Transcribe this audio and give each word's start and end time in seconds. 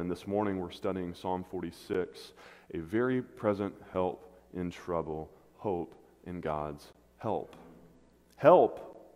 And 0.00 0.10
this 0.10 0.26
morning 0.26 0.58
we're 0.58 0.70
studying 0.70 1.12
Psalm 1.12 1.44
46, 1.50 2.32
a 2.72 2.78
very 2.78 3.20
present 3.20 3.74
help 3.92 4.32
in 4.54 4.70
trouble, 4.70 5.30
hope 5.58 5.94
in 6.24 6.40
God's 6.40 6.90
help. 7.18 7.54
Help. 8.36 9.12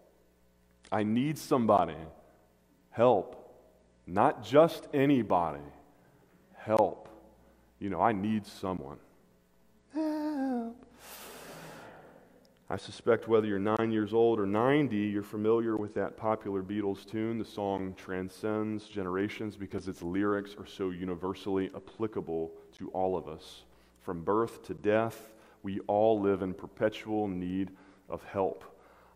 I 0.92 1.02
need 1.02 1.38
somebody. 1.38 1.96
Help. 2.90 3.56
Not 4.06 4.44
just 4.44 4.86
anybody. 4.92 5.64
Help. 6.54 7.08
You 7.78 7.88
know, 7.88 8.02
I 8.02 8.12
need 8.12 8.46
someone. 8.46 8.98
I 12.74 12.76
suspect 12.76 13.28
whether 13.28 13.46
you're 13.46 13.60
nine 13.60 13.92
years 13.92 14.12
old 14.12 14.40
or 14.40 14.46
90, 14.46 14.96
you're 14.96 15.22
familiar 15.22 15.76
with 15.76 15.94
that 15.94 16.16
popular 16.16 16.60
Beatles 16.60 17.08
tune. 17.08 17.38
The 17.38 17.44
song 17.44 17.94
transcends 17.96 18.88
generations 18.88 19.54
because 19.54 19.86
its 19.86 20.02
lyrics 20.02 20.56
are 20.58 20.66
so 20.66 20.90
universally 20.90 21.70
applicable 21.76 22.50
to 22.78 22.88
all 22.88 23.16
of 23.16 23.28
us. 23.28 23.62
From 24.00 24.24
birth 24.24 24.64
to 24.64 24.74
death, 24.74 25.30
we 25.62 25.78
all 25.86 26.18
live 26.18 26.42
in 26.42 26.52
perpetual 26.52 27.28
need 27.28 27.70
of 28.08 28.24
help. 28.24 28.64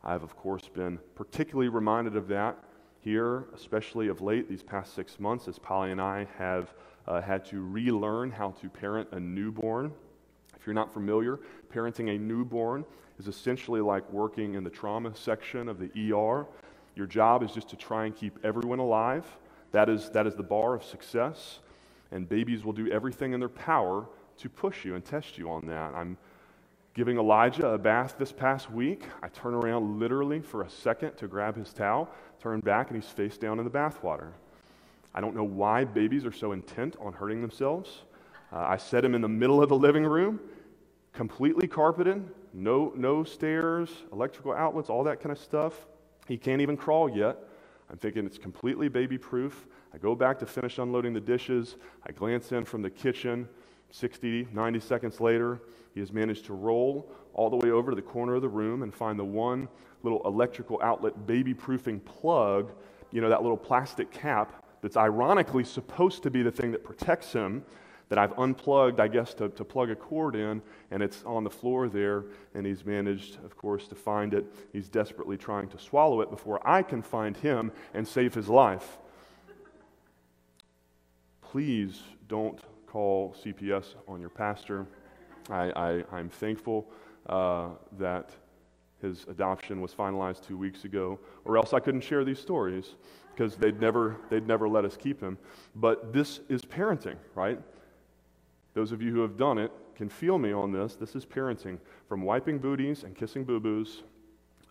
I've, 0.04 0.22
of 0.22 0.36
course, 0.36 0.68
been 0.68 1.00
particularly 1.16 1.68
reminded 1.68 2.14
of 2.14 2.28
that 2.28 2.62
here, 3.00 3.46
especially 3.56 4.06
of 4.06 4.20
late, 4.20 4.48
these 4.48 4.62
past 4.62 4.94
six 4.94 5.18
months, 5.18 5.48
as 5.48 5.58
Polly 5.58 5.90
and 5.90 6.00
I 6.00 6.28
have 6.38 6.72
uh, 7.08 7.20
had 7.20 7.44
to 7.46 7.60
relearn 7.60 8.30
how 8.30 8.52
to 8.60 8.68
parent 8.68 9.08
a 9.10 9.18
newborn. 9.18 9.92
You're 10.68 10.74
not 10.74 10.92
familiar, 10.92 11.40
parenting 11.72 12.14
a 12.14 12.18
newborn 12.18 12.84
is 13.18 13.26
essentially 13.26 13.80
like 13.80 14.12
working 14.12 14.52
in 14.52 14.64
the 14.64 14.70
trauma 14.70 15.16
section 15.16 15.66
of 15.66 15.78
the 15.78 15.86
ER. 16.12 16.46
Your 16.94 17.06
job 17.06 17.42
is 17.42 17.52
just 17.52 17.70
to 17.70 17.76
try 17.76 18.04
and 18.04 18.14
keep 18.14 18.38
everyone 18.44 18.78
alive. 18.78 19.24
That 19.72 19.88
is, 19.88 20.10
that 20.10 20.26
is 20.26 20.34
the 20.34 20.42
bar 20.42 20.74
of 20.74 20.84
success. 20.84 21.60
And 22.12 22.28
babies 22.28 22.64
will 22.64 22.74
do 22.74 22.90
everything 22.90 23.32
in 23.32 23.40
their 23.40 23.48
power 23.48 24.06
to 24.36 24.50
push 24.50 24.84
you 24.84 24.94
and 24.94 25.02
test 25.02 25.38
you 25.38 25.50
on 25.50 25.66
that. 25.68 25.94
I'm 25.94 26.18
giving 26.92 27.16
Elijah 27.16 27.68
a 27.68 27.78
bath 27.78 28.16
this 28.18 28.30
past 28.30 28.70
week. 28.70 29.04
I 29.22 29.28
turn 29.28 29.54
around 29.54 29.98
literally 29.98 30.42
for 30.42 30.64
a 30.64 30.68
second 30.68 31.16
to 31.16 31.28
grab 31.28 31.56
his 31.56 31.72
towel, 31.72 32.10
turn 32.42 32.60
back, 32.60 32.90
and 32.90 33.02
he's 33.02 33.10
face 33.10 33.38
down 33.38 33.58
in 33.58 33.64
the 33.64 33.70
bathwater. 33.70 34.32
I 35.14 35.22
don't 35.22 35.34
know 35.34 35.44
why 35.44 35.84
babies 35.84 36.26
are 36.26 36.32
so 36.32 36.52
intent 36.52 36.94
on 37.00 37.14
hurting 37.14 37.40
themselves. 37.40 38.02
Uh, 38.52 38.58
I 38.58 38.76
set 38.76 39.04
him 39.04 39.14
in 39.14 39.20
the 39.20 39.28
middle 39.28 39.62
of 39.62 39.68
the 39.68 39.76
living 39.76 40.04
room, 40.04 40.40
completely 41.18 41.66
carpeted, 41.66 42.22
no, 42.54 42.92
no 42.94 43.24
stairs, 43.24 43.90
electrical 44.12 44.52
outlets, 44.52 44.88
all 44.88 45.02
that 45.02 45.18
kind 45.18 45.32
of 45.32 45.38
stuff. 45.40 45.88
He 46.28 46.36
can't 46.36 46.60
even 46.60 46.76
crawl 46.76 47.08
yet. 47.08 47.38
I'm 47.90 47.96
thinking 47.96 48.24
it's 48.24 48.38
completely 48.38 48.88
baby 48.88 49.18
proof. 49.18 49.66
I 49.92 49.98
go 49.98 50.14
back 50.14 50.38
to 50.38 50.46
finish 50.46 50.78
unloading 50.78 51.12
the 51.12 51.20
dishes. 51.20 51.74
I 52.06 52.12
glance 52.12 52.52
in 52.52 52.64
from 52.64 52.82
the 52.82 52.90
kitchen. 52.90 53.48
60, 53.90 54.46
90 54.52 54.78
seconds 54.78 55.20
later, 55.20 55.60
he 55.92 55.98
has 55.98 56.12
managed 56.12 56.44
to 56.46 56.54
roll 56.54 57.10
all 57.34 57.50
the 57.50 57.56
way 57.56 57.72
over 57.72 57.90
to 57.90 57.96
the 57.96 58.02
corner 58.02 58.36
of 58.36 58.42
the 58.42 58.48
room 58.48 58.84
and 58.84 58.94
find 58.94 59.18
the 59.18 59.24
one 59.24 59.66
little 60.04 60.22
electrical 60.24 60.78
outlet 60.84 61.26
baby 61.26 61.52
proofing 61.52 61.98
plug, 61.98 62.70
you 63.10 63.20
know, 63.20 63.28
that 63.28 63.42
little 63.42 63.56
plastic 63.56 64.12
cap 64.12 64.64
that's 64.82 64.96
ironically 64.96 65.64
supposed 65.64 66.22
to 66.22 66.30
be 66.30 66.44
the 66.44 66.52
thing 66.52 66.70
that 66.70 66.84
protects 66.84 67.32
him 67.32 67.64
that 68.08 68.18
I've 68.18 68.38
unplugged, 68.38 69.00
I 69.00 69.08
guess, 69.08 69.34
to, 69.34 69.48
to 69.50 69.64
plug 69.64 69.90
a 69.90 69.96
cord 69.96 70.34
in, 70.34 70.62
and 70.90 71.02
it's 71.02 71.22
on 71.24 71.44
the 71.44 71.50
floor 71.50 71.88
there, 71.88 72.24
and 72.54 72.64
he's 72.64 72.84
managed, 72.84 73.36
of 73.44 73.56
course, 73.56 73.86
to 73.88 73.94
find 73.94 74.32
it. 74.32 74.46
He's 74.72 74.88
desperately 74.88 75.36
trying 75.36 75.68
to 75.68 75.78
swallow 75.78 76.20
it 76.22 76.30
before 76.30 76.66
I 76.66 76.82
can 76.82 77.02
find 77.02 77.36
him 77.36 77.70
and 77.92 78.06
save 78.08 78.34
his 78.34 78.48
life. 78.48 78.98
Please 81.42 82.00
don't 82.28 82.60
call 82.86 83.34
CPS 83.44 83.94
on 84.06 84.20
your 84.20 84.30
pastor. 84.30 84.86
I, 85.50 86.02
I, 86.10 86.18
am 86.18 86.28
thankful 86.28 86.90
uh, 87.26 87.68
that 87.98 88.30
his 89.00 89.24
adoption 89.28 89.80
was 89.80 89.92
finalized 89.92 90.46
two 90.46 90.58
weeks 90.58 90.84
ago, 90.84 91.18
or 91.44 91.56
else 91.56 91.72
I 91.72 91.80
couldn't 91.80 92.02
share 92.02 92.24
these 92.24 92.38
stories 92.38 92.96
because 93.34 93.56
they'd 93.56 93.80
never, 93.80 94.16
they'd 94.30 94.46
never 94.46 94.68
let 94.68 94.84
us 94.84 94.96
keep 94.96 95.20
him. 95.20 95.38
But 95.76 96.12
this 96.12 96.40
is 96.48 96.62
parenting, 96.62 97.16
right? 97.34 97.60
Those 98.78 98.92
of 98.92 99.02
you 99.02 99.10
who 99.10 99.22
have 99.22 99.36
done 99.36 99.58
it 99.58 99.72
can 99.96 100.08
feel 100.08 100.38
me 100.38 100.52
on 100.52 100.70
this. 100.70 100.94
This 100.94 101.16
is 101.16 101.26
parenting 101.26 101.78
from 102.08 102.22
wiping 102.22 102.60
booties 102.60 103.02
and 103.02 103.12
kissing 103.12 103.42
boo 103.42 103.58
boos 103.58 104.04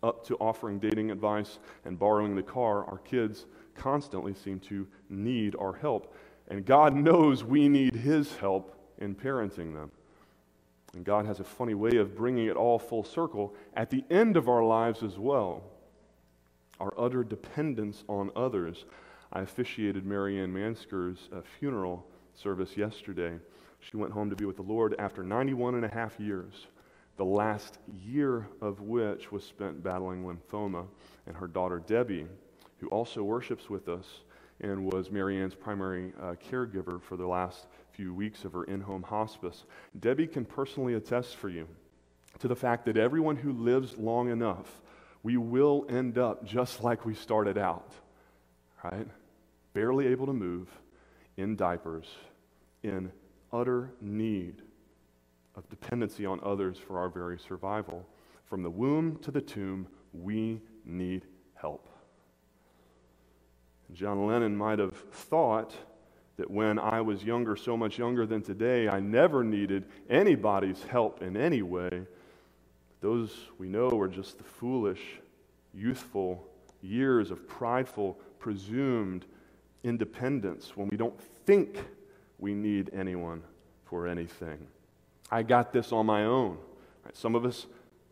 up 0.01 0.25
to 0.27 0.37
offering 0.37 0.79
dating 0.79 1.11
advice 1.11 1.59
and 1.83 1.99
borrowing 1.99 2.33
the 2.33 2.41
car. 2.41 2.85
Our 2.85 2.99
kids 2.99 3.47
constantly 3.75 4.33
seem 4.33 4.61
to 4.61 4.87
need 5.09 5.57
our 5.59 5.73
help. 5.73 6.15
And 6.47 6.65
God 6.65 6.95
knows 6.95 7.43
we 7.43 7.67
need 7.67 7.95
His 7.95 8.37
help 8.37 8.79
in 8.97 9.13
parenting 9.13 9.73
them. 9.73 9.91
And 10.93 11.03
God 11.03 11.25
has 11.25 11.41
a 11.41 11.43
funny 11.43 11.73
way 11.73 11.97
of 11.97 12.15
bringing 12.15 12.47
it 12.47 12.55
all 12.55 12.79
full 12.79 13.03
circle 13.03 13.55
at 13.73 13.89
the 13.89 14.05
end 14.09 14.37
of 14.37 14.47
our 14.47 14.63
lives 14.63 15.03
as 15.03 15.19
well. 15.19 15.63
Our 16.79 16.93
utter 16.97 17.25
dependence 17.25 18.05
on 18.07 18.31
others. 18.37 18.85
I 19.33 19.41
officiated 19.41 20.05
Marianne 20.05 20.53
Mansker's 20.53 21.27
uh, 21.35 21.41
funeral 21.59 22.07
service 22.37 22.77
yesterday. 22.77 23.37
She 23.79 23.97
went 23.97 24.13
home 24.13 24.29
to 24.29 24.35
be 24.35 24.45
with 24.45 24.57
the 24.57 24.61
Lord 24.63 24.95
after 24.99 25.23
91 25.23 25.75
and 25.75 25.85
a 25.85 25.89
half 25.89 26.19
years, 26.19 26.67
the 27.17 27.25
last 27.25 27.77
year 28.05 28.47
of 28.61 28.81
which 28.81 29.31
was 29.31 29.43
spent 29.43 29.83
battling 29.83 30.23
lymphoma. 30.23 30.85
And 31.25 31.35
her 31.35 31.47
daughter, 31.47 31.81
Debbie, 31.85 32.27
who 32.79 32.87
also 32.87 33.23
worships 33.23 33.69
with 33.69 33.89
us 33.89 34.05
and 34.61 34.85
was 34.85 35.11
Marianne's 35.11 35.55
primary 35.55 36.13
uh, 36.21 36.35
caregiver 36.49 37.01
for 37.01 37.15
the 37.15 37.27
last 37.27 37.67
few 37.91 38.13
weeks 38.13 38.43
of 38.43 38.53
her 38.53 38.63
in 38.63 38.81
home 38.81 39.03
hospice, 39.03 39.65
Debbie 39.99 40.27
can 40.27 40.45
personally 40.45 40.95
attest 40.95 41.35
for 41.35 41.49
you 41.49 41.67
to 42.39 42.47
the 42.47 42.55
fact 42.55 42.85
that 42.85 42.97
everyone 42.97 43.35
who 43.35 43.51
lives 43.51 43.97
long 43.97 44.29
enough, 44.29 44.81
we 45.23 45.37
will 45.37 45.85
end 45.89 46.17
up 46.17 46.45
just 46.45 46.83
like 46.83 47.05
we 47.05 47.13
started 47.13 47.57
out, 47.57 47.91
right? 48.83 49.07
Barely 49.73 50.07
able 50.07 50.27
to 50.27 50.33
move, 50.33 50.69
in 51.37 51.55
diapers, 51.55 52.07
in 52.83 53.11
utter 53.53 53.91
need 54.01 54.61
of 55.55 55.69
dependency 55.69 56.25
on 56.25 56.39
others 56.43 56.77
for 56.77 56.99
our 56.99 57.09
very 57.09 57.39
survival. 57.39 58.05
From 58.45 58.63
the 58.63 58.69
womb 58.69 59.17
to 59.19 59.31
the 59.31 59.41
tomb, 59.41 59.87
we 60.13 60.61
need 60.85 61.25
help. 61.55 61.89
John 63.93 64.25
Lennon 64.25 64.55
might 64.55 64.79
have 64.79 64.95
thought 64.95 65.73
that 66.37 66.51
when 66.51 66.77
I 66.77 67.01
was 67.01 67.23
younger, 67.23 67.55
so 67.55 67.75
much 67.75 67.97
younger 67.97 68.25
than 68.25 68.41
today, 68.41 68.87
I 68.87 68.99
never 68.99 69.43
needed 69.43 69.85
anybody's 70.09 70.83
help 70.83 71.21
in 71.21 71.35
any 71.35 71.61
way. 71.61 72.03
Those 73.01 73.35
we 73.57 73.67
know 73.67 73.89
were 73.89 74.07
just 74.07 74.37
the 74.37 74.43
foolish, 74.43 75.01
youthful 75.73 76.47
years 76.81 77.31
of 77.31 77.47
prideful, 77.47 78.19
presumed 78.39 79.25
independence 79.83 80.75
when 80.75 80.87
we 80.87 80.97
don't 80.97 81.19
think 81.45 81.85
we 82.39 82.53
need 82.53 82.89
anyone 82.93 83.43
for 83.85 84.07
anything. 84.07 84.67
I 85.31 85.43
got 85.43 85.71
this 85.71 85.91
on 85.91 86.05
my 86.05 86.25
own. 86.25 86.57
Some 87.13 87.35
of 87.35 87.45
us 87.45 87.67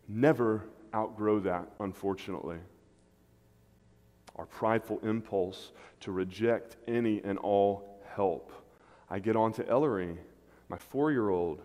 never 0.08 0.64
outgrow 0.94 1.40
that, 1.42 1.68
unfortunately. 1.80 2.58
Our 4.36 4.46
prideful 4.46 5.00
impulse 5.00 5.72
to 6.02 6.12
reject 6.12 6.78
any 6.88 7.22
and 7.24 7.38
all 7.40 8.02
help. 8.16 8.52
I 9.10 9.20
get 9.20 9.36
on 9.36 9.54
to 9.54 9.68
Ellery, 9.68 10.18
my 10.70 10.78
four 10.78 11.12
year 11.12 11.30
old, 11.30 11.62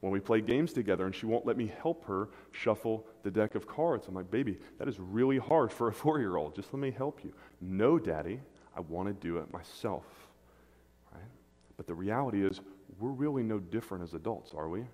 when 0.00 0.12
we 0.12 0.20
play 0.20 0.40
games 0.40 0.72
together, 0.72 1.06
and 1.06 1.14
she 1.14 1.26
won't 1.26 1.46
let 1.46 1.56
me 1.56 1.72
help 1.80 2.04
her 2.06 2.28
shuffle 2.52 3.06
the 3.22 3.30
deck 3.30 3.54
of 3.54 3.66
cards. 3.66 4.06
I'm 4.06 4.14
like, 4.14 4.30
baby, 4.30 4.58
that 4.78 4.88
is 4.88 5.00
really 5.00 5.38
hard 5.38 5.72
for 5.72 5.88
a 5.88 5.92
four 5.92 6.20
year 6.20 6.36
old. 6.36 6.54
Just 6.54 6.72
let 6.72 6.80
me 6.80 6.90
help 6.90 7.24
you. 7.24 7.32
No, 7.60 7.98
daddy, 7.98 8.40
I 8.76 8.80
want 8.80 9.08
to 9.08 9.14
do 9.14 9.38
it 9.38 9.52
myself. 9.52 10.04
Right? 11.12 11.22
But 11.76 11.86
the 11.86 11.94
reality 11.94 12.44
is, 12.44 12.60
we're 12.98 13.10
really 13.10 13.42
no 13.42 13.58
different 13.58 14.04
as 14.04 14.14
adults, 14.14 14.52
are 14.54 14.68
we? 14.68 14.84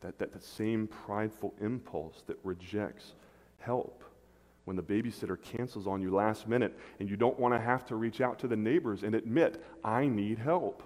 That, 0.00 0.18
that, 0.18 0.32
that 0.32 0.44
same 0.44 0.86
prideful 0.86 1.54
impulse 1.60 2.22
that 2.26 2.38
rejects 2.44 3.14
help. 3.58 4.04
When 4.64 4.76
the 4.76 4.82
babysitter 4.82 5.40
cancels 5.40 5.86
on 5.86 6.00
you 6.00 6.14
last 6.14 6.48
minute 6.48 6.78
and 7.00 7.08
you 7.08 7.16
don't 7.16 7.38
want 7.38 7.54
to 7.54 7.60
have 7.60 7.84
to 7.86 7.96
reach 7.96 8.20
out 8.20 8.38
to 8.40 8.48
the 8.48 8.56
neighbors 8.56 9.02
and 9.02 9.14
admit, 9.14 9.62
I 9.82 10.06
need 10.06 10.38
help. 10.38 10.82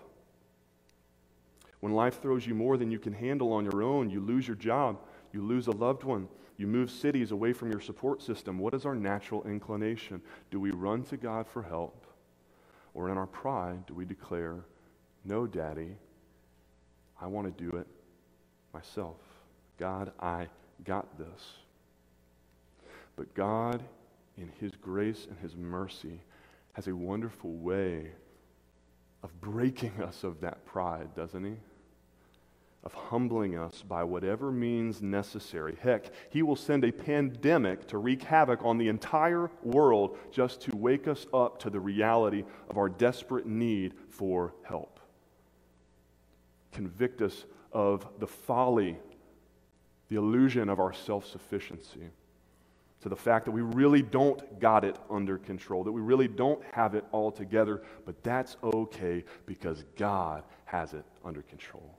When 1.81 1.93
life 1.93 2.21
throws 2.21 2.47
you 2.47 2.55
more 2.55 2.77
than 2.77 2.91
you 2.91 2.99
can 2.99 3.13
handle 3.13 3.53
on 3.53 3.65
your 3.65 3.83
own, 3.83 4.11
you 4.11 4.21
lose 4.21 4.49
your 4.49 4.57
job, 4.57 4.99
you 5.33 5.43
lose 5.43 5.69
a 5.69 5.73
loved 5.73 6.03
one, 6.03 6.29
you 6.59 6.67
move 6.67 6.91
cities 6.91 7.31
away 7.31 7.53
from 7.53 7.71
your 7.71 7.81
support 7.81 8.21
system. 8.21 8.59
What 8.59 8.75
is 8.75 8.85
our 8.85 8.97
natural 8.97 9.45
inclination? 9.45 10.21
Do 10.51 10.59
we 10.59 10.73
run 10.73 11.05
to 11.05 11.17
God 11.17 11.47
for 11.47 11.63
help? 11.63 12.05
Or 12.95 13.09
in 13.09 13.17
our 13.17 13.29
pride, 13.29 13.87
do 13.87 13.95
we 13.95 14.05
declare, 14.05 14.57
no, 15.25 15.47
Daddy, 15.47 15.97
I 17.21 17.29
want 17.29 17.57
to 17.57 17.65
do 17.65 17.77
it 17.77 17.87
myself. 18.75 19.17
God, 19.79 20.13
I 20.19 20.49
got 20.85 21.17
this. 21.17 21.53
But 23.15 23.33
God, 23.35 23.83
in 24.37 24.51
His 24.61 24.73
grace 24.75 25.27
and 25.29 25.39
His 25.39 25.55
mercy, 25.57 26.21
has 26.73 26.89
a 26.89 26.95
wonderful 26.95 27.53
way 27.53 28.11
of 29.23 29.41
breaking 29.41 30.03
us 30.03 30.25
of 30.25 30.41
that 30.41 30.67
pride, 30.67 31.15
doesn't 31.15 31.45
He? 31.45 31.57
Of 32.85 32.95
humbling 32.95 33.59
us 33.59 33.83
by 33.83 34.05
whatever 34.05 34.53
means 34.53 35.03
necessary. 35.03 35.77
Heck, 35.83 36.07
He 36.31 36.43
will 36.43 36.57
send 36.57 36.85
a 36.85 36.93
pandemic 36.93 37.87
to 37.89 37.99
wreak 37.99 38.23
havoc 38.23 38.65
on 38.65 38.79
the 38.79 38.89
entire 38.89 39.51
world 39.63 40.17
just 40.31 40.63
to 40.63 40.77
wake 40.77 41.09
us 41.09 41.27
up 41.35 41.59
to 41.61 41.71
the 41.71 41.81
reality 41.81 42.45
of 42.71 42.79
our 42.79 42.89
desperate 42.89 43.47
need 43.47 43.95
for 44.09 44.55
help. 44.63 45.01
Convict 46.73 47.21
us 47.21 47.45
of 47.73 48.07
the 48.21 48.27
folly, 48.27 48.97
the 50.09 50.17
illusion 50.17 50.69
of 50.69 50.79
our 50.79 50.93
self 50.93 51.27
sufficiency 51.27 52.11
to 53.01 53.09
the 53.09 53.17
fact 53.17 53.45
that 53.45 53.53
we 53.53 53.63
really 53.63 54.03
don't 54.03 54.59
got 54.61 54.85
it 54.85 54.97
under 55.11 55.39
control, 55.39 55.85
that 55.85 55.93
we 55.93 56.01
really 56.01 56.29
don't 56.29 56.63
have 56.73 56.95
it 56.95 57.05
all 57.13 57.31
together, 57.31 57.83
but 58.05 58.23
that's 58.23 58.57
okay 58.63 59.25
because 59.47 59.85
God 59.97 60.43
has 60.65 60.95
it 60.95 61.05
under 61.25 61.43
control. 61.43 61.97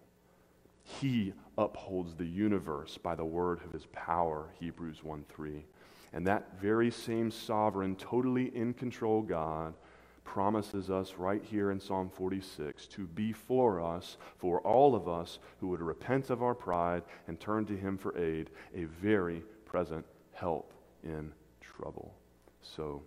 He 0.97 1.33
upholds 1.57 2.15
the 2.15 2.25
universe 2.25 2.97
by 2.97 3.13
the 3.13 3.25
word 3.25 3.61
of 3.63 3.71
his 3.71 3.85
power, 3.91 4.49
Hebrews 4.59 5.03
1 5.03 5.23
3. 5.29 5.65
And 6.13 6.25
that 6.25 6.59
very 6.59 6.89
same 6.89 7.29
sovereign, 7.29 7.95
totally 7.95 8.55
in 8.55 8.73
control 8.73 9.21
God 9.21 9.75
promises 10.23 10.89
us 10.89 11.13
right 11.17 11.43
here 11.43 11.71
in 11.71 11.79
Psalm 11.79 12.09
46 12.09 12.87
to 12.87 13.05
be 13.07 13.31
for 13.31 13.79
us, 13.79 14.17
for 14.37 14.61
all 14.61 14.95
of 14.95 15.07
us 15.07 15.39
who 15.59 15.67
would 15.67 15.81
repent 15.81 16.31
of 16.31 16.41
our 16.41 16.55
pride 16.55 17.03
and 17.27 17.39
turn 17.39 17.65
to 17.65 17.77
him 17.77 17.97
for 17.97 18.17
aid, 18.17 18.49
a 18.75 18.85
very 18.85 19.43
present 19.65 20.05
help 20.33 20.73
in 21.03 21.31
trouble. 21.61 22.15
So, 22.61 23.03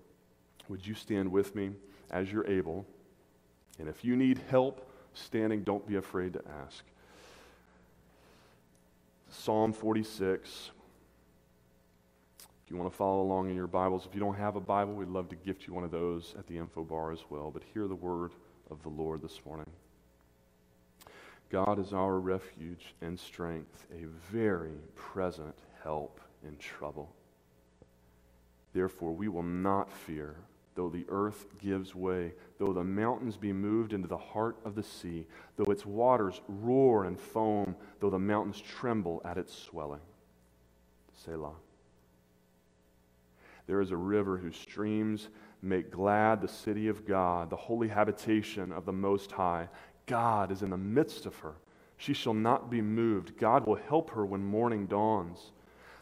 would 0.69 0.87
you 0.87 0.95
stand 0.95 1.31
with 1.31 1.55
me 1.57 1.73
as 2.11 2.31
you're 2.31 2.47
able? 2.47 2.87
And 3.79 3.89
if 3.89 4.05
you 4.05 4.15
need 4.17 4.41
help 4.49 4.89
standing, 5.15 5.65
don't 5.65 5.87
be 5.87 5.97
afraid 5.97 6.33
to 6.35 6.43
ask. 6.65 6.85
Psalm 9.33 9.73
46. 9.73 10.71
If 12.65 12.71
you 12.71 12.77
want 12.77 12.93
to 12.93 12.97
follow 12.97 13.23
along 13.23 13.49
in 13.49 13.57
your 13.57 13.67
Bibles, 13.67 14.07
if 14.07 14.15
you 14.15 14.21
don't 14.21 14.37
have 14.37 14.57
a 14.57 14.61
Bible, 14.61 14.93
we'd 14.93 15.09
love 15.09 15.31
to 15.31 15.37
gift 15.37 15.67
you 15.67 15.73
one 15.73 15.85
of 15.85 15.91
those 15.91 16.35
at 16.39 16.47
the 16.47 16.59
info 16.59 16.85
bar 16.85 17.13
as 17.13 17.25
well. 17.31 17.51
But 17.51 17.63
hear 17.73 17.89
the 17.89 17.95
word 17.95 18.33
of 18.71 18.83
the 18.83 18.91
Lord 18.91 19.23
this 19.23 19.41
morning. 19.47 19.71
God 21.51 21.79
is 21.79 21.95
our 21.95 22.21
refuge 22.21 22.95
and 23.01 23.19
strength, 23.19 23.87
a 23.91 24.05
very 24.31 24.79
present 24.97 25.57
help 25.83 26.21
in 26.47 26.57
trouble. 26.57 27.15
Therefore, 28.75 29.13
we 29.13 29.29
will 29.29 29.43
not 29.43 29.91
fear, 29.91 30.37
though 30.75 30.89
the 30.89 31.05
earth 31.09 31.47
gives 31.59 31.95
way, 31.95 32.33
though 32.59 32.73
the 32.73 32.85
mountains 32.85 33.37
be 33.37 33.53
moved 33.53 33.93
into 33.93 34.09
the 34.09 34.17
heart 34.17 34.57
of 34.65 34.75
the 34.75 34.83
sea, 34.83 35.27
though 35.57 35.71
its 35.71 35.85
waters 35.85 36.41
roar 36.49 37.05
and 37.05 37.19
foam, 37.19 37.77
though 38.01 38.11
the 38.11 38.19
mountains 38.19 38.61
tremble 38.61 39.21
at 39.25 39.39
its 39.39 39.55
swelling. 39.55 40.01
Selah. 41.25 41.55
There 43.67 43.81
is 43.81 43.91
a 43.91 43.97
river 43.97 44.39
whose 44.39 44.57
streams 44.57 45.29
make 45.61 45.91
glad 45.91 46.41
the 46.41 46.49
city 46.49 46.89
of 46.89 47.07
God, 47.07 47.51
the 47.51 47.57
holy 47.57 47.89
habitation 47.89 48.73
of 48.73 48.85
the 48.85 48.93
Most 48.93 49.31
High. 49.31 49.69
God 50.07 50.51
is 50.51 50.63
in 50.63 50.71
the 50.71 50.77
midst 50.77 51.27
of 51.27 51.37
her. 51.37 51.55
She 51.97 52.15
shall 52.15 52.35
not 52.35 52.71
be 52.71 52.83
moved. 52.83 53.39
God 53.39 53.67
will 53.67 53.77
help 53.77 54.11
her 54.11 54.27
when 54.27 54.45
morning 54.45 54.87
dawns. 54.87 55.53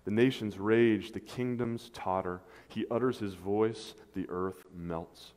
The 0.05 0.11
nations 0.11 0.58
rage, 0.58 1.12
the 1.12 1.20
kingdoms 1.20 1.91
totter. 1.93 2.41
He 2.69 2.87
utters 2.91 3.19
his 3.19 3.35
voice, 3.35 3.94
the 4.14 4.26
earth 4.29 4.64
melts. 4.75 5.32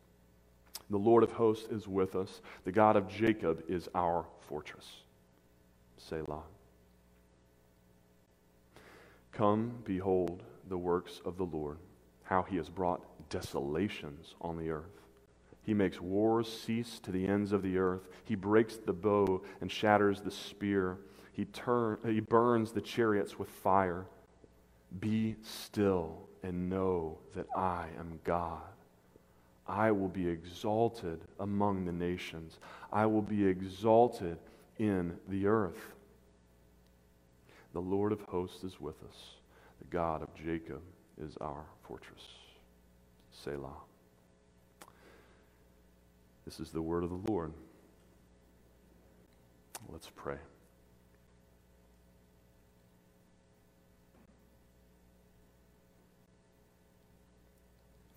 The 0.90 0.98
Lord 0.98 1.24
of 1.24 1.32
hosts 1.32 1.70
is 1.72 1.88
with 1.88 2.16
us. 2.16 2.42
The 2.66 2.72
God 2.72 2.96
of 2.96 3.08
Jacob 3.08 3.64
is 3.68 3.90
our 3.96 4.26
fortress. 4.48 4.88
Selah. 5.98 6.44
Come, 9.32 9.74
behold 9.84 10.44
the 10.70 10.78
works 10.78 11.22
of 11.26 11.38
the 11.38 11.46
Lord, 11.46 11.80
how 12.24 12.44
he 12.44 12.58
has 12.58 12.70
brought 12.70 13.02
desolations 13.30 14.36
on 14.42 14.58
the 14.58 14.70
earth. 14.70 15.02
He 15.64 15.74
makes 15.74 16.00
wars 16.00 16.52
cease 16.52 17.00
to 17.00 17.12
the 17.12 17.26
ends 17.26 17.52
of 17.52 17.64
the 17.64 17.78
earth. 17.78 18.08
He 18.26 18.36
breaks 18.36 18.76
the 18.76 18.94
bow 18.94 19.42
and 19.62 19.72
shatters 19.72 20.22
the 20.22 20.32
spear. 20.32 21.00
He, 21.32 21.46
turn, 21.46 21.98
he 22.06 22.20
burns 22.20 22.72
the 22.72 22.82
chariots 22.82 23.40
with 23.40 23.50
fire. 23.50 24.06
Be 25.00 25.36
still 25.42 26.28
and 26.44 26.70
know 26.70 27.18
that 27.36 27.48
I 27.56 27.88
am 27.98 28.20
God. 28.24 28.62
I 29.68 29.92
will 29.92 30.10
be 30.10 30.28
exalted 30.28 31.22
among 31.40 31.86
the 31.86 31.92
nations, 31.92 32.60
I 32.92 33.06
will 33.06 33.22
be 33.22 33.46
exalted 33.46 34.38
in 34.78 35.18
the 35.30 35.48
earth. 35.48 35.94
The 37.74 37.80
Lord 37.80 38.12
of 38.12 38.22
hosts 38.22 38.64
is 38.64 38.80
with 38.80 39.02
us, 39.04 39.36
the 39.80 39.88
God 39.90 40.22
of 40.22 40.34
Jacob 40.36 40.82
is 41.20 41.38
our 41.42 41.66
fortress. 41.82 42.24
Selah. 43.32 43.74
This 46.46 46.60
is 46.60 46.72
the 46.72 46.82
word 46.82 47.04
of 47.04 47.10
the 47.10 47.32
Lord. 47.32 47.54
Let's 49.90 50.10
pray. 50.16 50.38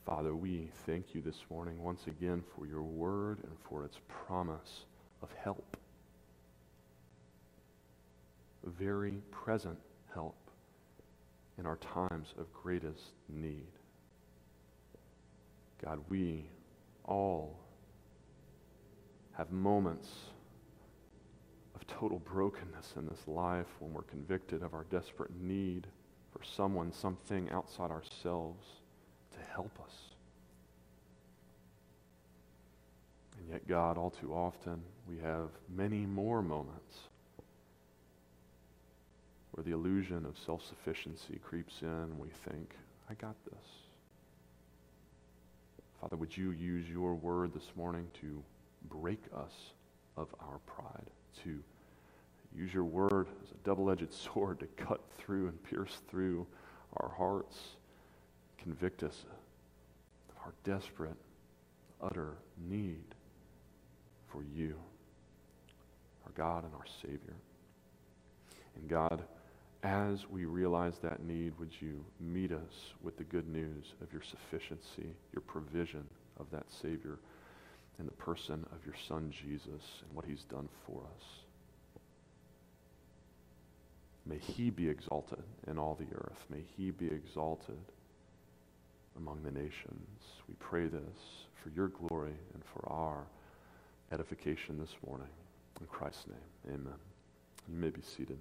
Father, 0.06 0.36
we 0.36 0.68
thank 0.86 1.16
you 1.16 1.20
this 1.20 1.40
morning 1.50 1.82
once 1.82 2.06
again 2.06 2.40
for 2.54 2.64
your 2.64 2.84
word 2.84 3.38
and 3.42 3.52
for 3.68 3.84
its 3.84 3.98
promise 4.06 4.84
of 5.20 5.32
help. 5.32 5.76
Very 8.64 9.20
present 9.32 9.76
help 10.14 10.36
in 11.58 11.66
our 11.66 11.78
times 11.78 12.34
of 12.38 12.46
greatest 12.52 13.14
need. 13.28 13.66
God, 15.84 15.98
we 16.08 16.44
all 17.04 17.58
have 19.32 19.50
moments 19.50 20.08
of 21.74 21.84
total 21.88 22.20
brokenness 22.20 22.94
in 22.96 23.08
this 23.08 23.26
life 23.26 23.66
when 23.80 23.92
we're 23.92 24.02
convicted 24.02 24.62
of 24.62 24.72
our 24.72 24.84
desperate 24.84 25.32
need 25.40 25.88
for 26.30 26.44
someone, 26.44 26.92
something 26.92 27.50
outside 27.50 27.90
ourselves 27.90 28.66
help 29.56 29.78
us. 29.82 29.94
And 33.38 33.48
yet, 33.50 33.66
God, 33.66 33.96
all 33.96 34.10
too 34.10 34.34
often, 34.34 34.82
we 35.08 35.16
have 35.18 35.48
many 35.74 36.04
more 36.04 36.42
moments 36.42 36.98
where 39.52 39.64
the 39.64 39.72
illusion 39.72 40.26
of 40.26 40.38
self 40.38 40.62
sufficiency 40.66 41.40
creeps 41.42 41.80
in 41.80 41.88
and 41.88 42.18
we 42.18 42.28
think, 42.48 42.74
I 43.08 43.14
got 43.14 43.34
this. 43.50 43.64
Father, 46.02 46.16
would 46.16 46.36
you 46.36 46.50
use 46.50 46.86
your 46.86 47.14
word 47.14 47.54
this 47.54 47.70
morning 47.76 48.06
to 48.20 48.42
break 48.90 49.22
us 49.34 49.72
of 50.18 50.28
our 50.40 50.58
pride, 50.66 51.10
to 51.44 51.58
use 52.54 52.74
your 52.74 52.84
word 52.84 53.26
as 53.42 53.50
a 53.52 53.64
double 53.64 53.90
edged 53.90 54.12
sword 54.34 54.60
to 54.60 54.66
cut 54.76 55.00
through 55.16 55.48
and 55.48 55.62
pierce 55.64 56.02
through 56.10 56.46
our 56.98 57.10
hearts, 57.16 57.56
convict 58.58 59.02
us 59.02 59.24
our 60.46 60.52
desperate, 60.62 61.16
utter 62.00 62.34
need 62.68 63.04
for 64.28 64.44
you, 64.54 64.76
our 66.24 66.32
God 66.36 66.64
and 66.64 66.72
our 66.72 66.86
Savior. 67.02 67.34
And 68.76 68.88
God, 68.88 69.24
as 69.82 70.28
we 70.30 70.44
realize 70.44 70.98
that 71.02 71.24
need, 71.24 71.52
would 71.58 71.72
you 71.80 72.04
meet 72.20 72.52
us 72.52 72.92
with 73.02 73.16
the 73.16 73.24
good 73.24 73.48
news 73.48 73.94
of 74.00 74.12
your 74.12 74.22
sufficiency, 74.22 75.16
your 75.32 75.42
provision 75.46 76.04
of 76.38 76.46
that 76.52 76.66
Savior 76.70 77.18
in 77.98 78.04
the 78.04 78.12
person 78.12 78.64
of 78.72 78.86
your 78.86 78.94
Son 79.08 79.32
Jesus 79.32 80.02
and 80.02 80.14
what 80.14 80.24
he's 80.24 80.44
done 80.44 80.68
for 80.86 81.00
us? 81.16 81.24
May 84.24 84.38
he 84.38 84.70
be 84.70 84.88
exalted 84.88 85.42
in 85.66 85.76
all 85.76 85.96
the 85.98 86.14
earth. 86.14 86.44
May 86.50 86.62
he 86.76 86.92
be 86.92 87.06
exalted 87.06 87.78
among 89.16 89.42
the 89.42 89.50
nations. 89.50 90.20
We 90.48 90.54
pray 90.58 90.86
this 90.86 91.46
for 91.54 91.70
your 91.70 91.88
glory 91.88 92.34
and 92.54 92.62
for 92.64 92.88
our 92.88 93.26
edification 94.12 94.78
this 94.78 94.94
morning. 95.06 95.28
In 95.80 95.86
Christ's 95.86 96.26
name, 96.28 96.74
amen. 96.74 96.98
You 97.68 97.76
may 97.76 97.90
be 97.90 98.00
seated. 98.02 98.38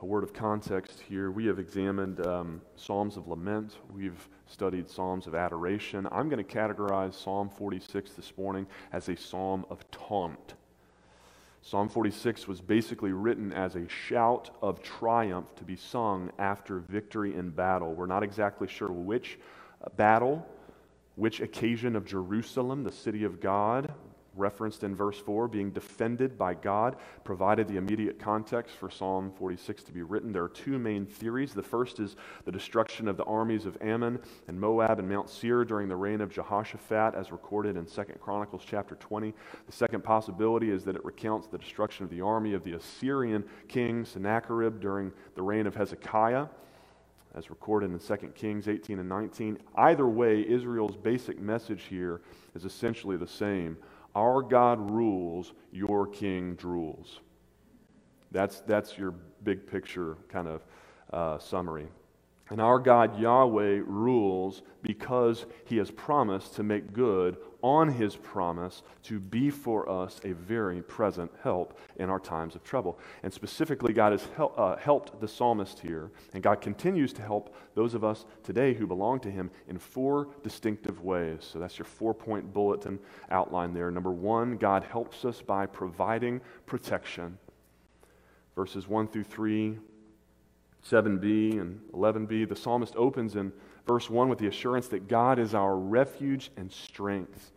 A 0.00 0.06
word 0.06 0.24
of 0.24 0.32
context 0.32 1.00
here. 1.08 1.30
We 1.30 1.46
have 1.46 1.58
examined 1.58 2.26
um, 2.26 2.60
Psalms 2.76 3.16
of 3.16 3.28
Lament. 3.28 3.78
We've 3.90 4.28
studied 4.46 4.88
Psalms 4.88 5.26
of 5.26 5.34
Adoration. 5.34 6.08
I'm 6.10 6.28
going 6.28 6.44
to 6.44 6.56
categorize 6.56 7.14
Psalm 7.14 7.48
46 7.48 8.12
this 8.12 8.32
morning 8.36 8.66
as 8.92 9.08
a 9.08 9.16
psalm 9.16 9.64
of 9.70 9.88
taunt. 9.90 10.54
Psalm 11.66 11.88
46 11.88 12.46
was 12.46 12.60
basically 12.60 13.12
written 13.12 13.50
as 13.50 13.74
a 13.74 13.88
shout 13.88 14.50
of 14.60 14.82
triumph 14.82 15.46
to 15.56 15.64
be 15.64 15.76
sung 15.76 16.30
after 16.38 16.80
victory 16.80 17.34
in 17.34 17.48
battle. 17.48 17.94
We're 17.94 18.04
not 18.04 18.22
exactly 18.22 18.68
sure 18.68 18.92
which 18.92 19.38
battle, 19.96 20.46
which 21.14 21.40
occasion 21.40 21.96
of 21.96 22.04
Jerusalem, 22.04 22.84
the 22.84 22.92
city 22.92 23.24
of 23.24 23.40
God, 23.40 23.94
referenced 24.36 24.84
in 24.84 24.94
verse 24.94 25.18
4, 25.18 25.48
being 25.48 25.70
defended 25.70 26.36
by 26.38 26.54
God, 26.54 26.96
provided 27.24 27.68
the 27.68 27.76
immediate 27.76 28.18
context 28.18 28.76
for 28.76 28.90
Psalm 28.90 29.32
46 29.38 29.84
to 29.84 29.92
be 29.92 30.02
written. 30.02 30.32
There 30.32 30.44
are 30.44 30.48
two 30.48 30.78
main 30.78 31.06
theories. 31.06 31.54
The 31.54 31.62
first 31.62 32.00
is 32.00 32.16
the 32.44 32.52
destruction 32.52 33.08
of 33.08 33.16
the 33.16 33.24
armies 33.24 33.66
of 33.66 33.76
Ammon 33.80 34.18
and 34.48 34.60
Moab 34.60 34.98
and 34.98 35.08
Mount 35.08 35.28
Seir 35.28 35.64
during 35.64 35.88
the 35.88 35.96
reign 35.96 36.20
of 36.20 36.30
Jehoshaphat, 36.30 37.14
as 37.14 37.32
recorded 37.32 37.76
in 37.76 37.86
2 37.86 38.04
Chronicles 38.20 38.62
chapter 38.66 38.94
20. 38.96 39.34
The 39.66 39.72
second 39.72 40.04
possibility 40.04 40.70
is 40.70 40.84
that 40.84 40.96
it 40.96 41.04
recounts 41.04 41.48
the 41.48 41.58
destruction 41.58 42.04
of 42.04 42.10
the 42.10 42.20
army 42.20 42.54
of 42.54 42.64
the 42.64 42.74
Assyrian 42.74 43.44
king 43.68 44.04
Sennacherib 44.04 44.80
during 44.80 45.12
the 45.34 45.42
reign 45.42 45.66
of 45.66 45.74
Hezekiah 45.74 46.46
as 47.34 47.50
recorded 47.50 47.90
in 47.90 47.98
2 47.98 48.28
Kings 48.28 48.68
18 48.68 49.00
and 49.00 49.08
19. 49.08 49.58
Either 49.74 50.06
way, 50.06 50.46
Israel's 50.48 50.96
basic 50.96 51.40
message 51.40 51.84
here 51.84 52.20
is 52.54 52.64
essentially 52.64 53.16
the 53.16 53.26
same. 53.26 53.76
Our 54.14 54.42
God 54.42 54.90
rules, 54.90 55.52
your 55.72 56.06
king 56.06 56.56
drools. 56.56 57.18
That's, 58.30 58.60
that's 58.60 58.96
your 58.98 59.12
big 59.42 59.66
picture 59.66 60.16
kind 60.28 60.48
of 60.48 60.62
uh, 61.12 61.38
summary. 61.38 61.88
And 62.50 62.60
our 62.60 62.78
God 62.78 63.18
Yahweh 63.18 63.80
rules 63.86 64.62
because 64.82 65.46
he 65.64 65.78
has 65.78 65.90
promised 65.90 66.54
to 66.56 66.62
make 66.62 66.92
good 66.92 67.38
on 67.62 67.88
his 67.88 68.16
promise 68.16 68.82
to 69.02 69.18
be 69.18 69.48
for 69.48 69.88
us 69.88 70.20
a 70.24 70.32
very 70.32 70.82
present 70.82 71.32
help 71.42 71.78
in 71.96 72.10
our 72.10 72.20
times 72.20 72.54
of 72.54 72.62
trouble. 72.62 72.98
And 73.22 73.32
specifically, 73.32 73.94
God 73.94 74.12
has 74.12 74.28
hel- 74.36 74.52
uh, 74.58 74.76
helped 74.76 75.18
the 75.18 75.26
psalmist 75.26 75.78
here, 75.80 76.10
and 76.34 76.42
God 76.42 76.60
continues 76.60 77.14
to 77.14 77.22
help 77.22 77.56
those 77.74 77.94
of 77.94 78.04
us 78.04 78.26
today 78.42 78.74
who 78.74 78.86
belong 78.86 79.20
to 79.20 79.30
him 79.30 79.50
in 79.66 79.78
four 79.78 80.28
distinctive 80.42 81.02
ways. 81.02 81.38
So 81.50 81.58
that's 81.58 81.78
your 81.78 81.86
four 81.86 82.12
point 82.12 82.52
bulletin 82.52 82.98
outline 83.30 83.72
there. 83.72 83.90
Number 83.90 84.12
one, 84.12 84.58
God 84.58 84.84
helps 84.84 85.24
us 85.24 85.40
by 85.40 85.64
providing 85.64 86.42
protection. 86.66 87.38
Verses 88.54 88.86
1 88.86 89.08
through 89.08 89.24
3 89.24 89.78
7b 90.88 91.60
and 91.60 91.80
11b, 91.92 92.48
the 92.48 92.56
psalmist 92.56 92.94
opens 92.96 93.36
in 93.36 93.52
verse 93.86 94.10
1 94.10 94.28
with 94.28 94.38
the 94.38 94.46
assurance 94.46 94.88
that 94.88 95.08
God 95.08 95.38
is 95.38 95.54
our 95.54 95.76
refuge 95.76 96.50
and 96.56 96.70
strength. 96.70 97.52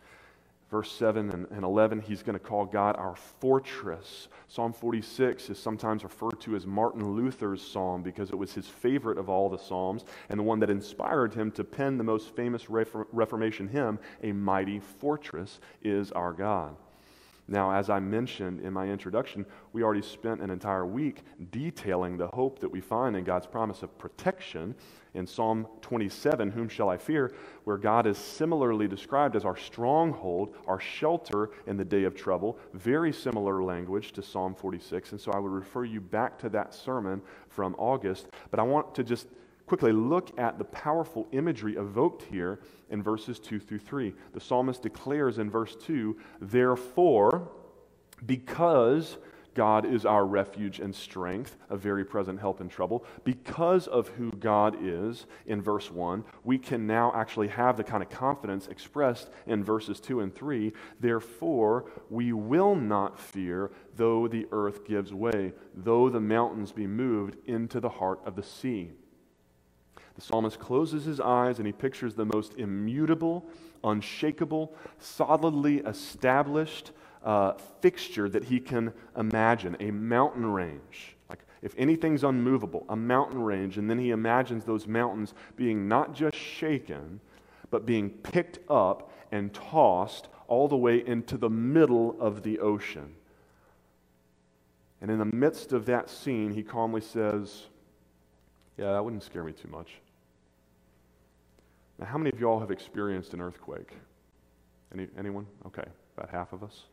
Verse 0.70 0.92
7 0.92 1.30
and, 1.30 1.46
and 1.50 1.64
11, 1.64 2.00
he's 2.00 2.22
going 2.22 2.34
to 2.34 2.44
call 2.44 2.66
God 2.66 2.96
our 2.96 3.16
fortress. 3.40 4.28
Psalm 4.48 4.72
46 4.74 5.48
is 5.48 5.58
sometimes 5.58 6.04
referred 6.04 6.40
to 6.40 6.56
as 6.56 6.66
Martin 6.66 7.14
Luther's 7.14 7.62
psalm 7.62 8.02
because 8.02 8.30
it 8.30 8.36
was 8.36 8.52
his 8.52 8.66
favorite 8.66 9.16
of 9.16 9.30
all 9.30 9.48
the 9.48 9.56
psalms 9.56 10.04
and 10.28 10.38
the 10.38 10.44
one 10.44 10.58
that 10.60 10.68
inspired 10.68 11.32
him 11.32 11.50
to 11.52 11.64
pen 11.64 11.96
the 11.96 12.04
most 12.04 12.36
famous 12.36 12.68
Reformation 12.68 13.68
hymn, 13.68 13.98
A 14.22 14.32
Mighty 14.32 14.78
Fortress 14.78 15.58
is 15.82 16.12
Our 16.12 16.34
God. 16.34 16.76
Now, 17.50 17.72
as 17.72 17.88
I 17.88 17.98
mentioned 17.98 18.60
in 18.60 18.74
my 18.74 18.86
introduction, 18.86 19.46
we 19.72 19.82
already 19.82 20.02
spent 20.02 20.42
an 20.42 20.50
entire 20.50 20.84
week 20.84 21.22
detailing 21.50 22.18
the 22.18 22.28
hope 22.28 22.58
that 22.58 22.68
we 22.68 22.82
find 22.82 23.16
in 23.16 23.24
God's 23.24 23.46
promise 23.46 23.82
of 23.82 23.96
protection 23.96 24.74
in 25.14 25.26
Psalm 25.26 25.66
27, 25.80 26.50
Whom 26.50 26.68
shall 26.68 26.90
I 26.90 26.98
fear? 26.98 27.32
where 27.64 27.78
God 27.78 28.06
is 28.06 28.18
similarly 28.18 28.86
described 28.86 29.36
as 29.36 29.44
our 29.44 29.56
stronghold, 29.56 30.54
our 30.66 30.80
shelter 30.80 31.50
in 31.66 31.76
the 31.76 31.84
day 31.84 32.04
of 32.04 32.14
trouble. 32.14 32.58
Very 32.74 33.12
similar 33.12 33.62
language 33.62 34.12
to 34.12 34.22
Psalm 34.22 34.54
46. 34.54 35.12
And 35.12 35.20
so 35.20 35.32
I 35.32 35.38
would 35.38 35.52
refer 35.52 35.84
you 35.84 36.00
back 36.00 36.38
to 36.40 36.48
that 36.50 36.74
sermon 36.74 37.22
from 37.48 37.74
August. 37.78 38.28
But 38.50 38.60
I 38.60 38.62
want 38.62 38.94
to 38.94 39.04
just 39.04 39.26
quickly 39.68 39.92
look 39.92 40.36
at 40.38 40.58
the 40.58 40.64
powerful 40.64 41.28
imagery 41.32 41.76
evoked 41.76 42.22
here 42.22 42.58
in 42.90 43.02
verses 43.02 43.38
2 43.38 43.60
through 43.60 43.78
3. 43.78 44.14
The 44.32 44.40
psalmist 44.40 44.82
declares 44.82 45.38
in 45.38 45.50
verse 45.50 45.76
2, 45.76 46.16
Therefore, 46.40 47.50
because 48.24 49.18
God 49.54 49.84
is 49.84 50.06
our 50.06 50.24
refuge 50.24 50.78
and 50.78 50.94
strength, 50.94 51.56
a 51.68 51.76
very 51.76 52.04
present 52.04 52.38
help 52.38 52.60
in 52.60 52.68
trouble. 52.68 53.04
Because 53.24 53.88
of 53.88 54.08
who 54.08 54.30
God 54.30 54.76
is 54.80 55.26
in 55.46 55.60
verse 55.60 55.90
1, 55.90 56.24
we 56.44 56.58
can 56.58 56.86
now 56.86 57.12
actually 57.14 57.48
have 57.48 57.76
the 57.76 57.84
kind 57.84 58.02
of 58.02 58.08
confidence 58.08 58.68
expressed 58.68 59.28
in 59.46 59.64
verses 59.64 60.00
2 60.00 60.20
and 60.20 60.34
3. 60.34 60.72
Therefore, 61.00 61.90
we 62.08 62.32
will 62.32 62.76
not 62.76 63.18
fear, 63.18 63.72
though 63.96 64.28
the 64.28 64.46
earth 64.52 64.86
gives 64.86 65.12
way, 65.12 65.52
though 65.74 66.08
the 66.08 66.20
mountains 66.20 66.70
be 66.70 66.86
moved 66.86 67.36
into 67.46 67.80
the 67.80 67.88
heart 67.88 68.20
of 68.24 68.36
the 68.36 68.42
sea. 68.44 68.92
The 70.18 70.24
psalmist 70.24 70.58
closes 70.58 71.04
his 71.04 71.20
eyes 71.20 71.58
and 71.58 71.66
he 71.66 71.72
pictures 71.72 72.14
the 72.14 72.24
most 72.24 72.54
immutable, 72.54 73.46
unshakable, 73.84 74.74
solidly 74.98 75.78
established 75.78 76.90
uh, 77.22 77.52
fixture 77.80 78.28
that 78.28 78.42
he 78.42 78.58
can 78.58 78.92
imagine 79.16 79.76
a 79.78 79.92
mountain 79.92 80.44
range. 80.44 81.14
Like, 81.30 81.38
if 81.62 81.72
anything's 81.78 82.24
unmovable, 82.24 82.84
a 82.88 82.96
mountain 82.96 83.40
range, 83.40 83.78
and 83.78 83.88
then 83.88 84.00
he 84.00 84.10
imagines 84.10 84.64
those 84.64 84.88
mountains 84.88 85.34
being 85.54 85.86
not 85.86 86.14
just 86.14 86.36
shaken, 86.36 87.20
but 87.70 87.86
being 87.86 88.10
picked 88.10 88.58
up 88.68 89.12
and 89.30 89.54
tossed 89.54 90.26
all 90.48 90.66
the 90.66 90.76
way 90.76 91.06
into 91.06 91.36
the 91.36 91.50
middle 91.50 92.16
of 92.18 92.42
the 92.42 92.58
ocean. 92.58 93.14
And 95.00 95.12
in 95.12 95.20
the 95.20 95.24
midst 95.24 95.72
of 95.72 95.86
that 95.86 96.10
scene, 96.10 96.50
he 96.50 96.64
calmly 96.64 97.02
says, 97.02 97.66
Yeah, 98.76 98.94
that 98.94 99.04
wouldn't 99.04 99.22
scare 99.22 99.44
me 99.44 99.52
too 99.52 99.68
much. 99.68 100.00
Now, 101.98 102.06
how 102.06 102.18
many 102.18 102.30
of 102.30 102.38
y'all 102.38 102.60
have 102.60 102.70
experienced 102.70 103.34
an 103.34 103.40
earthquake? 103.40 103.92
Any, 104.92 105.08
anyone? 105.18 105.46
Okay, 105.66 105.84
about 106.16 106.30
half 106.30 106.52
of 106.52 106.62
us. 106.62 106.84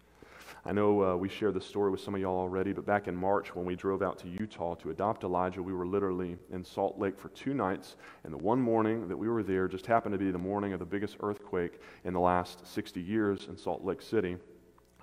I 0.66 0.72
know 0.72 1.04
uh, 1.04 1.16
we 1.16 1.30
shared 1.30 1.54
the 1.54 1.62
story 1.62 1.92
with 1.92 2.02
some 2.02 2.16
of 2.16 2.22
y'all 2.22 2.38
already, 2.40 2.74
but 2.74 2.86
back 2.86 3.08
in 3.08 3.16
March 3.16 3.56
when 3.56 3.66
we 3.66 3.76
drove 3.76 4.02
out 4.02 4.18
to 4.20 4.28
Utah 4.28 4.76
to 4.76 4.90
adopt 4.90 5.24
Elijah, 5.24 5.62
we 5.62 5.74
were 5.74 5.86
literally 5.86 6.38
in 6.52 6.64
Salt 6.64 6.98
Lake 6.98 7.20
for 7.20 7.30
two 7.30 7.54
nights. 7.54 7.96
And 8.24 8.34
the 8.34 8.38
one 8.38 8.60
morning 8.60 9.08
that 9.08 9.18
we 9.18 9.30
were 9.30 9.44
there 9.44 9.68
just 9.68 9.86
happened 9.86 10.14
to 10.14 10.20
be 10.20 10.32
the 10.32 10.38
morning 10.38 10.74
of 10.74 10.80
the 10.80 10.86
biggest 10.86 11.18
earthquake 11.22 11.80
in 12.04 12.14
the 12.14 12.20
last 12.20 12.66
60 12.68 13.00
years 13.00 13.48
in 13.48 13.58
Salt 13.58 13.84
Lake 13.84 14.02
City. 14.02 14.38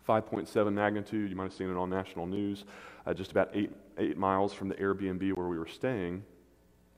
5.7 0.08 0.72
magnitude, 0.72 1.30
you 1.30 1.36
might 1.36 1.44
have 1.44 1.52
seen 1.52 1.70
it 1.70 1.76
on 1.76 1.88
national 1.88 2.26
news, 2.26 2.64
uh, 3.06 3.14
just 3.14 3.30
about 3.30 3.50
eight, 3.54 3.70
eight 3.98 4.18
miles 4.18 4.52
from 4.52 4.68
the 4.68 4.74
Airbnb 4.74 5.32
where 5.34 5.46
we 5.46 5.58
were 5.58 5.66
staying. 5.66 6.24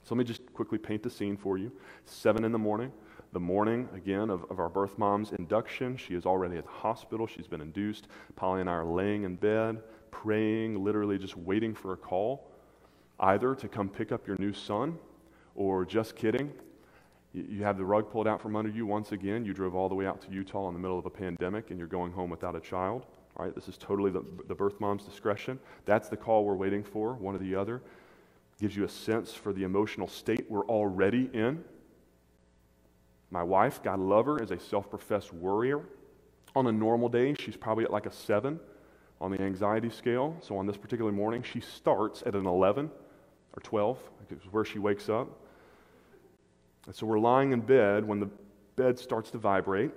So 0.04 0.14
let 0.14 0.18
me 0.18 0.25
just 0.25 0.52
quickly 0.52 0.76
paint 0.76 1.02
the 1.02 1.08
scene 1.08 1.37
for 1.37 1.56
you. 1.56 1.73
Seven 2.04 2.44
in 2.44 2.52
the 2.52 2.58
morning, 2.58 2.92
the 3.32 3.40
morning 3.40 3.88
again 3.94 4.28
of, 4.28 4.44
of 4.50 4.61
our 4.61 4.68
birth 4.68 4.99
mom's 4.99 5.32
induction. 5.32 5.96
She 5.96 6.14
is 6.14 6.26
already 6.26 6.58
at 6.58 6.64
the 6.64 6.70
hospital. 6.70 7.26
She's 7.26 7.46
been 7.46 7.62
induced. 7.62 8.08
Polly 8.37 8.61
and 8.61 8.68
I 8.68 8.75
are 8.75 8.84
laying 8.84 9.25
in 9.25 9.37
bed, 9.37 9.82
praying, 10.11 10.84
literally 10.84 11.16
just 11.16 11.38
waiting 11.38 11.75
for 11.75 11.94
a 11.94 11.96
call, 11.96 12.50
either 13.18 13.54
to 13.54 13.66
come 13.66 13.88
pick 13.88 14.12
up 14.12 14.26
your 14.26 14.37
new 14.38 14.52
son 14.52 14.99
or 15.54 15.87
just 15.87 16.16
kidding. 16.16 16.52
You 17.32 17.64
have 17.64 17.78
the 17.78 17.84
rug 17.84 18.11
pulled 18.11 18.28
out 18.28 18.42
from 18.42 18.56
under 18.56 18.70
you 18.70 18.84
once 18.84 19.12
again. 19.12 19.46
You 19.46 19.54
drove 19.54 19.75
all 19.75 19.88
the 19.88 19.94
way 19.94 20.06
out 20.06 20.20
to 20.23 20.30
Utah 20.30 20.68
in 20.68 20.75
the 20.75 20.80
middle 20.80 20.99
of 20.99 21.06
a 21.06 21.11
pandemic 21.11 21.70
and 21.70 21.78
you're 21.78 21.88
going 21.88 22.12
home 22.12 22.28
without 22.28 22.54
a 22.54 22.61
child. 22.61 23.06
All 23.38 23.46
right, 23.46 23.54
this 23.54 23.68
is 23.68 23.78
totally 23.78 24.11
the, 24.11 24.23
the 24.49 24.54
birth 24.54 24.78
mom's 24.80 25.04
discretion. 25.04 25.58
That's 25.87 26.11
the 26.11 26.16
call 26.16 26.44
we're 26.44 26.54
waiting 26.54 26.84
for, 26.84 27.14
one 27.14 27.34
or 27.34 27.38
the 27.38 27.54
other 27.54 27.80
gives 28.61 28.76
you 28.76 28.84
a 28.84 28.88
sense 28.88 29.32
for 29.32 29.52
the 29.52 29.64
emotional 29.64 30.08
state 30.08 30.46
we're 30.49 30.66
already 30.66 31.30
in. 31.32 31.64
My 33.30 33.42
wife, 33.42 33.82
God 33.82 33.99
love 33.99 34.26
her, 34.26 34.42
is 34.42 34.50
a 34.50 34.58
self 34.58 34.88
professed 34.88 35.32
worrier. 35.32 35.80
On 36.56 36.66
a 36.68 36.73
normal 36.73 37.08
day, 37.08 37.34
she's 37.34 37.56
probably 37.56 37.84
at 37.84 37.90
like 37.90 38.06
a 38.06 38.12
seven 38.12 38.61
on 39.20 39.30
the 39.30 39.40
anxiety 39.40 39.90
scale. 39.90 40.37
So 40.40 40.56
on 40.56 40.66
this 40.66 40.76
particular 40.76 41.11
morning, 41.11 41.42
she 41.42 41.61
starts 41.61 42.23
at 42.26 42.34
an 42.34 42.46
11 42.46 42.90
or 43.56 43.61
12, 43.62 43.99
which 44.20 44.38
is 44.38 44.52
where 44.52 44.64
she 44.64 44.78
wakes 44.78 45.08
up. 45.08 45.28
And 46.87 46.94
so 46.94 47.06
we're 47.06 47.18
lying 47.18 47.52
in 47.52 47.61
bed 47.61 48.06
when 48.06 48.20
the 48.20 48.28
bed 48.76 48.99
starts 48.99 49.30
to 49.30 49.38
vibrate. 49.38 49.90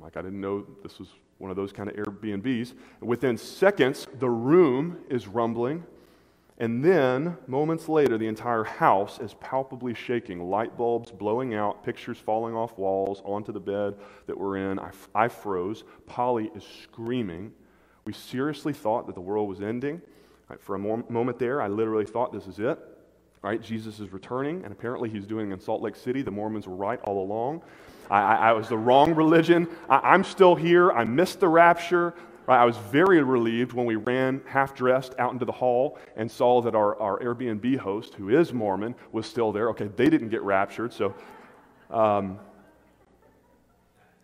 Like 0.00 0.16
I 0.16 0.22
didn't 0.22 0.40
know 0.40 0.66
this 0.82 0.98
was 0.98 1.08
one 1.38 1.50
of 1.50 1.56
those 1.56 1.72
kind 1.72 1.88
of 1.88 1.96
Airbnbs. 1.96 2.72
And 3.00 3.08
within 3.08 3.36
seconds, 3.36 4.06
the 4.18 4.30
room 4.30 4.98
is 5.08 5.28
rumbling. 5.28 5.84
And 6.62 6.84
then, 6.84 7.36
moments 7.48 7.88
later, 7.88 8.16
the 8.16 8.28
entire 8.28 8.62
house 8.62 9.18
is 9.18 9.34
palpably 9.40 9.94
shaking. 9.94 10.48
Light 10.48 10.76
bulbs 10.76 11.10
blowing 11.10 11.54
out, 11.54 11.82
pictures 11.82 12.18
falling 12.18 12.54
off 12.54 12.78
walls 12.78 13.20
onto 13.24 13.50
the 13.50 13.58
bed 13.58 13.96
that 14.28 14.38
we're 14.38 14.58
in. 14.70 14.78
I, 14.78 14.92
I 15.12 15.26
froze. 15.26 15.82
Polly 16.06 16.52
is 16.54 16.62
screaming. 16.84 17.50
We 18.04 18.12
seriously 18.12 18.72
thought 18.72 19.08
that 19.08 19.16
the 19.16 19.20
world 19.20 19.48
was 19.48 19.60
ending. 19.60 20.00
Right, 20.48 20.60
for 20.60 20.76
a 20.76 20.78
moment 20.78 21.40
there, 21.40 21.60
I 21.60 21.66
literally 21.66 22.06
thought 22.06 22.32
this 22.32 22.46
is 22.46 22.60
it. 22.60 22.78
Right, 23.42 23.60
Jesus 23.60 23.98
is 23.98 24.12
returning, 24.12 24.62
and 24.62 24.70
apparently 24.70 25.10
he's 25.10 25.26
doing 25.26 25.50
in 25.50 25.58
Salt 25.58 25.82
Lake 25.82 25.96
City. 25.96 26.22
The 26.22 26.30
Mormons 26.30 26.68
were 26.68 26.76
right 26.76 27.00
all 27.02 27.24
along. 27.24 27.62
I, 28.08 28.20
I, 28.20 28.34
I 28.34 28.52
was 28.52 28.68
the 28.68 28.78
wrong 28.78 29.16
religion. 29.16 29.66
I, 29.90 30.12
I'm 30.12 30.22
still 30.22 30.54
here. 30.54 30.92
I 30.92 31.02
missed 31.02 31.40
the 31.40 31.48
rapture. 31.48 32.14
Right? 32.46 32.60
I 32.60 32.64
was 32.64 32.76
very 32.76 33.22
relieved 33.22 33.72
when 33.72 33.86
we 33.86 33.96
ran 33.96 34.42
half 34.46 34.74
dressed 34.74 35.14
out 35.18 35.32
into 35.32 35.44
the 35.44 35.52
hall 35.52 35.98
and 36.16 36.30
saw 36.30 36.60
that 36.62 36.74
our, 36.74 36.98
our 37.00 37.20
Airbnb 37.20 37.78
host, 37.78 38.14
who 38.14 38.30
is 38.30 38.52
Mormon, 38.52 38.94
was 39.12 39.26
still 39.26 39.52
there. 39.52 39.70
Okay, 39.70 39.88
they 39.96 40.10
didn't 40.10 40.30
get 40.30 40.42
raptured. 40.42 40.92
So, 40.92 41.14
um, 41.90 42.38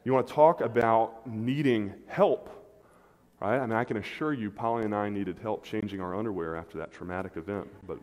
You 0.04 0.12
want 0.14 0.26
to 0.26 0.32
talk 0.32 0.60
about 0.62 1.26
needing 1.26 1.92
help, 2.06 2.48
right? 3.40 3.58
I 3.58 3.66
mean, 3.66 3.76
I 3.76 3.84
can 3.84 3.98
assure 3.98 4.32
you, 4.32 4.50
Polly 4.50 4.84
and 4.84 4.94
I 4.94 5.10
needed 5.10 5.38
help 5.40 5.64
changing 5.64 6.00
our 6.00 6.16
underwear 6.16 6.56
after 6.56 6.78
that 6.78 6.92
traumatic 6.92 7.37
event. 7.37 7.68
But 7.87 7.98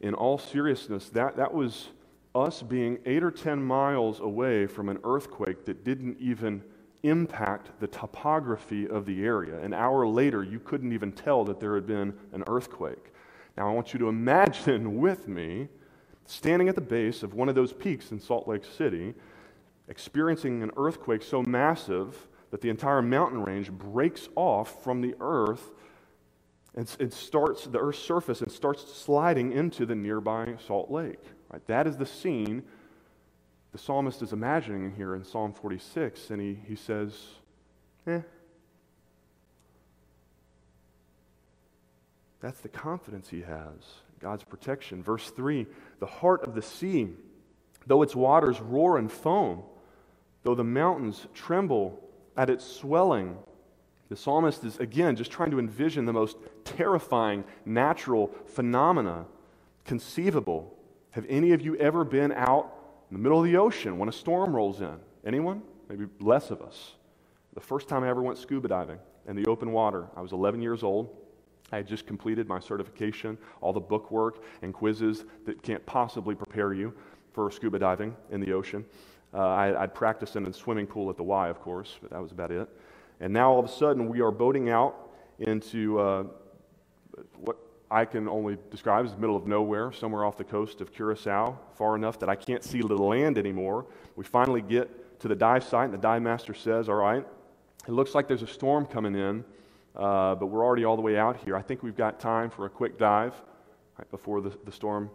in 0.00 0.14
all 0.14 0.38
seriousness, 0.38 1.08
that, 1.10 1.36
that 1.36 1.52
was 1.52 1.88
us 2.34 2.62
being 2.62 2.98
eight 3.04 3.22
or 3.22 3.30
10 3.30 3.62
miles 3.62 4.18
away 4.20 4.66
from 4.66 4.88
an 4.88 4.98
earthquake 5.04 5.66
that 5.66 5.84
didn't 5.84 6.16
even 6.18 6.64
impact 7.02 7.70
the 7.80 7.86
topography 7.86 8.88
of 8.88 9.06
the 9.06 9.24
area. 9.24 9.58
An 9.60 9.74
hour 9.74 10.06
later, 10.06 10.42
you 10.42 10.58
couldn't 10.60 10.92
even 10.92 11.12
tell 11.12 11.44
that 11.44 11.60
there 11.60 11.74
had 11.74 11.86
been 11.86 12.14
an 12.32 12.44
earthquake. 12.46 13.12
Now, 13.56 13.68
I 13.68 13.72
want 13.72 13.92
you 13.92 13.98
to 14.00 14.08
imagine 14.08 14.98
with 15.00 15.28
me 15.28 15.68
standing 16.24 16.68
at 16.68 16.74
the 16.74 16.80
base 16.80 17.22
of 17.22 17.34
one 17.34 17.48
of 17.48 17.54
those 17.54 17.72
peaks 17.72 18.12
in 18.12 18.20
Salt 18.20 18.46
Lake 18.46 18.64
City, 18.64 19.14
experiencing 19.88 20.62
an 20.62 20.70
earthquake 20.76 21.22
so 21.22 21.42
massive 21.42 22.28
that 22.50 22.60
the 22.60 22.70
entire 22.70 23.02
mountain 23.02 23.42
range 23.42 23.70
breaks 23.70 24.28
off 24.36 24.82
from 24.84 25.00
the 25.00 25.14
earth 25.20 25.72
and 26.74 26.94
it 26.98 27.12
starts 27.12 27.66
the 27.66 27.78
earth's 27.78 27.98
surface 27.98 28.40
and 28.40 28.50
starts 28.50 28.90
sliding 28.92 29.52
into 29.52 29.84
the 29.84 29.94
nearby 29.94 30.54
Salt 30.66 30.90
Lake. 30.90 31.20
Right? 31.50 31.64
That 31.66 31.86
is 31.86 31.98
the 31.98 32.06
scene 32.06 32.62
the 33.72 33.78
psalmist 33.78 34.20
is 34.20 34.32
imagining 34.32 34.92
here 34.94 35.14
in 35.14 35.24
Psalm 35.24 35.52
46, 35.52 36.30
and 36.30 36.40
he, 36.40 36.58
he 36.66 36.76
says, 36.76 37.16
eh. 38.06 38.20
That's 42.40 42.60
the 42.60 42.68
confidence 42.68 43.30
he 43.30 43.40
has, 43.42 43.76
God's 44.20 44.44
protection. 44.44 45.02
Verse 45.02 45.30
3 45.30 45.66
The 46.00 46.06
heart 46.06 46.42
of 46.44 46.54
the 46.54 46.60
sea, 46.60 47.08
though 47.86 48.02
its 48.02 48.14
waters 48.14 48.60
roar 48.60 48.98
and 48.98 49.10
foam, 49.10 49.62
though 50.42 50.54
the 50.54 50.64
mountains 50.64 51.26
tremble 51.32 51.98
at 52.36 52.50
its 52.50 52.66
swelling. 52.66 53.38
The 54.10 54.16
psalmist 54.16 54.64
is, 54.64 54.76
again, 54.78 55.16
just 55.16 55.30
trying 55.30 55.52
to 55.52 55.58
envision 55.58 56.04
the 56.04 56.12
most 56.12 56.36
terrifying 56.64 57.44
natural 57.64 58.30
phenomena 58.46 59.24
conceivable. 59.86 60.76
Have 61.12 61.24
any 61.30 61.52
of 61.52 61.62
you 61.62 61.76
ever 61.76 62.04
been 62.04 62.32
out 62.32 62.81
in 63.12 63.18
the 63.18 63.22
middle 63.22 63.38
of 63.38 63.44
the 63.44 63.58
ocean 63.58 63.98
when 63.98 64.08
a 64.08 64.12
storm 64.12 64.56
rolls 64.56 64.80
in. 64.80 64.96
Anyone? 65.26 65.60
Maybe 65.90 66.06
less 66.18 66.50
of 66.50 66.62
us. 66.62 66.92
The 67.52 67.60
first 67.60 67.86
time 67.86 68.04
I 68.04 68.08
ever 68.08 68.22
went 68.22 68.38
scuba 68.38 68.68
diving 68.68 68.98
in 69.28 69.36
the 69.36 69.44
open 69.50 69.70
water, 69.70 70.06
I 70.16 70.22
was 70.22 70.32
11 70.32 70.62
years 70.62 70.82
old. 70.82 71.14
I 71.70 71.76
had 71.76 71.86
just 71.86 72.06
completed 72.06 72.48
my 72.48 72.58
certification, 72.58 73.36
all 73.60 73.74
the 73.74 73.80
book 73.80 74.10
work 74.10 74.42
and 74.62 74.72
quizzes 74.72 75.26
that 75.44 75.62
can't 75.62 75.84
possibly 75.84 76.34
prepare 76.34 76.72
you 76.72 76.94
for 77.34 77.50
scuba 77.50 77.78
diving 77.78 78.16
in 78.30 78.40
the 78.40 78.54
ocean. 78.54 78.82
Uh, 79.34 79.40
I, 79.40 79.80
would 79.82 79.94
practiced 79.94 80.36
in 80.36 80.46
a 80.46 80.52
swimming 80.52 80.86
pool 80.86 81.10
at 81.10 81.18
the 81.18 81.22
Y, 81.22 81.50
of 81.50 81.60
course, 81.60 81.98
but 82.00 82.12
that 82.12 82.22
was 82.22 82.32
about 82.32 82.50
it. 82.50 82.66
And 83.20 83.30
now 83.30 83.52
all 83.52 83.58
of 83.58 83.66
a 83.66 83.72
sudden, 83.72 84.08
we 84.08 84.22
are 84.22 84.30
boating 84.30 84.70
out 84.70 85.10
into 85.38 86.00
uh, 86.00 86.24
what 87.36 87.58
I 87.92 88.06
can 88.06 88.28
only 88.28 88.56
describe 88.70 89.04
as 89.04 89.12
the 89.12 89.20
middle 89.20 89.36
of 89.36 89.46
nowhere, 89.46 89.92
somewhere 89.92 90.24
off 90.24 90.38
the 90.38 90.44
coast 90.44 90.80
of 90.80 90.92
Curacao, 90.92 91.58
far 91.74 91.94
enough 91.94 92.18
that 92.20 92.28
I 92.30 92.34
can't 92.34 92.64
see 92.64 92.80
the 92.80 92.94
land 92.94 93.36
anymore. 93.36 93.86
We 94.16 94.24
finally 94.24 94.62
get 94.62 95.20
to 95.20 95.28
the 95.28 95.36
dive 95.36 95.62
site, 95.62 95.84
and 95.84 95.94
the 95.94 95.98
dive 95.98 96.22
master 96.22 96.54
says, 96.54 96.88
All 96.88 96.94
right, 96.94 97.26
it 97.86 97.92
looks 97.92 98.14
like 98.14 98.28
there's 98.28 98.42
a 98.42 98.46
storm 98.46 98.86
coming 98.86 99.14
in, 99.14 99.44
uh, 99.94 100.34
but 100.36 100.46
we're 100.46 100.64
already 100.64 100.84
all 100.84 100.96
the 100.96 101.02
way 101.02 101.18
out 101.18 101.36
here. 101.36 101.54
I 101.54 101.62
think 101.62 101.82
we've 101.82 101.96
got 101.96 102.18
time 102.18 102.48
for 102.48 102.64
a 102.64 102.70
quick 102.70 102.98
dive 102.98 103.34
right, 103.98 104.10
before 104.10 104.40
the, 104.40 104.56
the 104.64 104.72
storm 104.72 105.10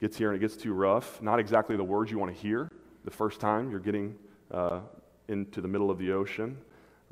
gets 0.00 0.16
here 0.16 0.32
and 0.32 0.36
it 0.36 0.40
gets 0.40 0.56
too 0.56 0.72
rough. 0.72 1.20
Not 1.20 1.38
exactly 1.38 1.76
the 1.76 1.84
words 1.84 2.10
you 2.10 2.18
want 2.18 2.34
to 2.34 2.40
hear 2.40 2.70
the 3.04 3.10
first 3.10 3.40
time 3.40 3.70
you're 3.70 3.80
getting 3.80 4.16
uh, 4.50 4.80
into 5.28 5.60
the 5.60 5.68
middle 5.68 5.90
of 5.90 5.98
the 5.98 6.12
ocean. 6.12 6.56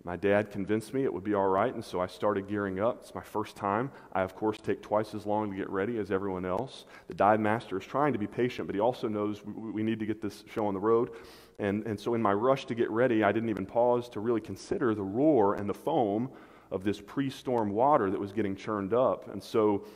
My 0.07 0.17
dad 0.17 0.51
convinced 0.51 0.93
me 0.93 1.05
it 1.05 1.13
would 1.13 1.25
be 1.25 1.33
all 1.33 1.49
right, 1.49 1.75
and 1.75 1.83
so 1.83 1.99
I 1.99 2.07
started 2.07 2.47
gearing 2.47 2.79
up. 2.79 2.99
It's 3.01 3.15
my 3.15 3.23
first 3.23 3.57
time. 3.57 3.91
I, 4.13 4.21
of 4.21 4.37
course, 4.37 4.59
take 4.59 4.83
twice 4.83 5.15
as 5.15 5.25
long 5.25 5.51
to 5.51 5.57
get 5.57 5.71
ready 5.71 5.97
as 5.97 6.11
everyone 6.11 6.45
else. 6.45 6.85
The 7.09 7.15
dive 7.15 7.41
master 7.41 7.79
is 7.79 7.87
trying 7.87 8.13
to 8.13 8.19
be 8.19 8.27
patient, 8.27 8.69
but 8.69 8.75
he 8.75 8.81
also 8.81 9.09
knows 9.09 9.43
we, 9.47 9.83
need 9.83 9.99
to 10.01 10.07
get 10.07 10.21
this 10.21 10.45
show 10.53 10.67
on 10.67 10.75
the 10.75 10.81
road. 10.81 11.13
And, 11.59 11.87
and 11.87 11.99
so, 11.99 12.13
in 12.13 12.21
my 12.21 12.35
rush 12.35 12.67
to 12.67 12.75
get 12.75 12.91
ready, 12.91 13.25
I 13.25 13.33
didn't 13.33 13.49
even 13.49 13.65
pause 13.65 14.11
to 14.11 14.21
really 14.21 14.43
consider 14.43 14.95
the 14.95 15.03
roar 15.03 15.55
and 15.55 15.67
the 15.67 15.75
foam 15.75 16.31
of 16.71 16.85
this 16.85 17.01
pre 17.01 17.31
storm 17.31 17.71
water 17.71 18.11
that 18.11 18.21
was 18.21 18.33
getting 18.33 18.55
churned 18.55 18.93
up. 18.93 19.33
And 19.33 19.43
so, 19.43 19.87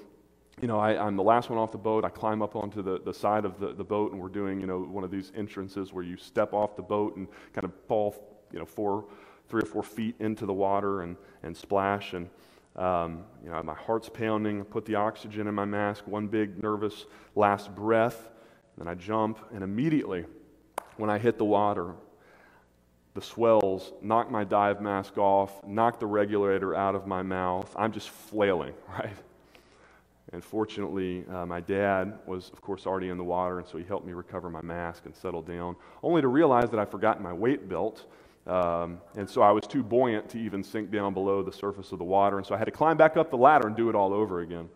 you 0.59 0.69
know, 0.69 0.79
I, 0.79 1.07
am 1.07 1.17
the 1.17 1.23
last 1.23 1.51
one 1.51 1.59
off 1.59 1.71
the 1.71 1.77
boat. 1.77 2.07
I 2.07 2.09
climb 2.09 2.41
up 2.41 2.57
onto 2.57 2.81
the, 2.81 2.99
the 2.99 3.13
side 3.13 3.45
of 3.45 3.61
the, 3.61 3.75
the 3.75 3.85
boat, 3.85 4.13
and 4.13 4.21
we're 4.23 4.29
doing, 4.29 4.59
you 4.59 4.67
know, 4.67 4.79
one 4.79 5.05
of 5.05 5.11
these 5.11 5.33
entrances 5.37 5.93
where 5.93 6.05
you 6.05 6.17
step 6.17 6.55
off 6.55 6.77
the 6.77 6.83
boat 6.83 7.17
and 7.17 7.29
kind 7.53 7.67
of 7.67 7.73
fall, 7.87 8.43
you 8.51 8.59
know, 8.59 8.65
four 8.65 9.05
three 9.49 9.63
or 9.63 9.67
four 9.67 9.83
feet 9.83 10.15
into 10.19 10.47
the 10.47 10.53
water 10.53 11.03
and, 11.03 11.17
and 11.43 11.57
splash. 11.57 12.13
And, 12.13 12.29
um, 12.77 13.25
you 13.43 13.51
know, 13.51 13.63
my 13.63 13.75
heart's 13.75 14.09
pounding. 14.09 14.61
I 14.61 14.65
put 14.65 14.85
the 14.85 14.97
oxygen 14.97 15.47
in 15.47 15.55
my 15.55 15.65
mask, 15.65 16.07
one 16.07 16.27
big 16.27 16.63
nervous 16.63 17.07
last 17.35 17.75
breath. 17.75 18.29
Then 18.77 18.87
I 18.87 18.95
jump, 18.95 19.39
and 19.53 19.65
immediately 19.65 20.25
when 20.97 21.11
I 21.11 21.19
hit 21.19 21.39
the 21.39 21.45
water, 21.45 21.95
the 23.15 23.23
swells 23.23 23.93
knock 24.03 24.31
my 24.31 24.45
dive 24.45 24.81
mask 24.81 25.19
off, 25.19 25.67
knock 25.67 25.99
the 25.99 26.07
regulator 26.07 26.75
out 26.75 26.95
of 26.95 27.07
my 27.07 27.23
mouth. 27.23 27.75
I'm 27.77 27.93
just 27.93 28.11
flailing, 28.11 28.75
right? 28.89 29.17
And 30.33 30.45
fortunately, 30.45 31.25
uh, 31.33 31.47
my 31.47 31.61
dad 31.61 32.19
was, 32.27 32.51
of 32.51 32.61
course, 32.61 32.87
already 32.87 33.09
in 33.09 33.17
the 33.17 33.25
water, 33.25 33.59
and 33.59 33.67
so 33.67 33.79
he 33.79 33.85
helped 33.85 34.07
me 34.07 34.13
recover 34.13 34.51
my 34.51 34.61
mask 34.61 35.07
and 35.07 35.17
settle 35.17 35.41
down, 35.41 35.75
only 36.03 36.21
to 36.21 36.29
realize 36.29 36.71
that 36.71 36.79
I'd 36.79 36.91
forgotten 36.91 37.23
my 37.23 37.33
weight 37.33 37.69
belt 37.69 38.05
um, 38.49 39.01
and 39.15 39.29
so 39.29 39.43
I 39.43 39.53
was 39.53 39.67
too 39.67 39.83
buoyant 39.83 40.31
to 40.31 40.39
even 40.39 40.65
sink 40.65 40.91
down 40.91 41.13
below 41.13 41.43
the 41.43 41.53
surface 41.53 41.93
of 41.93 41.99
the 41.99 42.05
water. 42.05 42.39
And 42.39 42.47
so 42.47 42.55
I 42.55 42.59
had 42.59 42.65
to 42.65 42.71
climb 42.71 42.97
back 42.97 43.17
up 43.17 43.31
the 43.31 43.37
ladder 43.37 43.67
and 43.67 43.77
do 43.77 43.91
it 43.91 43.95
all 43.95 44.15
over 44.15 44.41
again. 44.41 44.71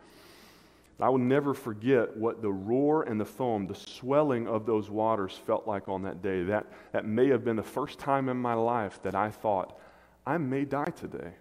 I 1.01 1.09
will 1.09 1.19
never 1.19 1.53
forget 1.53 2.17
what 2.17 2.43
the 2.43 2.53
roar 2.53 3.03
and 3.03 3.19
the 3.19 3.25
foam, 3.25 3.67
the 3.67 3.75
swelling 3.75 4.47
of 4.47 4.67
those 4.67 4.89
waters 4.89 5.33
felt 5.47 5.67
like 5.67 5.89
on 5.89 6.03
that 6.03 6.23
day. 6.23 6.45
That, 6.45 6.67
that 6.93 7.07
may 7.07 7.29
have 7.29 7.45
been 7.45 7.57
the 7.57 7.63
first 7.63 7.99
time 7.99 8.29
in 8.29 8.37
my 8.37 8.55
life 8.55 9.03
that 9.03 9.15
I 9.15 9.31
thought, 9.31 9.79
I 10.25 10.39
may 10.39 10.65
die 10.65 10.93
today, 10.95 11.33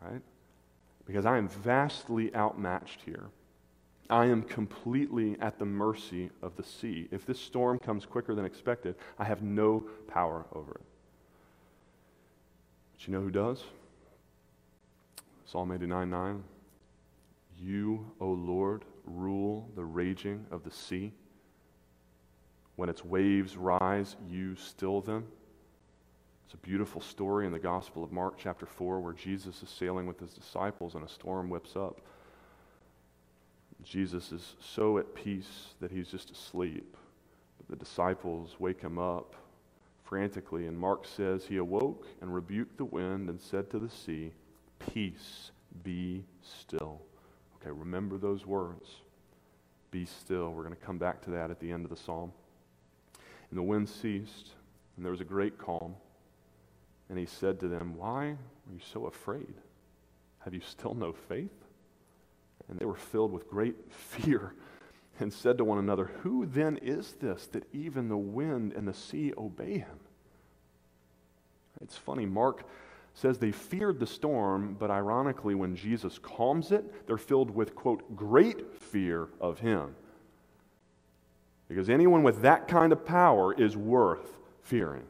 right? 0.00 0.22
Because 1.04 1.26
I 1.26 1.36
am 1.36 1.48
vastly 1.48 2.34
outmatched 2.34 3.02
here. 3.04 3.24
I 4.08 4.26
am 4.26 4.42
completely 4.42 5.36
at 5.40 5.58
the 5.58 5.66
mercy 5.66 6.30
of 6.40 6.56
the 6.56 6.62
sea. 6.62 7.08
If 7.10 7.26
this 7.26 7.40
storm 7.40 7.78
comes 7.78 8.06
quicker 8.06 8.34
than 8.34 8.44
expected, 8.44 8.94
I 9.18 9.24
have 9.24 9.42
no 9.42 9.84
power 10.06 10.46
over 10.54 10.72
it. 10.72 10.95
But 12.96 13.06
you 13.06 13.12
know 13.12 13.20
who 13.20 13.30
does? 13.30 13.62
Psalm 15.44 15.70
89 15.72 16.10
9. 16.10 16.44
You, 17.58 18.10
O 18.20 18.28
Lord, 18.28 18.84
rule 19.04 19.70
the 19.76 19.84
raging 19.84 20.46
of 20.50 20.64
the 20.64 20.70
sea. 20.70 21.12
When 22.76 22.88
its 22.88 23.04
waves 23.04 23.56
rise, 23.56 24.16
you 24.28 24.56
still 24.56 25.00
them. 25.00 25.26
It's 26.44 26.54
a 26.54 26.58
beautiful 26.58 27.00
story 27.00 27.46
in 27.46 27.52
the 27.52 27.58
Gospel 27.58 28.04
of 28.04 28.12
Mark, 28.12 28.34
chapter 28.38 28.66
4, 28.66 29.00
where 29.00 29.14
Jesus 29.14 29.62
is 29.62 29.68
sailing 29.68 30.06
with 30.06 30.20
his 30.20 30.32
disciples 30.32 30.94
and 30.94 31.04
a 31.04 31.08
storm 31.08 31.48
whips 31.48 31.74
up. 31.76 32.00
Jesus 33.82 34.32
is 34.32 34.54
so 34.60 34.98
at 34.98 35.14
peace 35.14 35.74
that 35.80 35.90
he's 35.90 36.08
just 36.08 36.30
asleep. 36.30 36.96
But 37.58 37.68
the 37.68 37.84
disciples 37.84 38.56
wake 38.58 38.80
him 38.80 38.98
up 38.98 39.34
frantically. 40.06 40.66
And 40.66 40.78
Mark 40.78 41.06
says, 41.06 41.44
He 41.44 41.56
awoke 41.56 42.06
and 42.20 42.34
rebuked 42.34 42.78
the 42.78 42.84
wind 42.84 43.28
and 43.28 43.40
said 43.40 43.70
to 43.70 43.78
the 43.78 43.90
sea, 43.90 44.32
Peace, 44.92 45.50
be 45.82 46.24
still. 46.42 47.02
Okay, 47.56 47.70
remember 47.70 48.16
those 48.16 48.46
words. 48.46 48.88
Be 49.90 50.06
still. 50.06 50.52
We're 50.52 50.62
going 50.62 50.74
to 50.74 50.86
come 50.86 50.98
back 50.98 51.22
to 51.22 51.30
that 51.30 51.50
at 51.50 51.60
the 51.60 51.70
end 51.70 51.84
of 51.84 51.90
the 51.90 51.96
psalm. 51.96 52.32
And 53.50 53.58
the 53.58 53.62
wind 53.62 53.88
ceased, 53.88 54.50
and 54.96 55.04
there 55.04 55.12
was 55.12 55.20
a 55.20 55.24
great 55.24 55.58
calm. 55.58 55.94
And 57.08 57.18
he 57.18 57.26
said 57.26 57.60
to 57.60 57.68
them, 57.68 57.96
Why 57.96 58.26
are 58.26 58.72
you 58.72 58.80
so 58.92 59.06
afraid? 59.06 59.54
Have 60.40 60.54
you 60.54 60.60
still 60.60 60.94
no 60.94 61.12
faith? 61.12 61.50
And 62.68 62.78
they 62.78 62.84
were 62.84 62.96
filled 62.96 63.32
with 63.32 63.48
great 63.48 63.76
fear 63.92 64.54
and 65.20 65.32
said 65.32 65.58
to 65.58 65.64
one 65.64 65.78
another, 65.78 66.10
Who 66.22 66.46
then 66.46 66.76
is 66.78 67.14
this 67.14 67.46
that 67.48 67.64
even 67.72 68.08
the 68.08 68.16
wind 68.16 68.72
and 68.72 68.86
the 68.86 68.94
sea 68.94 69.32
obey 69.36 69.78
him? 69.78 70.00
It's 71.80 71.96
funny, 71.96 72.26
Mark 72.26 72.64
says 73.14 73.38
they 73.38 73.50
feared 73.50 73.98
the 73.98 74.06
storm, 74.06 74.76
but 74.78 74.90
ironically, 74.90 75.54
when 75.54 75.74
Jesus 75.74 76.18
calms 76.18 76.70
it, 76.70 77.06
they're 77.06 77.16
filled 77.16 77.50
with, 77.50 77.74
quote, 77.74 78.14
great 78.14 78.74
fear 78.78 79.28
of 79.40 79.58
him. 79.58 79.96
Because 81.66 81.88
anyone 81.88 82.22
with 82.22 82.42
that 82.42 82.68
kind 82.68 82.92
of 82.92 83.06
power 83.06 83.54
is 83.54 83.74
worth 83.74 84.36
fearing, 84.60 85.06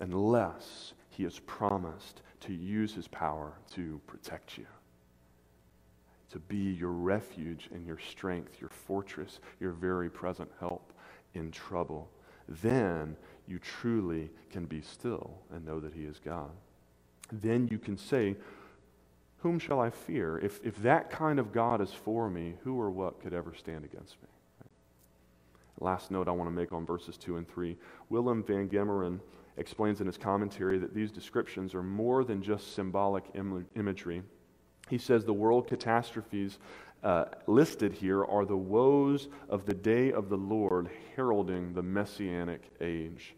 unless 0.00 0.94
he 1.08 1.22
has 1.22 1.38
promised 1.38 2.22
to 2.40 2.52
use 2.52 2.92
his 2.92 3.06
power 3.06 3.52
to 3.74 4.00
protect 4.08 4.58
you 4.58 4.66
to 6.30 6.38
be 6.38 6.56
your 6.56 6.90
refuge 6.90 7.68
and 7.72 7.86
your 7.86 7.98
strength, 7.98 8.60
your 8.60 8.70
fortress, 8.70 9.40
your 9.60 9.72
very 9.72 10.10
present 10.10 10.50
help 10.58 10.92
in 11.34 11.50
trouble. 11.50 12.10
Then 12.48 13.16
you 13.46 13.58
truly 13.58 14.30
can 14.50 14.66
be 14.66 14.80
still 14.80 15.38
and 15.52 15.64
know 15.64 15.80
that 15.80 15.94
He 15.94 16.04
is 16.04 16.20
God. 16.24 16.50
Then 17.32 17.68
you 17.70 17.78
can 17.78 17.96
say, 17.96 18.36
Whom 19.38 19.58
shall 19.58 19.80
I 19.80 19.90
fear? 19.90 20.38
If, 20.38 20.60
if 20.64 20.76
that 20.82 21.10
kind 21.10 21.38
of 21.38 21.52
God 21.52 21.80
is 21.80 21.92
for 21.92 22.28
me, 22.28 22.54
who 22.64 22.80
or 22.80 22.90
what 22.90 23.20
could 23.20 23.32
ever 23.32 23.54
stand 23.54 23.84
against 23.84 24.20
me? 24.22 24.28
Last 25.78 26.10
note 26.10 26.26
I 26.26 26.30
want 26.30 26.48
to 26.48 26.54
make 26.54 26.72
on 26.72 26.86
verses 26.86 27.16
2 27.18 27.36
and 27.36 27.46
3. 27.46 27.76
Willem 28.08 28.42
van 28.42 28.68
Gemeren 28.68 29.20
explains 29.58 30.00
in 30.00 30.06
his 30.06 30.16
commentary 30.16 30.78
that 30.78 30.94
these 30.94 31.10
descriptions 31.10 31.74
are 31.74 31.82
more 31.82 32.24
than 32.24 32.42
just 32.42 32.74
symbolic 32.74 33.24
Im- 33.34 33.66
imagery. 33.76 34.22
He 34.88 34.98
says 34.98 35.24
the 35.24 35.32
world 35.32 35.66
catastrophes 35.66 36.58
uh, 37.02 37.26
listed 37.46 37.92
here 37.92 38.24
are 38.24 38.44
the 38.44 38.56
woes 38.56 39.28
of 39.48 39.66
the 39.66 39.74
day 39.74 40.12
of 40.12 40.28
the 40.28 40.36
Lord 40.36 40.88
heralding 41.14 41.74
the 41.74 41.82
messianic 41.82 42.62
age. 42.80 43.34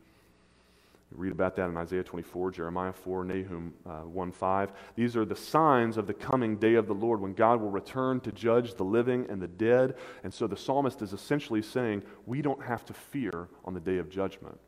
Read 1.11 1.33
about 1.33 1.57
that 1.57 1.71
in 1.71 1.77
Isaiah 1.77 2.03
24, 2.03 2.51
Jeremiah 2.51 2.93
4, 2.93 3.25
Nahum 3.25 3.73
uh, 3.87 4.01
1 4.01 4.31
5. 4.31 4.73
These 4.95 5.17
are 5.17 5.25
the 5.25 5.35
signs 5.35 5.97
of 5.97 6.07
the 6.07 6.13
coming 6.13 6.57
day 6.57 6.75
of 6.75 6.87
the 6.87 6.95
Lord 6.95 7.21
when 7.21 7.33
God 7.33 7.63
will 7.63 7.71
return 7.71 8.21
to 8.21 8.33
judge 8.33 8.75
the 8.75 8.85
living 8.85 9.27
and 9.31 9.41
the 9.41 9.49
dead. 9.49 9.95
And 10.23 10.33
so 10.33 10.47
the 10.47 10.57
psalmist 10.57 11.01
is 11.01 11.15
essentially 11.15 11.63
saying, 11.63 12.03
we 12.27 12.43
don't 12.43 12.63
have 12.63 12.85
to 12.87 12.93
fear 12.93 13.49
on 13.65 13.73
the 13.73 13.81
day 13.81 13.97
of 13.97 14.11
judgment. 14.11 14.59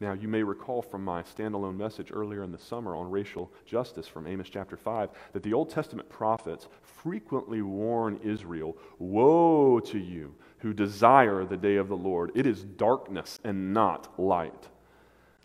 Now, 0.00 0.12
you 0.12 0.26
may 0.26 0.42
recall 0.42 0.82
from 0.82 1.04
my 1.04 1.22
standalone 1.22 1.76
message 1.76 2.10
earlier 2.12 2.42
in 2.42 2.50
the 2.50 2.58
summer 2.58 2.96
on 2.96 3.10
racial 3.10 3.52
justice 3.64 4.08
from 4.08 4.26
Amos 4.26 4.48
chapter 4.48 4.76
5 4.76 5.10
that 5.32 5.42
the 5.44 5.52
Old 5.52 5.70
Testament 5.70 6.08
prophets 6.08 6.68
frequently 6.82 7.62
warn 7.62 8.18
Israel 8.24 8.76
Woe 8.98 9.78
to 9.80 9.98
you 9.98 10.34
who 10.58 10.72
desire 10.72 11.44
the 11.44 11.56
day 11.56 11.76
of 11.76 11.88
the 11.88 11.96
Lord! 11.96 12.32
It 12.34 12.44
is 12.44 12.64
darkness 12.64 13.38
and 13.44 13.72
not 13.72 14.18
light. 14.18 14.68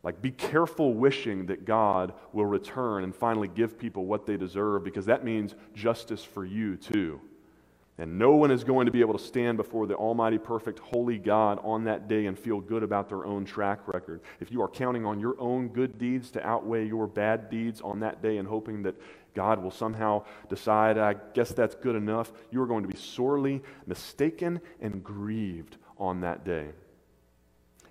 Like, 0.01 0.21
be 0.21 0.31
careful 0.31 0.93
wishing 0.93 1.45
that 1.47 1.65
God 1.65 2.13
will 2.31 2.45
return 2.45 3.03
and 3.03 3.13
finally 3.13 3.49
give 3.49 3.77
people 3.77 4.05
what 4.05 4.25
they 4.25 4.37
deserve 4.37 4.83
because 4.83 5.05
that 5.05 5.25
means 5.25 5.55
justice 5.75 6.23
for 6.23 6.45
you 6.45 6.75
too. 6.75 7.21
And 7.99 8.17
no 8.17 8.31
one 8.31 8.49
is 8.49 8.63
going 8.63 8.85
to 8.85 8.93
be 8.93 9.01
able 9.01 9.17
to 9.17 9.23
stand 9.23 9.57
before 9.57 9.85
the 9.85 9.93
Almighty, 9.93 10.37
perfect, 10.37 10.79
holy 10.79 11.17
God 11.17 11.59
on 11.63 11.83
that 11.83 12.07
day 12.07 12.27
and 12.27 12.39
feel 12.39 12.61
good 12.61 12.81
about 12.81 13.09
their 13.09 13.25
own 13.25 13.43
track 13.43 13.89
record. 13.89 14.21
If 14.39 14.53
you 14.53 14.61
are 14.61 14.69
counting 14.69 15.05
on 15.05 15.19
your 15.19 15.37
own 15.37 15.67
good 15.67 15.97
deeds 15.97 16.31
to 16.31 16.47
outweigh 16.47 16.87
your 16.87 17.07
bad 17.07 17.49
deeds 17.49 17.81
on 17.81 17.99
that 17.99 18.21
day 18.21 18.37
and 18.37 18.47
hoping 18.47 18.83
that 18.83 18.95
God 19.35 19.61
will 19.61 19.69
somehow 19.69 20.23
decide, 20.47 20.97
I 20.97 21.15
guess 21.33 21.51
that's 21.51 21.75
good 21.75 21.97
enough, 21.97 22.31
you 22.51 22.61
are 22.61 22.67
going 22.67 22.83
to 22.83 22.89
be 22.89 22.97
sorely 22.97 23.61
mistaken 23.85 24.61
and 24.79 25.03
grieved 25.03 25.75
on 25.97 26.21
that 26.21 26.45
day. 26.45 26.69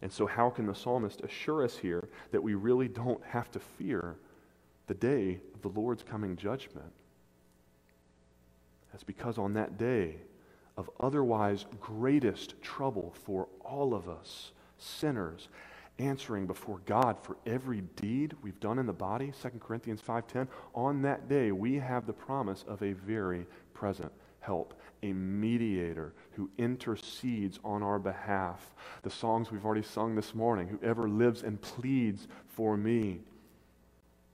And 0.01 0.11
so, 0.11 0.27
how 0.27 0.49
can 0.49 0.67
the 0.67 0.75
psalmist 0.75 1.21
assure 1.21 1.63
us 1.63 1.77
here 1.77 2.09
that 2.31 2.43
we 2.43 2.55
really 2.55 2.89
don't 2.89 3.23
have 3.27 3.51
to 3.51 3.61
fear 3.61 4.17
the 4.87 4.95
day 4.95 5.41
of 5.55 5.61
the 5.61 5.69
Lord's 5.69 6.03
coming 6.03 6.35
judgment? 6.35 6.93
That's 8.93 9.05
because 9.05 9.39
on 9.39 9.55
that 9.55 9.79
day 9.79 10.17
of 10.77 10.89
otherwise 11.01 11.67
greatest 11.81 12.61
trouble 12.63 13.13
for 13.25 13.49
all 13.61 13.95
of 13.95 14.09
us, 14.09 14.53
sinners, 14.79 15.49
answering 15.99 16.47
before 16.47 16.81
God 16.87 17.17
for 17.21 17.37
every 17.45 17.81
deed 17.97 18.35
we've 18.43 18.61
done 18.61 18.79
in 18.79 18.87
the 18.87 18.93
body, 18.93 19.33
2 19.33 19.61
Corinthians 19.61 20.01
5:10, 20.01 20.49
on 20.75 21.03
that 21.03 21.29
day 21.29 21.51
we 21.51 21.75
have 21.75 22.07
the 22.07 22.13
promise 22.13 22.65
of 22.69 22.83
a 22.83 22.93
very 22.93 23.47
present 23.75 24.13
help, 24.41 24.81
a 25.03 25.13
mediator 25.13 26.15
who 26.33 26.49
intercedes 26.57 27.59
on 27.65 27.83
our 27.83 27.99
behalf. 27.99 28.73
The 29.03 29.11
songs 29.11 29.51
we've 29.51 29.65
already 29.65 29.83
sung 29.83 30.15
this 30.15 30.35
morning, 30.35 30.69
whoever 30.69 31.09
lives 31.09 31.43
and 31.43 31.61
pleads 31.61 32.29
for 32.47 32.77
me, 32.77 33.21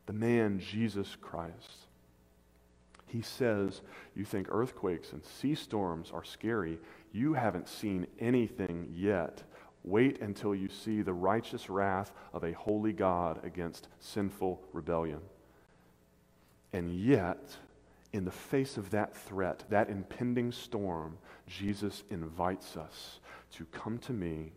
the 0.06 0.12
man 0.12 0.58
Jesus 0.58 1.16
Christ. 1.16 1.83
He 3.14 3.22
says, 3.22 3.80
You 4.16 4.24
think 4.24 4.48
earthquakes 4.50 5.12
and 5.12 5.24
sea 5.24 5.54
storms 5.54 6.10
are 6.12 6.24
scary. 6.24 6.80
You 7.12 7.34
haven't 7.34 7.68
seen 7.68 8.08
anything 8.18 8.92
yet. 8.92 9.44
Wait 9.84 10.20
until 10.20 10.52
you 10.52 10.68
see 10.68 11.00
the 11.00 11.12
righteous 11.12 11.70
wrath 11.70 12.12
of 12.32 12.42
a 12.42 12.50
holy 12.54 12.92
God 12.92 13.38
against 13.44 13.86
sinful 14.00 14.60
rebellion. 14.72 15.20
And 16.72 16.92
yet, 16.92 17.56
in 18.12 18.24
the 18.24 18.32
face 18.32 18.76
of 18.78 18.90
that 18.90 19.16
threat, 19.16 19.62
that 19.70 19.90
impending 19.90 20.50
storm, 20.50 21.16
Jesus 21.46 22.02
invites 22.10 22.76
us 22.76 23.20
to 23.52 23.64
come 23.66 23.98
to 23.98 24.12
me, 24.12 24.50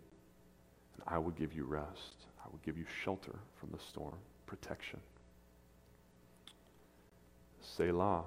and 0.95 1.03
I 1.05 1.19
will 1.19 1.29
give 1.29 1.53
you 1.53 1.65
rest. 1.65 2.25
I 2.43 2.49
will 2.49 2.61
give 2.65 2.75
you 2.75 2.85
shelter 3.03 3.35
from 3.59 3.69
the 3.69 3.79
storm, 3.79 4.17
protection. 4.47 4.99
Selah. 7.61 8.23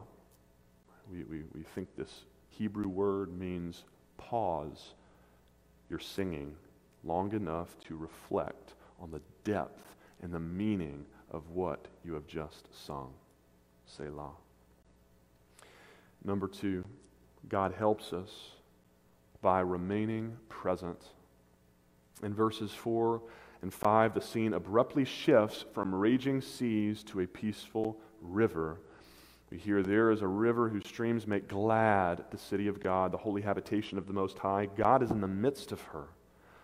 We, 1.11 1.25
we, 1.25 1.43
we 1.55 1.63
think 1.63 1.89
this 1.97 2.23
Hebrew 2.49 2.89
word 2.89 3.37
means 3.37 3.85
pause 4.17 4.95
your 5.89 5.99
singing 5.99 6.55
long 7.05 7.33
enough 7.33 7.77
to 7.89 7.97
reflect 7.97 8.75
on 9.01 9.11
the 9.11 9.21
depth 9.45 9.97
and 10.23 10.33
the 10.33 10.41
meaning 10.41 11.05
of 11.31 11.51
what 11.51 11.87
you 12.05 12.15
have 12.15 12.27
just 12.27 12.69
sung. 12.87 13.13
Selah. 13.87 14.33
Number 16.25 16.47
two, 16.47 16.85
God 17.49 17.73
helps 17.73 18.13
us 18.13 18.51
by 19.41 19.61
remaining 19.61 20.37
present. 20.49 21.03
In 22.23 22.35
verses 22.35 22.73
4 22.73 23.23
and 23.63 23.73
5, 23.73 24.15
the 24.15 24.21
scene 24.21 24.53
abruptly 24.53 25.05
shifts 25.05 25.65
from 25.73 25.95
raging 25.95 26.41
seas 26.43 27.03
to 27.05 27.21
a 27.21 27.27
peaceful 27.27 27.97
river 28.21 28.79
we 29.51 29.59
hear 29.59 29.83
there 29.83 30.13
is 30.13 30.23
a 30.23 30.29
river 30.29 30.69
whose 30.69 30.87
streams 30.87 31.27
make 31.27 31.49
glad 31.49 32.25
the 32.31 32.39
city 32.39 32.69
of 32.69 32.81
God, 32.81 33.11
the 33.11 33.19
holy 33.19 33.43
habitation 33.43 33.99
of 33.99 34.07
the 34.07 34.13
Most 34.13 34.39
High. 34.39 34.69
God 34.77 35.03
is 35.03 35.11
in 35.11 35.21
the 35.21 35.27
midst 35.27 35.73
of 35.73 35.81
her. 35.83 36.07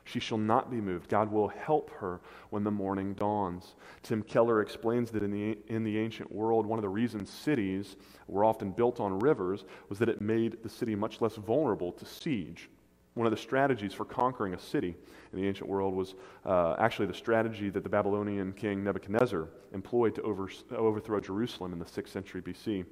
She 0.05 0.21
shall 0.21 0.39
not 0.39 0.71
be 0.71 0.81
moved. 0.81 1.09
God 1.09 1.33
will 1.33 1.49
help 1.49 1.91
her 1.91 2.21
when 2.51 2.63
the 2.63 2.71
morning 2.71 3.13
dawns. 3.15 3.75
Tim 4.05 4.23
Keller 4.23 4.63
explains 4.63 5.11
that 5.11 5.25
in 5.25 5.33
the, 5.33 5.59
in 5.67 5.83
the 5.83 5.99
ancient 5.99 6.31
world, 6.31 6.65
one 6.65 6.79
of 6.79 6.85
the 6.85 6.89
reasons 6.89 7.29
cities 7.29 7.97
were 8.29 8.45
often 8.45 8.71
built 8.71 9.01
on 9.01 9.19
rivers 9.19 9.65
was 9.89 9.99
that 9.99 10.09
it 10.09 10.21
made 10.21 10.63
the 10.63 10.69
city 10.69 10.95
much 10.95 11.21
less 11.21 11.35
vulnerable 11.35 11.91
to 11.91 12.05
siege. 12.05 12.71
One 13.17 13.27
of 13.27 13.31
the 13.31 13.39
strategies 13.39 13.95
for 13.95 14.05
conquering 14.05 14.53
a 14.53 14.59
city 14.59 14.95
in 15.33 15.41
the 15.41 15.49
ancient 15.49 15.71
world 15.71 15.95
was 15.95 16.15
uh, 16.45 16.77
actually 16.79 17.07
the 17.07 17.15
strategy 17.15 17.71
that 17.71 17.83
the 17.83 17.89
Babylonian 17.89 18.53
king 18.53 18.85
Nebuchadnezzar 18.85 19.49
employed 19.73 20.15
to 20.17 20.23
over, 20.23 20.51
overthrow 20.71 21.19
Jerusalem 21.19 21.73
in 21.73 21.79
the 21.79 21.87
6th 21.87 22.11
century 22.11 22.43
BC. 22.43 22.85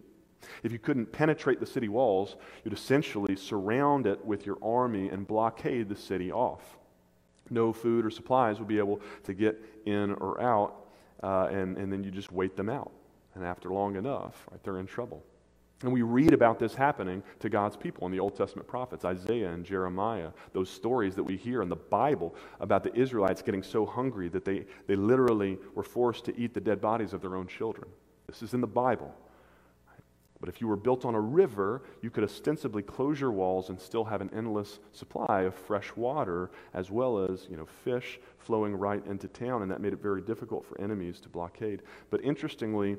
If 0.63 0.73
you 0.73 0.79
couldn't 0.79 1.13
penetrate 1.13 1.61
the 1.61 1.67
city 1.67 1.91
walls, 1.91 2.37
you'd 2.65 2.73
essentially 2.73 3.37
surround 3.37 4.07
it 4.07 4.25
with 4.25 4.47
your 4.47 4.57
army 4.63 5.11
and 5.11 5.27
blockade 5.27 5.91
the 5.91 5.97
city 5.97 6.33
off. 6.33 6.79
No 7.51 7.75
food 7.75 8.07
or 8.07 8.11
supplies 8.11 8.59
would 8.59 8.69
be 8.69 8.79
able 8.79 9.03
to 9.25 9.35
get 9.35 9.63
in 9.85 10.15
or 10.15 10.41
out, 10.41 10.87
uh, 11.23 11.49
and, 11.51 11.77
and 11.77 11.93
then 11.93 12.03
you 12.03 12.11
just 12.11 12.33
wait 12.33 12.57
them 12.57 12.71
out. 12.71 12.93
And 13.35 13.45
after 13.45 13.69
long 13.69 13.97
enough, 13.97 14.47
right, 14.51 14.63
they're 14.65 14.79
in 14.79 14.87
trouble. 14.87 15.23
And 15.85 15.93
we 15.93 16.01
read 16.01 16.33
about 16.33 16.59
this 16.59 16.75
happening 16.75 17.23
to 17.41 17.51
God's 17.51 17.77
people 17.77 18.07
in 18.07 18.13
the 18.13 18.19
Old 18.19 18.35
Testament 18.35 18.67
prophets, 18.67 19.05
Isaiah 19.05 19.53
and 19.53 19.67
Jeremiah, 19.67 20.31
those 20.55 20.71
stories 20.71 21.15
that 21.15 21.23
we 21.23 21.37
hear 21.37 21.61
in 21.61 21.69
the 21.69 21.77
Bible 21.77 22.35
about 22.59 22.85
the 22.85 22.99
Israelites 22.99 23.43
getting 23.43 23.63
so 23.63 23.85
hungry 23.85 24.29
that 24.29 24.47
they, 24.47 24.65
they 24.87 24.97
literally 24.97 25.59
were 25.75 25.83
forced 25.83 26.25
to 26.25 26.37
eat 26.41 26.55
the 26.55 26.61
dead 26.61 26.81
bodies 26.81 27.13
of 27.13 27.21
their 27.21 27.37
own 27.37 27.47
children. 27.47 27.87
This 28.27 28.43
is 28.43 28.55
in 28.55 28.63
the 28.63 28.67
Bible. 28.67 29.15
But 30.41 30.49
if 30.49 30.63
you 30.63 30.69
were 30.69 30.77
built 30.77 31.05
on 31.05 31.15
a 31.15 31.21
river, 31.21 31.83
you 32.01 32.09
could 32.11 32.25
ostensibly 32.25 32.83
close 32.83 33.21
your 33.21 33.33
walls 33.33 33.69
and 33.69 33.79
still 33.79 34.05
have 34.05 34.23
an 34.23 34.31
endless 34.35 34.79
supply 34.93 35.43
of 35.43 35.55
fresh 35.55 35.95
water, 35.97 36.51
as 36.73 36.91
well 36.91 37.19
as 37.19 37.47
you 37.51 37.59
know, 37.59 37.67
fish 37.67 38.19
flowing 38.39 38.75
right 38.75 39.05
into 39.07 39.29
town, 39.29 39.61
and 39.61 39.71
that 39.71 39.83
made 39.83 39.93
it 39.93 40.03
very 40.03 40.23
difficult 40.23 40.65
for 40.65 40.81
enemies 40.81 41.21
to 41.21 41.29
blockade. 41.29 41.83
But 42.11 42.23
interestingly, 42.25 42.97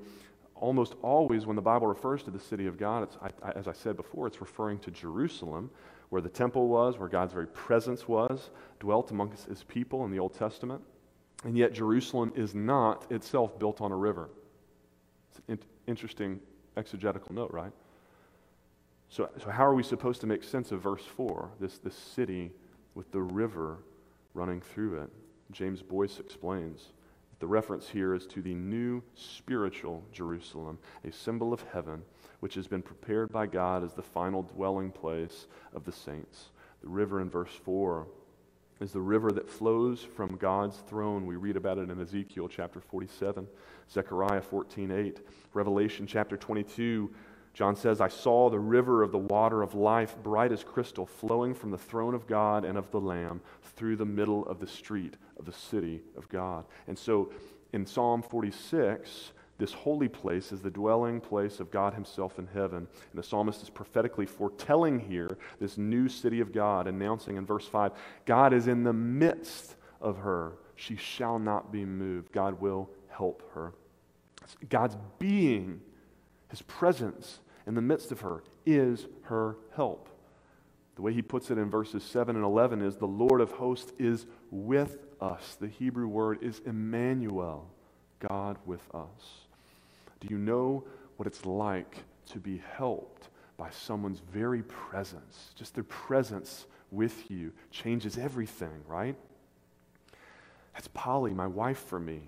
almost 0.56 0.96
always 1.02 1.46
when 1.46 1.56
the 1.56 1.62
Bible 1.62 1.88
refers 1.88 2.24
to 2.24 2.32
the 2.32 2.40
city 2.40 2.68
of 2.68 2.78
God, 2.78 3.10
I, 3.22 3.30
I, 3.48 3.52
as 3.52 3.68
I 3.68 3.74
said 3.74 3.98
before, 3.98 4.28
it's 4.28 4.40
referring 4.42 4.80
to 4.80 4.92
Jerusalem, 4.92 5.70
where 6.10 6.22
the 6.22 6.30
temple 6.30 6.68
was, 6.68 6.98
where 6.98 7.10
God's 7.10 7.34
very 7.34 7.48
presence 7.48 8.08
was, 8.08 8.50
dwelt 8.80 9.12
amongst 9.12 9.46
his 9.46 9.64
people 9.64 10.06
in 10.06 10.12
the 10.12 10.20
Old 10.20 10.34
Testament. 10.34 10.82
And 11.44 11.58
yet, 11.58 11.74
Jerusalem 11.74 12.32
is 12.36 12.56
not 12.56 13.12
itself 13.12 13.60
built 13.60 13.82
on 13.82 13.92
a 13.92 13.96
river. 13.96 14.30
It's 15.30 15.40
an 15.40 15.54
in- 15.54 15.92
interesting 15.92 16.40
exegetical 16.78 17.36
note, 17.36 17.52
right? 17.52 17.72
So, 19.10 19.30
so, 19.38 19.50
how 19.50 19.66
are 19.66 19.76
we 19.76 19.84
supposed 19.84 20.22
to 20.22 20.28
make 20.28 20.44
sense 20.44 20.72
of 20.72 20.82
verse 20.82 21.04
4, 21.04 21.52
this, 21.60 21.78
this 21.78 21.96
city 21.96 22.52
with 22.96 23.12
the 23.12 23.22
river 23.22 23.80
running 24.34 24.62
through 24.62 25.02
it? 25.02 25.10
James 25.52 25.82
Boice 25.82 26.20
explains. 26.20 26.92
The 27.40 27.48
reference 27.48 27.90
here 27.90 28.14
is 28.14 28.26
to 28.28 28.42
the 28.42 28.54
new 28.54 29.04
spiritual 29.14 30.04
Jerusalem, 30.12 30.80
a 31.04 31.12
symbol 31.12 31.54
of 31.54 31.64
heaven, 31.74 32.04
which 32.40 32.56
has 32.56 32.68
been 32.68 32.82
prepared 32.82 33.32
by 33.32 33.46
God 33.46 33.84
as 33.84 33.94
the 33.94 34.02
final 34.02 34.44
dwelling 34.44 34.92
place 34.92 35.48
of 35.74 35.84
the 35.84 35.92
saints. 35.92 36.50
The 36.82 36.90
river 36.90 37.22
in 37.22 37.30
verse 37.30 37.52
4 37.64 38.08
is 38.80 38.92
the 38.92 39.02
river 39.02 39.32
that 39.32 39.50
flows 39.50 40.02
from 40.02 40.36
God's 40.36 40.78
throne. 40.78 41.26
We 41.26 41.36
read 41.36 41.58
about 41.58 41.78
it 41.78 41.90
in 41.90 42.02
Ezekiel 42.02 42.48
chapter 42.48 42.80
47, 42.80 43.48
Zechariah 43.92 44.42
14 44.42 44.92
8, 44.92 45.20
Revelation 45.54 46.06
chapter 46.08 46.38
22. 46.38 47.10
John 47.56 47.78
says, 47.78 48.02
I 48.02 48.10
saw 48.10 48.50
the 48.50 48.60
river 48.60 49.02
of 49.02 49.14
the 49.14 49.18
water 49.18 49.64
of 49.64 49.74
life, 49.74 50.18
bright 50.22 50.52
as 50.52 50.62
crystal, 50.62 51.06
flowing 51.06 51.54
from 51.54 51.72
the 51.72 51.78
throne 51.78 52.14
of 52.14 52.28
God 52.28 52.66
and 52.66 52.78
of 52.78 52.92
the 52.92 53.00
Lamb 53.00 53.40
through 53.64 53.96
the 53.96 54.06
middle 54.06 54.46
of 54.46 54.60
the 54.60 54.68
street 54.68 55.16
of 55.40 55.46
the 55.46 55.54
city 55.54 56.02
of 56.18 56.28
God. 56.28 56.66
And 56.86 57.00
so 57.00 57.32
in 57.72 57.86
Psalm 57.86 58.22
46, 58.22 59.32
this 59.58 59.72
holy 59.72 60.10
place 60.10 60.52
is 60.52 60.60
the 60.60 60.70
dwelling 60.70 61.22
place 61.22 61.62
of 61.62 61.72
God 61.72 61.94
Himself 61.94 62.40
in 62.40 62.48
heaven. 62.48 62.80
And 62.80 63.16
the 63.16 63.24
psalmist 63.24 63.64
is 63.64 63.70
prophetically 63.70 64.26
foretelling 64.26 65.00
here 65.00 65.38
this 65.58 65.78
new 65.78 66.10
city 66.10 66.42
of 66.42 66.52
God, 66.52 66.88
announcing 66.88 67.38
in 67.38 67.46
verse 67.46 67.68
5 67.70 67.94
God 68.26 68.54
is 68.54 68.68
in 68.68 68.84
the 68.84 68.92
midst 68.92 69.76
of 70.02 70.18
her. 70.18 70.58
She 70.76 70.98
shall 70.98 71.40
not 71.40 71.72
be 71.72 71.86
moved. 71.86 72.34
God 72.34 72.60
will 72.60 72.90
help 73.08 73.50
her. 73.54 73.74
God's 74.68 74.98
being, 75.20 75.80
His 76.50 76.62
presence 76.62 77.40
in 77.68 77.76
the 77.76 77.82
midst 77.82 78.12
of 78.12 78.22
her, 78.22 78.44
is 78.66 79.08
her 79.24 79.58
help. 79.76 80.10
The 80.96 81.02
way 81.02 81.14
he 81.14 81.22
puts 81.22 81.52
it 81.52 81.58
in 81.58 81.70
verses 81.70 82.04
7 82.04 82.36
and 82.36 82.46
11 82.46 82.82
is 82.82 82.96
the 82.96 83.06
Lord 83.06 83.42
of 83.42 83.52
hosts 83.52 83.92
is 84.00 84.26
with 84.50 84.98
us. 85.20 85.58
The 85.60 85.68
Hebrew 85.68 86.08
word 86.08 86.42
is 86.42 86.62
Emmanuel, 86.66 87.68
God 88.20 88.58
with 88.66 88.82
us. 88.94 89.46
Do 90.22 90.28
you 90.30 90.38
know 90.38 90.86
what 91.18 91.28
it's 91.28 91.46
like 91.46 92.04
to 92.28 92.40
be 92.40 92.62
helped 92.78 93.30
by 93.58 93.70
someone's 93.72 94.22
very 94.32 94.64
presence? 94.64 95.52
Just 95.56 95.76
their 95.76 95.84
presence 95.84 96.66
with 96.92 97.30
you 97.30 97.52
changes 97.72 98.18
everything, 98.18 98.84
right? 98.88 99.16
That's 100.74 100.88
Polly, 100.90 101.34
my 101.34 101.48
wife, 101.48 101.80
for 101.80 102.00
me, 102.00 102.22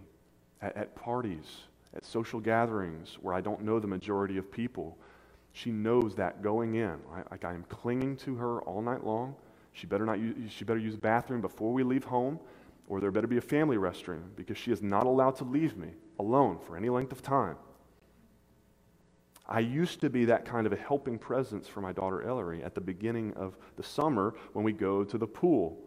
at, 0.61 0.75
at 0.75 0.95
parties, 0.95 1.45
at 1.95 2.05
social 2.05 2.39
gatherings 2.39 3.17
where 3.21 3.33
I 3.33 3.41
don't 3.41 3.63
know 3.63 3.79
the 3.79 3.87
majority 3.87 4.37
of 4.37 4.51
people. 4.51 4.97
She 5.57 5.71
knows 5.71 6.13
that 6.15 6.43
going 6.43 6.75
in. 6.75 6.97
Right? 7.07 7.29
Like 7.31 7.43
I 7.43 7.53
am 7.53 7.63
clinging 7.63 8.17
to 8.17 8.35
her 8.35 8.61
all 8.61 8.81
night 8.81 9.03
long. 9.03 9.35
She 9.73 9.87
better 9.87 10.05
not 10.05 10.19
use, 10.19 10.51
she 10.51 10.63
better 10.63 10.79
use 10.79 10.93
the 10.93 11.01
bathroom 11.01 11.41
before 11.41 11.73
we 11.73 11.83
leave 11.83 12.03
home, 12.03 12.39
or 12.87 12.99
there 12.99 13.11
better 13.11 13.27
be 13.27 13.37
a 13.37 13.41
family 13.41 13.77
restroom 13.77 14.35
because 14.35 14.57
she 14.57 14.71
is 14.71 14.83
not 14.83 15.07
allowed 15.07 15.35
to 15.37 15.43
leave 15.43 15.75
me 15.75 15.89
alone 16.19 16.59
for 16.59 16.77
any 16.77 16.89
length 16.89 17.11
of 17.11 17.23
time. 17.23 17.55
I 19.47 19.61
used 19.61 20.01
to 20.01 20.09
be 20.09 20.25
that 20.25 20.45
kind 20.45 20.67
of 20.67 20.73
a 20.73 20.75
helping 20.75 21.17
presence 21.17 21.67
for 21.67 21.81
my 21.81 21.91
daughter 21.91 22.21
Ellery 22.21 22.63
at 22.63 22.75
the 22.75 22.81
beginning 22.81 23.33
of 23.33 23.57
the 23.77 23.83
summer 23.83 24.35
when 24.53 24.63
we 24.63 24.73
go 24.73 25.03
to 25.03 25.17
the 25.17 25.27
pool. 25.27 25.79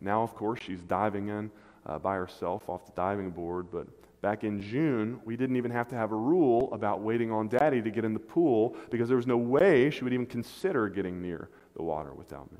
Now, 0.00 0.22
of 0.22 0.34
course, 0.34 0.60
she's 0.62 0.82
diving 0.82 1.28
in 1.28 1.50
uh, 1.86 1.98
by 1.98 2.16
herself 2.16 2.68
off 2.68 2.84
the 2.84 2.92
diving 2.92 3.30
board, 3.30 3.68
but 3.70 3.86
back 4.26 4.42
in 4.42 4.60
June, 4.60 5.20
we 5.24 5.36
didn't 5.36 5.54
even 5.54 5.70
have 5.70 5.86
to 5.86 5.94
have 5.94 6.10
a 6.10 6.16
rule 6.16 6.68
about 6.72 7.00
waiting 7.00 7.30
on 7.30 7.46
daddy 7.46 7.80
to 7.80 7.92
get 7.92 8.04
in 8.04 8.12
the 8.12 8.18
pool 8.18 8.74
because 8.90 9.06
there 9.06 9.16
was 9.16 9.24
no 9.28 9.36
way 9.36 9.88
she 9.88 10.02
would 10.02 10.12
even 10.12 10.26
consider 10.26 10.88
getting 10.88 11.22
near 11.22 11.48
the 11.76 11.82
water 11.84 12.12
without 12.12 12.50
me. 12.50 12.58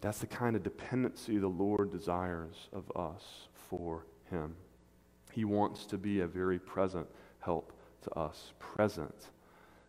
That's 0.00 0.18
the 0.18 0.26
kind 0.26 0.56
of 0.56 0.62
dependency 0.62 1.36
the 1.36 1.46
Lord 1.46 1.92
desires 1.92 2.70
of 2.72 2.90
us 2.96 3.48
for 3.68 4.06
Him. 4.30 4.54
He 5.30 5.44
wants 5.44 5.84
to 5.88 5.98
be 5.98 6.20
a 6.20 6.26
very 6.26 6.58
present 6.58 7.06
help 7.40 7.74
to 8.04 8.18
us, 8.18 8.54
present. 8.58 9.28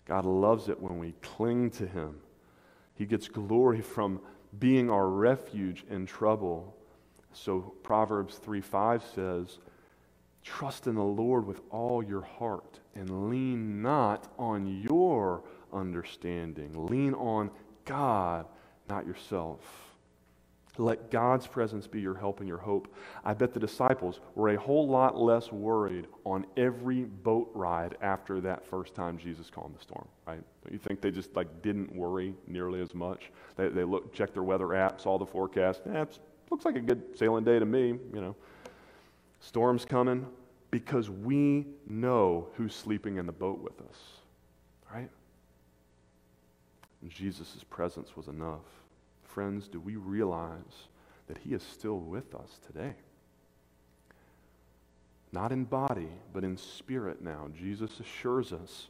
God 0.04 0.26
loves 0.26 0.68
it 0.68 0.82
when 0.82 1.00
we 1.00 1.14
cling 1.22 1.70
to 1.72 1.88
Him. 1.88 2.18
He 2.96 3.06
gets 3.06 3.30
glory 3.30 3.80
from 3.80 4.20
being 4.60 4.90
our 4.90 5.08
refuge 5.08 5.86
in 5.90 6.08
trouble. 6.08 6.76
So 7.36 7.74
Proverbs 7.84 8.38
3 8.38 8.62
5 8.62 9.04
says, 9.14 9.60
Trust 10.44 10.88
in 10.88 10.96
the 10.96 11.04
Lord 11.04 11.46
with 11.46 11.62
all 11.70 12.04
your 12.04 12.22
heart 12.22 12.80
and 12.94 13.30
lean 13.30 13.82
not 13.82 14.32
on 14.38 14.68
your 14.82 15.44
understanding. 15.74 16.88
Lean 16.88 17.14
on 17.16 17.50
God, 17.84 18.46
not 18.88 19.06
yourself. 19.06 19.60
Let 20.78 21.10
God's 21.10 21.48
presence 21.48 21.88
be 21.88 22.02
your 22.02 22.16
help 22.16 22.40
and 22.40 22.48
your 22.48 22.58
hope. 22.58 22.94
I 23.24 23.34
bet 23.34 23.54
the 23.54 23.60
disciples 23.60 24.20
were 24.36 24.50
a 24.50 24.60
whole 24.60 24.88
lot 24.88 25.18
less 25.18 25.52
worried 25.52 26.08
on 26.26 26.46
every 26.58 27.04
boat 27.04 27.50
ride 27.54 27.98
after 28.02 28.42
that 28.42 28.66
first 28.66 28.94
time 28.94 29.18
Jesus 29.18 29.50
calmed 29.50 29.76
the 29.76 29.82
storm, 29.82 30.08
right? 30.28 30.44
Don't 30.64 30.74
you 30.74 30.80
think 30.80 31.02
they 31.02 31.12
just 31.12 31.36
like 31.36 31.62
didn't 31.62 31.96
worry 31.96 32.36
nearly 32.46 32.82
as 32.82 32.94
much? 32.94 33.32
They, 33.56 33.70
they 33.70 33.84
looked, 33.84 34.14
checked 34.16 34.34
their 34.34 34.44
weather 34.44 34.68
apps, 34.68 35.02
saw 35.02 35.18
the 35.18 35.26
forecast. 35.26 35.82
Looks 36.52 36.66
like 36.66 36.76
a 36.76 36.82
good 36.82 37.18
sailing 37.18 37.44
day 37.44 37.60
to 37.60 37.66
me, 37.66 37.88
you 38.14 38.22
know. 38.22 38.36
Storm's 39.40 39.86
coming 39.86 40.26
because 40.72 41.10
we 41.10 41.66
know 41.88 42.48
who's 42.56 42.76
sleeping 42.76 43.18
in 43.18 43.26
the 43.26 43.32
boat 43.32 43.60
with 43.60 43.80
us, 43.82 43.98
right? 44.94 45.10
Jesus' 47.08 47.64
presence 47.70 48.16
was 48.16 48.28
enough 48.28 48.62
friends, 49.36 49.68
do 49.68 49.82
we 49.82 49.98
realize 49.98 50.88
that 51.28 51.38
He 51.40 51.54
is 51.54 51.62
still 51.62 52.00
with 52.00 52.34
us 52.34 52.58
today? 52.66 52.94
Not 55.34 55.52
in 55.52 55.66
body, 55.66 56.08
but 56.32 56.46
in 56.46 56.56
spirit 56.56 57.22
now. 57.22 57.50
Jesus 57.54 58.00
assures 58.00 58.54
us 58.54 58.88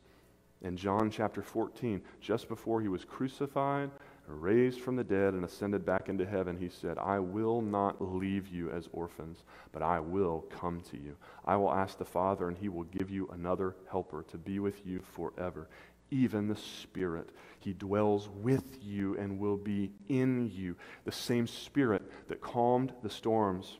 in 0.61 0.77
John 0.77 1.09
chapter 1.09 1.41
14, 1.41 1.99
just 2.21 2.47
before 2.47 2.79
He 2.79 2.87
was 2.87 3.03
crucified, 3.03 3.89
raised 4.27 4.81
from 4.81 4.95
the 4.95 5.03
dead, 5.03 5.33
and 5.33 5.45
ascended 5.45 5.85
back 5.85 6.09
into 6.09 6.25
heaven, 6.25 6.57
He 6.57 6.69
said, 6.69 6.97
I 6.97 7.19
will 7.19 7.61
not 7.61 8.01
leave 8.01 8.47
you 8.47 8.71
as 8.71 8.89
orphans, 8.91 9.43
but 9.71 9.81
I 9.81 9.99
will 9.99 10.45
come 10.49 10.81
to 10.91 10.97
you. 10.97 11.15
I 11.45 11.55
will 11.55 11.73
ask 11.73 11.97
the 11.97 12.05
Father, 12.05 12.47
and 12.47 12.57
He 12.57 12.69
will 12.69 12.83
give 12.83 13.09
you 13.09 13.29
another 13.33 13.75
helper 13.89 14.23
to 14.31 14.37
be 14.37 14.59
with 14.59 14.85
you 14.85 15.01
forever 15.13 15.67
even 16.11 16.47
the 16.47 16.55
Spirit. 16.55 17.29
He 17.59 17.73
dwells 17.73 18.29
with 18.29 18.77
you 18.81 19.17
and 19.17 19.39
will 19.39 19.57
be 19.57 19.91
in 20.07 20.51
you. 20.53 20.75
The 21.03 21.11
same 21.11 21.47
Spirit 21.47 22.03
that 22.27 22.41
calmed 22.41 22.93
the 23.01 23.09
storms 23.09 23.77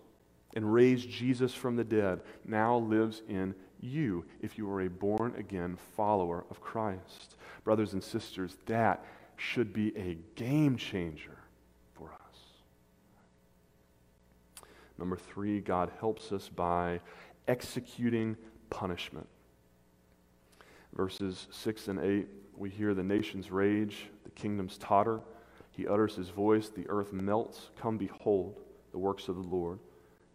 and 0.55 0.73
raised 0.73 1.09
Jesus 1.09 1.53
from 1.53 1.75
the 1.75 1.83
dead 1.83 2.21
now 2.45 2.77
lives 2.77 3.21
in 3.27 3.53
you 3.79 4.25
if 4.41 4.57
you 4.57 4.69
are 4.69 4.81
a 4.81 4.89
born 4.89 5.35
again 5.37 5.77
follower 5.95 6.45
of 6.49 6.61
Christ. 6.61 7.35
Brothers 7.63 7.93
and 7.93 8.03
sisters, 8.03 8.57
that 8.65 9.05
should 9.37 9.73
be 9.73 9.95
a 9.97 10.17
game 10.35 10.77
changer 10.77 11.37
for 11.93 12.11
us. 12.11 12.39
Number 14.97 15.17
three, 15.17 15.59
God 15.59 15.91
helps 15.99 16.31
us 16.31 16.49
by 16.49 17.01
executing 17.47 18.37
punishment 18.69 19.27
verses 20.95 21.47
6 21.51 21.89
and 21.89 21.99
8, 21.99 22.27
we 22.57 22.69
hear 22.69 22.93
the 22.93 23.03
nations 23.03 23.51
rage, 23.51 24.07
the 24.23 24.31
kingdoms 24.31 24.77
totter. 24.77 25.19
He 25.71 25.87
utters 25.87 26.15
his 26.15 26.29
voice, 26.29 26.69
the 26.69 26.87
earth 26.87 27.11
melts. 27.11 27.69
Come 27.77 27.97
behold 27.97 28.61
the 28.91 28.97
works 28.97 29.27
of 29.27 29.35
the 29.35 29.55
Lord, 29.55 29.79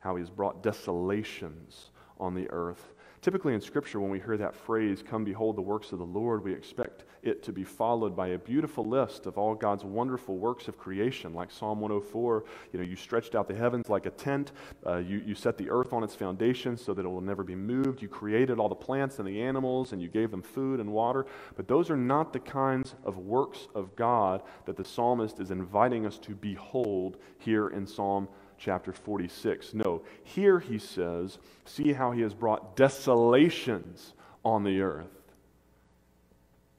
how 0.01 0.17
he 0.17 0.21
has 0.21 0.31
brought 0.31 0.63
desolations 0.63 1.91
on 2.19 2.35
the 2.35 2.49
earth. 2.51 2.93
Typically 3.23 3.53
in 3.53 3.61
Scripture, 3.61 4.01
when 4.01 4.11
we 4.11 4.19
hear 4.19 4.39
that 4.39 4.57
phrase, 4.57 5.03
come 5.07 5.25
behold 5.25 5.55
the 5.55 5.63
works 5.63 5.93
of 5.93 5.99
the 5.99 6.05
Lord, 6.05 6.43
we 6.43 6.55
expect 6.55 7.05
it 7.23 7.43
to 7.43 7.53
be 7.53 7.65
followed 7.65 8.17
by 8.17 8.29
a 8.29 8.39
beautiful 8.39 8.83
list 8.83 9.27
of 9.27 9.37
all 9.37 9.55
God's 9.55 9.85
wonderful 9.85 10.39
works 10.39 10.69
of 10.69 10.79
creation, 10.79 11.35
like 11.35 11.51
Psalm 11.51 11.81
104. 11.81 12.45
You 12.73 12.79
know, 12.79 12.85
you 12.85 12.97
stretched 12.97 13.35
out 13.35 13.47
the 13.47 13.55
heavens 13.55 13.91
like 13.91 14.07
a 14.07 14.11
tent, 14.11 14.53
uh, 14.87 14.97
you, 14.97 15.23
you 15.27 15.35
set 15.35 15.59
the 15.59 15.69
earth 15.69 15.93
on 15.93 16.03
its 16.03 16.15
foundation 16.15 16.79
so 16.79 16.95
that 16.95 17.05
it 17.05 17.09
will 17.09 17.21
never 17.21 17.45
be 17.45 17.55
moved. 17.55 18.01
You 18.01 18.09
created 18.09 18.59
all 18.59 18.71
the 18.71 18.75
plants 18.75 19.19
and 19.19 19.29
the 19.29 19.43
animals, 19.43 19.93
and 19.93 20.01
you 20.01 20.09
gave 20.09 20.31
them 20.31 20.41
food 20.41 20.81
and 20.81 20.91
water. 20.91 21.27
But 21.57 21.69
those 21.69 21.91
are 21.91 21.99
not 21.99 22.33
the 22.33 22.41
kinds 22.41 22.95
of 23.05 23.19
works 23.19 23.69
of 23.75 23.95
God 23.97 24.43
that 24.65 24.79
the 24.79 24.85
psalmist 24.85 25.41
is 25.41 25.51
inviting 25.51 26.07
us 26.07 26.17
to 26.21 26.35
behold 26.35 27.19
here 27.37 27.69
in 27.69 27.87
Psalm 27.87 28.29
chapter 28.61 28.93
46. 28.93 29.75
No, 29.75 30.03
here 30.23 30.61
he 30.61 30.79
says, 30.79 31.39
See 31.65 31.95
how 31.95 32.13
he 32.13 32.21
has 32.21 32.35
brought 32.35 32.77
desolations 32.77 34.13
on 34.45 34.63
the 34.63 34.83
earth. 34.83 35.09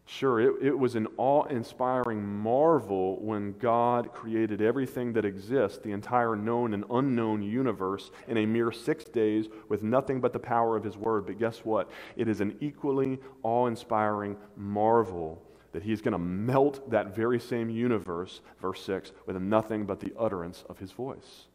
Sure, 0.06 0.42
it, 0.42 0.62
it 0.62 0.78
was 0.78 0.96
an 0.96 1.08
awe 1.18 1.46
inspiring 1.46 2.22
marvel 2.22 3.18
when 3.22 3.58
God 3.58 4.12
created 4.12 4.62
everything 4.62 5.14
that 5.14 5.24
exists, 5.24 5.80
the 5.80 5.94
entire 5.94 6.36
known 6.36 6.74
and 6.74 6.84
unknown 6.92 7.42
universe, 7.42 8.12
in 8.28 8.36
a 8.38 8.46
mere 8.46 8.74
six 8.74 9.06
days 9.06 9.48
with 9.70 9.84
nothing 9.84 10.20
but 10.20 10.34
the 10.34 10.40
power 10.40 10.76
of 10.76 10.84
His 10.84 10.98
Word. 10.98 11.26
But 11.26 11.40
guess 11.40 11.60
what? 11.60 11.90
It 12.18 12.28
is 12.28 12.42
an 12.42 12.58
equally 12.60 13.20
awe 13.42 13.68
inspiring 13.68 14.36
marvel 14.58 15.42
that 15.72 15.84
He's 15.84 16.02
going 16.02 16.12
to 16.12 16.20
melt 16.20 16.92
that 16.92 17.16
very 17.16 17.40
same 17.40 17.70
universe, 17.70 18.42
verse 18.62 18.84
6, 18.84 19.14
with 19.26 19.38
nothing 19.38 19.86
but 19.86 20.02
the 20.02 20.14
utterance 20.20 20.66
of 20.68 20.78
His 20.78 20.92
voice. 20.92 21.48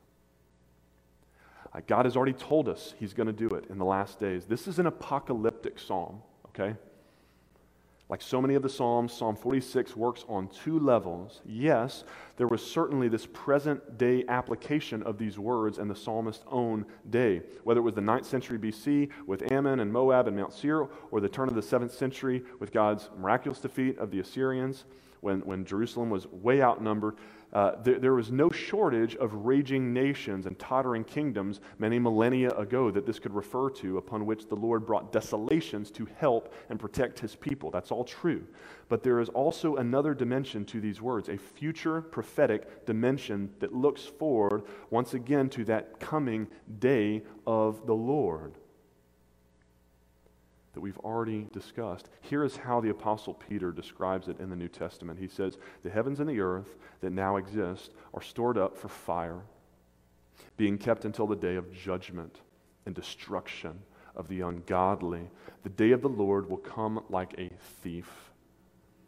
Uh, 1.77 1.81
God 1.87 2.07
has 2.07 2.17
already 2.17 2.33
told 2.33 2.69
us 2.69 2.95
He's 2.99 3.13
going 3.13 3.27
to 3.27 3.33
do 3.33 3.49
it 3.55 3.67
in 3.69 3.79
the 3.79 3.85
last 3.85 4.19
days. 4.19 4.47
This 4.47 4.67
is 4.67 4.79
an 4.79 4.87
apocalyptic 4.87 5.79
psalm, 5.79 6.23
okay? 6.49 6.75
Like 8.09 8.23
so 8.23 8.41
many 8.41 8.55
of 8.55 8.63
the 8.63 8.69
Psalms, 8.69 9.13
Psalm 9.13 9.35
46 9.35 9.97
works 9.97 10.25
on 10.29 10.47
two 10.47 10.79
levels. 10.79 11.41
Yes, 11.45 12.05
there 12.37 12.47
was 12.47 12.65
certainly 12.65 13.09
this 13.09 13.27
present 13.27 13.99
day 13.99 14.25
application 14.29 15.03
of 15.03 15.19
these 15.19 15.41
words 15.41 15.79
in 15.79 15.89
the 15.89 15.97
psalmist's 15.97 16.45
own 16.49 16.87
day, 17.11 17.43
whether 17.65 17.81
it 17.81 17.83
was 17.83 17.95
the 17.95 18.01
9th 18.01 18.25
century 18.25 18.59
BC 18.59 19.11
with 19.27 19.51
Ammon 19.51 19.81
and 19.81 19.93
Moab 19.93 20.29
and 20.29 20.37
Mount 20.37 20.53
Seir, 20.53 20.89
or 21.11 21.21
the 21.21 21.29
turn 21.29 21.49
of 21.49 21.57
the 21.57 21.61
7th 21.61 21.91
century 21.91 22.45
with 22.61 22.73
God's 22.73 23.11
miraculous 23.19 23.59
defeat 23.59 23.99
of 23.99 24.13
the 24.13 24.21
Assyrians 24.21 24.85
when, 25.21 25.41
when 25.41 25.65
Jerusalem 25.65 26.09
was 26.09 26.29
way 26.29 26.63
outnumbered. 26.63 27.17
Uh, 27.53 27.73
there, 27.83 27.99
there, 27.99 28.15
was 28.15 28.31
no 28.31 28.51
shortage 28.51 29.15
of 29.17 29.47
raging 29.47 29.93
nations 29.93 30.47
and 30.47 30.59
tottering 30.59 31.05
kingdoms 31.05 31.61
many 31.79 31.99
millennia 31.99 32.51
ago 32.51 32.91
that 32.91 33.07
this 33.07 33.19
could 33.19 33.33
refer 33.33 33.71
to, 33.71 33.99
upon 33.99 34.27
which 34.27 34.49
the 34.49 34.55
Lord 34.55 34.85
brought 34.85 35.13
desolations 35.13 35.91
to 35.93 36.07
help 36.17 36.53
and 36.69 36.79
protect 36.79 37.21
his 37.21 37.37
people. 37.37 37.71
That's 37.71 37.93
all 37.93 38.05
true. 38.05 38.47
But 38.89 39.03
there 39.03 39.21
is 39.21 39.29
also 39.29 39.77
another 39.77 40.13
dimension 40.13 40.65
to 40.67 40.81
these 40.81 41.01
words, 41.01 41.29
a 41.29 41.39
future 41.39 42.03
prophetic 42.03 42.85
dimension 42.85 43.51
that 43.61 43.73
looks 43.73 44.03
forward 44.03 44.65
once 44.91 45.15
again 45.15 45.49
to 45.51 45.65
that 45.67 46.01
coming 46.01 46.49
day 46.79 47.23
of 47.47 47.87
the 47.87 47.95
Lord 47.95 48.55
that 50.77 50.83
we've 50.83 50.99
already 50.99 51.47
discussed. 51.55 52.11
Here 52.21 52.45
is 52.45 52.59
how 52.59 52.83
the 52.83 52.91
Apostle 52.91 53.33
Peter 53.33 53.73
describes 53.73 54.29
it 54.29 54.39
in 54.41 54.51
the 54.51 54.57
New 54.57 54.69
Testament. 54.69 55.19
He 55.19 55.27
says, 55.27 55.57
The 55.83 55.89
heavens 55.89 56.21
and 56.21 56.29
the 56.29 56.41
earth 56.41 56.77
that 57.01 57.13
now 57.13 57.37
exist 57.37 57.93
are 58.13 58.21
stored 58.21 58.59
up 58.59 58.77
for 58.77 58.89
fire, 58.89 59.41
being 60.59 60.77
kept 60.77 61.07
until 61.07 61.27
the 61.27 61.35
day 61.35 61.57
of 61.57 61.73
judgment 61.73 62.43
and 62.85 62.95
destruction 62.95 63.79
of 64.15 64.29
the 64.29 64.43
ungodly. 64.43 65.31
The 65.63 65.71
day 65.71 65.93
of 65.93 66.03
the 66.03 66.11
Lord 66.11 66.51
will 66.51 66.59
come 66.59 67.03
like 67.09 67.33
a 67.39 67.51
thief. 67.81 68.11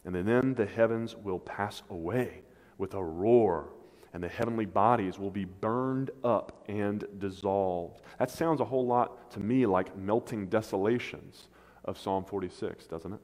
And 0.07 0.14
then 0.14 0.54
the 0.54 0.64
heavens 0.64 1.16
will 1.16 1.38
pass 1.38 1.83
away 1.90 2.40
with 2.78 2.94
a 2.94 3.04
roar, 3.04 3.74
and 4.14 4.24
the 4.24 4.28
heavenly 4.28 4.64
bodies 4.64 5.18
will 5.18 5.31
be 5.31 5.44
burned 5.44 6.12
up 6.24 6.64
and 6.66 7.04
dissolved. 7.18 8.00
That 8.18 8.31
sounds 8.31 8.62
a 8.62 8.64
whole 8.64 8.87
lot 8.87 9.31
to 9.33 9.40
me 9.40 9.66
like 9.66 9.94
melting 9.98 10.46
desolations 10.46 11.48
of 11.88 11.98
Psalm 11.98 12.24
46, 12.24 12.87
doesn't 12.87 13.14
it? 13.14 13.20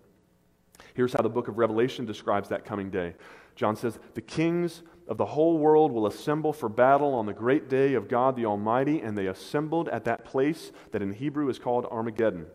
Here's 0.94 1.12
how 1.12 1.22
the 1.22 1.28
book 1.28 1.48
of 1.48 1.58
Revelation 1.58 2.06
describes 2.06 2.48
that 2.48 2.64
coming 2.64 2.90
day. 2.90 3.14
John 3.54 3.76
says, 3.76 3.98
The 4.14 4.20
kings 4.20 4.82
of 5.06 5.18
the 5.18 5.26
whole 5.26 5.58
world 5.58 5.92
will 5.92 6.06
assemble 6.06 6.52
for 6.52 6.68
battle 6.68 7.14
on 7.14 7.26
the 7.26 7.32
great 7.32 7.68
day 7.68 7.94
of 7.94 8.08
God 8.08 8.36
the 8.36 8.46
Almighty, 8.46 9.00
and 9.00 9.16
they 9.16 9.26
assembled 9.26 9.88
at 9.88 10.04
that 10.06 10.24
place 10.24 10.72
that 10.90 11.02
in 11.02 11.12
Hebrew 11.12 11.48
is 11.48 11.58
called 11.58 11.86
Armageddon. 11.86 12.46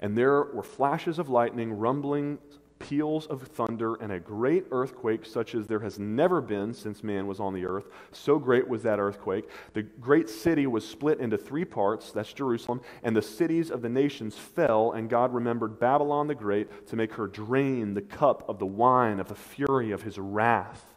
And 0.00 0.18
there 0.18 0.42
were 0.42 0.62
flashes 0.62 1.18
of 1.18 1.28
lightning, 1.28 1.72
rumblings 1.72 2.40
peals 2.78 3.26
of 3.26 3.42
thunder, 3.42 3.94
and 3.96 4.12
a 4.12 4.18
great 4.18 4.66
earthquake, 4.70 5.24
such 5.24 5.54
as 5.54 5.66
there 5.66 5.80
has 5.80 5.98
never 5.98 6.40
been 6.40 6.74
since 6.74 7.02
man 7.02 7.26
was 7.26 7.40
on 7.40 7.54
the 7.54 7.64
earth. 7.64 7.86
So 8.12 8.38
great 8.38 8.68
was 8.68 8.82
that 8.82 8.98
earthquake. 8.98 9.48
The 9.72 9.82
great 9.82 10.28
city 10.28 10.66
was 10.66 10.86
split 10.86 11.20
into 11.20 11.38
three 11.38 11.64
parts 11.64 12.12
that's 12.12 12.32
Jerusalem, 12.32 12.80
and 13.02 13.16
the 13.16 13.22
cities 13.22 13.70
of 13.70 13.82
the 13.82 13.88
nations 13.88 14.36
fell, 14.36 14.92
and 14.92 15.08
God 15.08 15.32
remembered 15.32 15.78
Babylon 15.78 16.26
the 16.26 16.34
Great 16.34 16.86
to 16.88 16.96
make 16.96 17.12
her 17.14 17.26
drain 17.26 17.94
the 17.94 18.02
cup 18.02 18.48
of 18.48 18.58
the 18.58 18.66
wine 18.66 19.20
of 19.20 19.28
the 19.28 19.34
fury 19.34 19.92
of 19.92 20.02
his 20.02 20.18
wrath. 20.18 20.94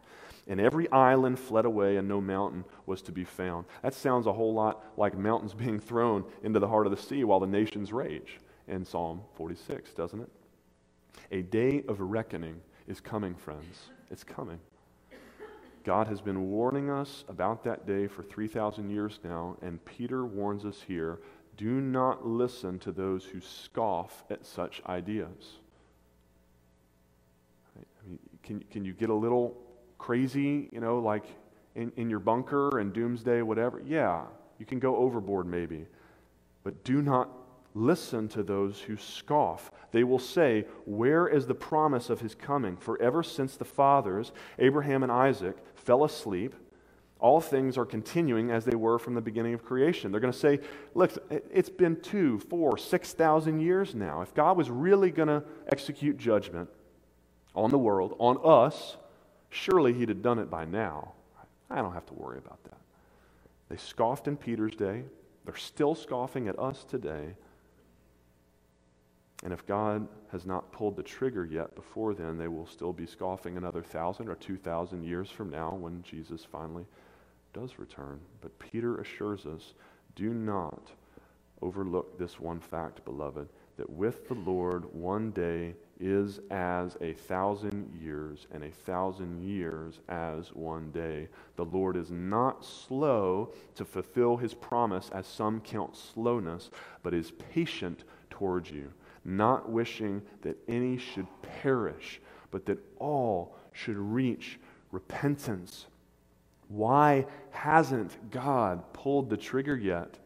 And 0.48 0.62
every 0.62 0.90
island 0.92 1.40
fled 1.40 1.66
away, 1.66 1.98
and 1.98 2.08
no 2.08 2.22
mountain 2.22 2.63
was 2.86 3.02
to 3.04 3.12
be 3.12 3.26
found. 3.26 3.66
That 3.84 3.94
sounds 3.94 4.28
a 4.28 4.34
whole 4.34 4.54
lot 4.54 4.84
like 4.98 5.18
mountains 5.18 5.54
being 5.66 5.80
thrown 5.80 6.24
into 6.44 6.60
the 6.60 6.68
heart 6.68 6.88
of 6.88 6.92
the 6.92 7.02
sea 7.02 7.24
while 7.24 7.40
the 7.40 7.48
nations 7.48 7.92
rage 7.92 8.40
in 8.68 8.86
Psalm 8.86 9.22
46, 9.36 9.94
doesn't 9.94 10.22
it? 10.22 10.30
A 11.32 11.42
day 11.42 11.84
of 11.88 12.00
reckoning 12.00 12.62
is 12.88 13.00
coming, 13.00 13.36
friends. 13.36 13.90
It's 14.10 14.24
coming. 14.24 14.60
God 15.84 16.08
has 16.08 16.20
been 16.20 16.50
warning 16.50 16.90
us 16.90 17.24
about 17.30 17.64
that 17.64 17.88
day 17.88 18.08
for 18.08 18.24
3,000 18.24 18.90
years 18.90 19.20
now, 19.24 19.56
and 19.62 19.84
Peter 19.86 20.26
warns 20.26 20.66
us 20.66 20.84
here 20.86 21.20
do 21.56 21.82
not 21.82 22.26
listen 22.26 22.78
to 22.80 22.92
those 22.92 23.26
who 23.26 23.42
scoff 23.42 24.24
at 24.30 24.46
such 24.46 24.82
ideas. 24.88 25.58
I 27.76 28.10
mean, 28.10 28.20
can, 28.44 28.60
can 28.72 28.86
you 28.86 28.94
get 28.94 29.10
a 29.10 29.14
little 29.14 29.58
crazy, 29.98 30.70
you 30.72 30.80
know, 30.80 31.00
like 31.00 31.26
in, 31.76 31.92
in 31.98 32.10
your 32.10 32.20
bunker 32.20 32.78
and 32.78 32.94
doomsday, 32.94 33.42
whatever? 33.42 33.82
Yeah, 33.84 34.26
you 34.60 34.66
can 34.66 34.78
go 34.78 34.98
overboard 34.98 35.48
maybe. 35.48 35.88
But 36.64 36.84
do 36.84 37.02
not 37.02 37.30
Listen 37.78 38.28
to 38.30 38.42
those 38.42 38.80
who 38.80 38.98
scoff. 38.98 39.72
They 39.92 40.04
will 40.04 40.18
say, 40.18 40.66
Where 40.86 41.28
is 41.28 41.46
the 41.46 41.54
promise 41.54 42.10
of 42.10 42.22
his 42.22 42.34
coming? 42.34 42.76
For 42.76 43.00
ever 43.00 43.22
since 43.22 43.56
the 43.56 43.66
fathers, 43.66 44.32
Abraham 44.58 45.04
and 45.04 45.12
Isaac, 45.12 45.56
fell 45.76 46.04
asleep, 46.04 46.56
all 47.20 47.40
things 47.40 47.78
are 47.78 47.86
continuing 47.86 48.50
as 48.50 48.66
they 48.66 48.76
were 48.76 48.98
from 48.98 49.13
the 49.13 49.22
beginning 49.22 49.54
of 49.54 49.63
creation. 49.63 50.12
They're 50.12 50.20
going 50.20 50.34
to 50.34 50.40
say, 50.40 50.60
Look, 50.96 51.12
it's 51.30 51.70
been 51.70 52.02
two, 52.02 52.40
four, 52.40 52.80
six 52.80 53.13
thousand 53.13 53.60
years 53.60 53.94
now. 53.94 54.24
If 54.24 54.34
God 54.34 54.58
was 54.58 54.72
really 54.72 55.12
going 55.12 55.28
to 55.28 55.44
execute 55.68 56.18
judgment 56.18 56.70
on 57.54 57.70
the 57.70 57.78
world, 57.78 58.16
on 58.18 58.40
us, 58.44 58.98
surely 59.52 59.94
he'd 59.94 60.10
have 60.10 60.24
done 60.24 60.40
it 60.40 60.50
by 60.50 60.66
now. 60.66 61.13
I 61.70 61.84
don't 61.84 61.94
have 61.94 62.08
to 62.08 62.16
worry 62.16 62.40
about 62.40 62.63
that. 62.63 62.80
They 63.70 63.78
scoffed 63.78 64.28
in 64.28 64.36
Peter's 64.36 64.76
day. 64.76 65.04
They're 65.46 65.56
still 65.56 65.94
scoffing 65.94 66.48
at 66.48 66.58
us 66.58 66.84
today. 66.84 67.36
And 69.43 69.54
if 69.54 69.65
God 69.67 70.08
has 70.32 70.45
not 70.45 70.71
pulled 70.71 70.95
the 70.95 71.04
trigger 71.04 71.45
yet 71.45 71.76
before 71.76 72.13
then, 72.13 72.38
they 72.38 72.47
will 72.47 72.65
still 72.65 72.93
be 72.93 73.06
scoffing 73.06 73.56
another 73.56 73.84
thousand 73.84 74.30
or 74.30 74.36
two 74.36 74.58
thousand 74.58 75.04
years 75.04 75.30
from 75.30 75.50
now 75.50 75.76
when 75.76 76.02
Jesus 76.02 76.45
finally 76.52 76.86
does 77.54 77.78
return. 77.78 78.19
But 78.41 78.58
Peter 78.58 79.00
assures 79.00 79.45
us 79.45 79.73
do 80.15 80.34
not 80.34 80.91
overlook 81.62 82.17
this 82.17 82.39
one 82.39 82.60
fact, 82.60 83.06
beloved, 83.06 83.47
that 83.78 83.89
with 83.89 84.28
the 84.28 84.34
Lord, 84.34 84.91
one 84.93 85.30
day 85.32 85.76
is 86.00 86.39
as 86.50 86.97
a 87.02 87.13
thousand 87.13 87.91
years, 88.00 88.47
and 88.52 88.63
a 88.63 88.71
thousand 88.71 89.43
years 89.43 90.00
as 90.10 90.50
one 90.50 90.91
day. 90.91 91.28
The 91.56 91.65
Lord 91.65 91.95
is 91.95 92.10
not 92.10 92.65
slow 92.65 93.54
to 93.76 93.86
fulfill 93.86 94.38
his 94.38 94.56
promise, 94.56 95.10
as 95.12 95.28
some 95.28 95.62
count 95.62 95.95
slowness, 95.95 96.71
but 97.04 97.13
is 97.13 97.32
patient 97.32 98.04
towards 98.32 98.71
you 98.71 98.91
not 99.28 99.70
wishing 99.70 100.22
that 100.42 100.58
any 100.68 100.98
should 100.98 101.28
perish, 101.62 102.22
but 102.50 102.66
that 102.66 102.80
all 102.98 103.56
should 103.74 103.98
reach 103.98 104.58
repentance. 104.92 105.86
Why 106.70 107.28
hasn't 107.52 108.32
God 108.32 108.82
pulled 108.94 109.30
the 109.30 109.38
trigger 109.38 109.76
yet? 109.76 110.18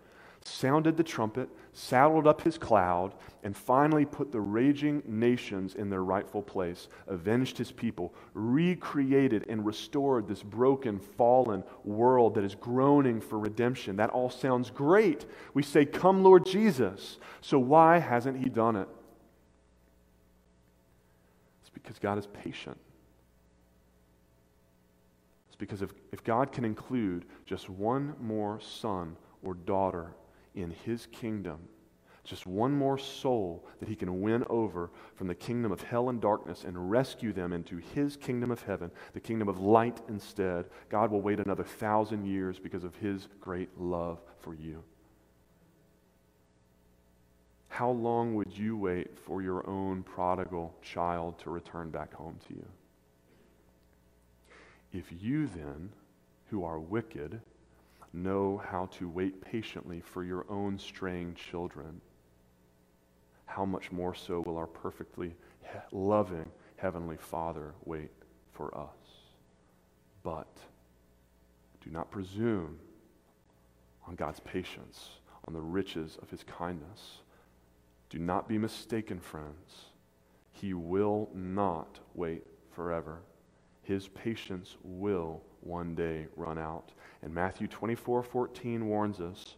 Sounded 0.46 0.98
the 0.98 1.04
trumpet, 1.04 1.50
saddled 1.74 2.28
up 2.28 2.42
his 2.42 2.58
cloud, 2.58 3.14
and 3.44 3.56
finally 3.56 4.06
put 4.06 4.32
the 4.32 4.40
raging 4.40 5.02
nations 5.06 5.76
in 5.76 5.90
their 5.90 6.04
rightful 6.04 6.42
place, 6.42 6.88
avenged 7.08 7.58
his 7.58 7.72
people, 7.72 8.14
recreated 8.34 9.46
and 9.50 9.66
restored 9.66 10.28
this 10.28 10.44
broken, 10.44 11.00
fallen 11.00 11.64
world 11.84 12.36
that 12.36 12.44
is 12.44 12.56
groaning 12.56 13.22
for 13.22 13.40
redemption. 13.40 13.96
That 13.96 14.10
all 14.10 14.30
sounds 14.30 14.70
great. 14.70 15.26
We 15.54 15.64
say, 15.64 15.86
Come, 15.86 16.24
Lord 16.24 16.46
Jesus. 16.46 17.18
So 17.40 17.58
why 17.58 18.00
hasn't 18.00 18.38
he 18.38 18.50
done 18.50 18.76
it? 18.76 18.88
It's 21.62 21.70
because 21.70 21.98
God 22.00 22.18
is 22.18 22.28
patient. 22.28 22.78
It's 25.48 25.56
because 25.56 25.82
if, 25.82 25.92
if 26.12 26.24
God 26.24 26.52
can 26.52 26.66
include 26.66 27.26
just 27.46 27.70
one 27.70 28.14
more 28.20 28.60
son 28.60 29.16
or 29.42 29.54
daughter 29.54 30.14
in 30.56 30.72
his 30.72 31.08
kingdom, 31.08 31.60
just 32.24 32.46
one 32.46 32.72
more 32.72 32.98
soul 32.98 33.66
that 33.80 33.90
he 33.90 33.96
can 33.96 34.22
win 34.22 34.44
over 34.50 34.92
from 35.16 35.28
the 35.28 35.36
kingdom 35.36 35.72
of 35.72 35.82
hell 35.82 36.10
and 36.10 36.22
darkness 36.22 36.64
and 36.64 36.92
rescue 36.92 37.34
them 37.34 37.52
into 37.52 37.78
his 37.78 38.16
kingdom 38.16 38.52
of 38.52 38.62
heaven, 38.62 38.92
the 39.14 39.20
kingdom 39.20 39.50
of 39.50 39.60
light 39.60 40.02
instead. 40.08 40.66
God 40.90 41.12
will 41.12 41.22
wait 41.22 41.40
another 41.40 41.64
thousand 41.64 42.26
years 42.26 42.60
because 42.60 42.84
of 42.84 42.95
his 42.95 43.28
great 43.39 43.70
love 43.80 44.22
for 44.39 44.54
you. 44.54 44.84
How 47.70 47.89
long 47.89 48.36
would 48.36 48.56
you 48.56 48.78
wait 48.78 49.18
for 49.18 49.41
your 49.41 49.68
own 49.68 50.04
prodigal 50.04 50.76
child 50.82 51.39
to 51.39 51.49
return 51.49 51.89
back 51.89 52.14
home 52.14 52.38
to 52.47 52.54
you? 52.54 52.66
If 54.93 55.06
you 55.22 55.47
then, 55.47 55.89
who 56.49 56.66
are 56.66 56.80
wicked, 56.80 57.39
know 58.14 58.62
how 58.66 58.88
to 58.97 59.09
wait 59.09 59.41
patiently 59.41 60.01
for 60.01 60.24
your 60.24 60.45
own 60.49 60.78
straying 60.78 61.36
children, 61.36 62.01
how 63.45 63.66
much 63.66 63.91
more 63.91 64.14
so 64.16 64.41
will 64.41 64.57
our 64.57 64.68
perfectly 64.68 65.36
loving 65.91 66.49
Heavenly 66.78 67.18
Father 67.18 67.74
wait 67.86 68.12
for 68.53 68.76
us? 68.78 68.88
But 70.24 70.57
do 71.84 71.89
not 71.89 72.12
presume 72.12 72.80
on 74.07 74.16
God's 74.16 74.39
patience, 74.39 75.09
on 75.47 75.53
the 75.53 75.62
riches 75.62 76.18
of 76.22 76.30
His 76.30 76.43
kindness. 76.43 77.20
Do 78.09 78.20
not 78.20 78.47
be 78.47 78.57
mistaken, 78.57 79.20
friends. 79.20 79.86
He 80.51 80.74
will 80.74 81.30
not 81.34 81.99
wait 82.14 82.43
forever. 82.72 83.22
His 83.84 84.08
patience 84.08 84.78
will 84.84 85.42
one 85.62 85.96
day 85.96 86.28
run 86.36 86.58
out. 86.58 86.92
And 87.22 87.34
Matthew 87.34 87.68
24 87.68 88.24
14 88.24 88.88
warns 88.88 89.20
us 89.20 89.56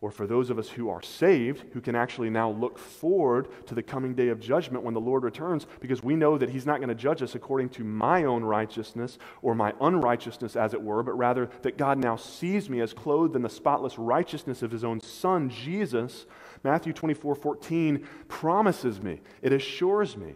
or 0.00 0.12
for 0.12 0.28
those 0.28 0.48
of 0.48 0.58
us 0.60 0.68
who 0.68 0.88
are 0.88 1.02
saved, 1.02 1.64
who 1.72 1.80
can 1.80 1.96
actually 1.96 2.30
now 2.30 2.50
look 2.50 2.78
forward 2.78 3.48
to 3.66 3.74
the 3.74 3.82
coming 3.82 4.14
day 4.14 4.28
of 4.28 4.38
judgment 4.38 4.84
when 4.84 4.94
the 4.94 5.00
Lord 5.00 5.24
returns, 5.24 5.66
because 5.80 6.04
we 6.04 6.14
know 6.14 6.38
that 6.38 6.50
He's 6.50 6.66
not 6.66 6.78
going 6.78 6.88
to 6.88 6.94
judge 6.94 7.20
us 7.20 7.34
according 7.34 7.70
to 7.70 7.84
my 7.84 8.22
own 8.22 8.44
righteousness 8.44 9.18
or 9.42 9.56
my 9.56 9.74
unrighteousness, 9.80 10.54
as 10.54 10.72
it 10.72 10.80
were, 10.80 11.02
but 11.02 11.18
rather 11.18 11.50
that 11.62 11.78
God 11.78 11.98
now 11.98 12.14
sees 12.14 12.70
me 12.70 12.80
as 12.80 12.92
clothed 12.92 13.34
in 13.34 13.42
the 13.42 13.48
spotless 13.48 13.98
righteousness 13.98 14.62
of 14.62 14.70
His 14.70 14.84
own 14.84 15.00
Son, 15.00 15.50
Jesus. 15.50 16.26
Matthew 16.62 16.92
24 16.92 17.34
14 17.34 18.06
promises 18.28 19.02
me, 19.02 19.20
it 19.42 19.52
assures 19.52 20.16
me 20.16 20.34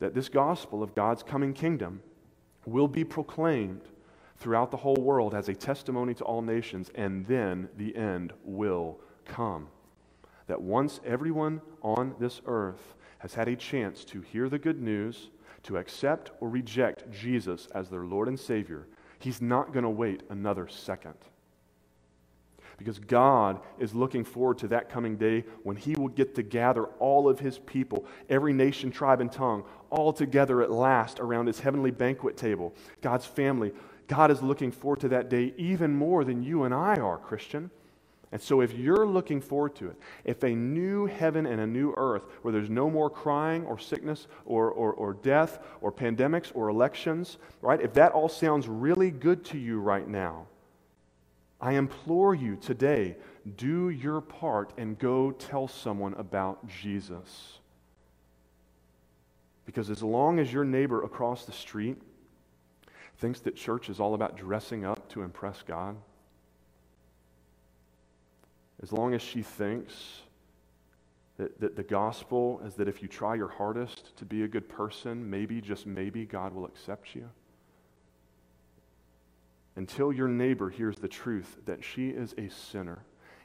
that 0.00 0.12
this 0.12 0.28
gospel 0.28 0.82
of 0.82 0.94
God's 0.94 1.22
coming 1.22 1.54
kingdom 1.54 2.02
will 2.66 2.88
be 2.88 3.04
proclaimed 3.04 3.82
throughout 4.36 4.70
the 4.70 4.76
whole 4.76 4.96
world 4.96 5.34
as 5.34 5.48
a 5.48 5.54
testimony 5.54 6.14
to 6.14 6.24
all 6.24 6.42
nations, 6.42 6.90
and 6.94 7.26
then 7.26 7.68
the 7.76 7.94
end 7.96 8.32
will 8.44 8.98
come. 9.24 9.68
That 10.48 10.60
once 10.60 11.00
everyone 11.04 11.60
on 11.82 12.14
this 12.18 12.40
earth 12.46 12.94
has 13.18 13.34
had 13.34 13.48
a 13.48 13.56
chance 13.56 14.04
to 14.04 14.20
hear 14.20 14.48
the 14.48 14.58
good 14.58 14.80
news, 14.80 15.30
to 15.62 15.76
accept 15.76 16.32
or 16.40 16.48
reject 16.48 17.10
Jesus 17.12 17.68
as 17.74 17.88
their 17.88 18.04
Lord 18.04 18.26
and 18.28 18.38
Savior, 18.38 18.86
He's 19.20 19.40
not 19.40 19.72
going 19.72 19.84
to 19.84 19.90
wait 19.90 20.24
another 20.30 20.66
second. 20.66 21.14
Because 22.82 22.98
God 22.98 23.60
is 23.78 23.94
looking 23.94 24.24
forward 24.24 24.58
to 24.58 24.68
that 24.68 24.88
coming 24.88 25.16
day 25.16 25.44
when 25.62 25.76
He 25.76 25.94
will 25.94 26.08
get 26.08 26.34
to 26.34 26.42
gather 26.42 26.86
all 26.98 27.28
of 27.28 27.38
His 27.38 27.58
people, 27.58 28.06
every 28.28 28.52
nation, 28.52 28.90
tribe, 28.90 29.20
and 29.20 29.30
tongue, 29.30 29.64
all 29.90 30.12
together 30.12 30.62
at 30.62 30.70
last 30.70 31.20
around 31.20 31.46
His 31.46 31.60
heavenly 31.60 31.90
banquet 31.90 32.36
table. 32.36 32.74
God's 33.00 33.26
family 33.26 33.72
God 34.12 34.30
is 34.30 34.42
looking 34.42 34.70
forward 34.72 35.00
to 35.00 35.08
that 35.08 35.30
day 35.30 35.54
even 35.56 35.94
more 35.94 36.22
than 36.22 36.42
you 36.42 36.64
and 36.64 36.74
I 36.74 36.96
are, 36.96 37.16
Christian. 37.16 37.70
And 38.30 38.40
so, 38.40 38.62
if 38.62 38.72
you're 38.72 39.06
looking 39.06 39.40
forward 39.42 39.74
to 39.76 39.88
it, 39.88 39.96
if 40.24 40.42
a 40.42 40.50
new 40.54 41.04
heaven 41.04 41.46
and 41.46 41.60
a 41.60 41.66
new 41.66 41.94
earth 41.96 42.24
where 42.42 42.52
there's 42.52 42.70
no 42.70 42.90
more 42.90 43.10
crying 43.10 43.64
or 43.64 43.78
sickness 43.78 44.26
or, 44.46 44.70
or, 44.70 44.92
or 44.92 45.14
death 45.14 45.60
or 45.82 45.92
pandemics 45.92 46.50
or 46.54 46.68
elections, 46.68 47.38
right? 47.60 47.80
If 47.80 47.92
that 47.94 48.12
all 48.12 48.30
sounds 48.30 48.68
really 48.68 49.10
good 49.10 49.44
to 49.46 49.58
you 49.58 49.80
right 49.80 50.08
now, 50.08 50.46
I 51.62 51.74
implore 51.74 52.34
you 52.34 52.56
today 52.56 53.16
do 53.56 53.88
your 53.88 54.20
part 54.20 54.72
and 54.76 54.98
go 54.98 55.30
tell 55.30 55.68
someone 55.68 56.12
about 56.14 56.66
Jesus. 56.66 57.60
Because 59.64 59.88
as 59.88 60.02
long 60.02 60.40
as 60.40 60.52
your 60.52 60.64
neighbor 60.64 61.04
across 61.04 61.44
the 61.44 61.52
street 61.52 62.02
thinks 63.18 63.38
that 63.40 63.54
church 63.54 63.88
is 63.88 64.00
all 64.00 64.14
about 64.14 64.36
dressing 64.36 64.84
up 64.84 65.08
to 65.10 65.22
impress 65.22 65.62
God, 65.62 65.96
as 68.82 68.92
long 68.92 69.14
as 69.14 69.22
she 69.22 69.42
thinks 69.42 70.22
that, 71.36 71.60
that 71.60 71.76
the 71.76 71.84
gospel 71.84 72.60
is 72.66 72.74
that 72.74 72.88
if 72.88 73.02
you 73.02 73.06
try 73.06 73.36
your 73.36 73.48
hardest 73.48 74.16
to 74.16 74.24
be 74.24 74.42
a 74.42 74.48
good 74.48 74.68
person, 74.68 75.30
maybe, 75.30 75.60
just 75.60 75.86
maybe, 75.86 76.24
God 76.26 76.52
will 76.52 76.64
accept 76.64 77.14
you. 77.14 77.30
Until 79.76 80.12
your 80.12 80.28
neighbor 80.28 80.70
hears 80.70 80.96
the 80.96 81.08
truth 81.08 81.56
that 81.64 81.82
she 81.82 82.08
is 82.08 82.34
a 82.36 82.48
sinner 82.48 83.04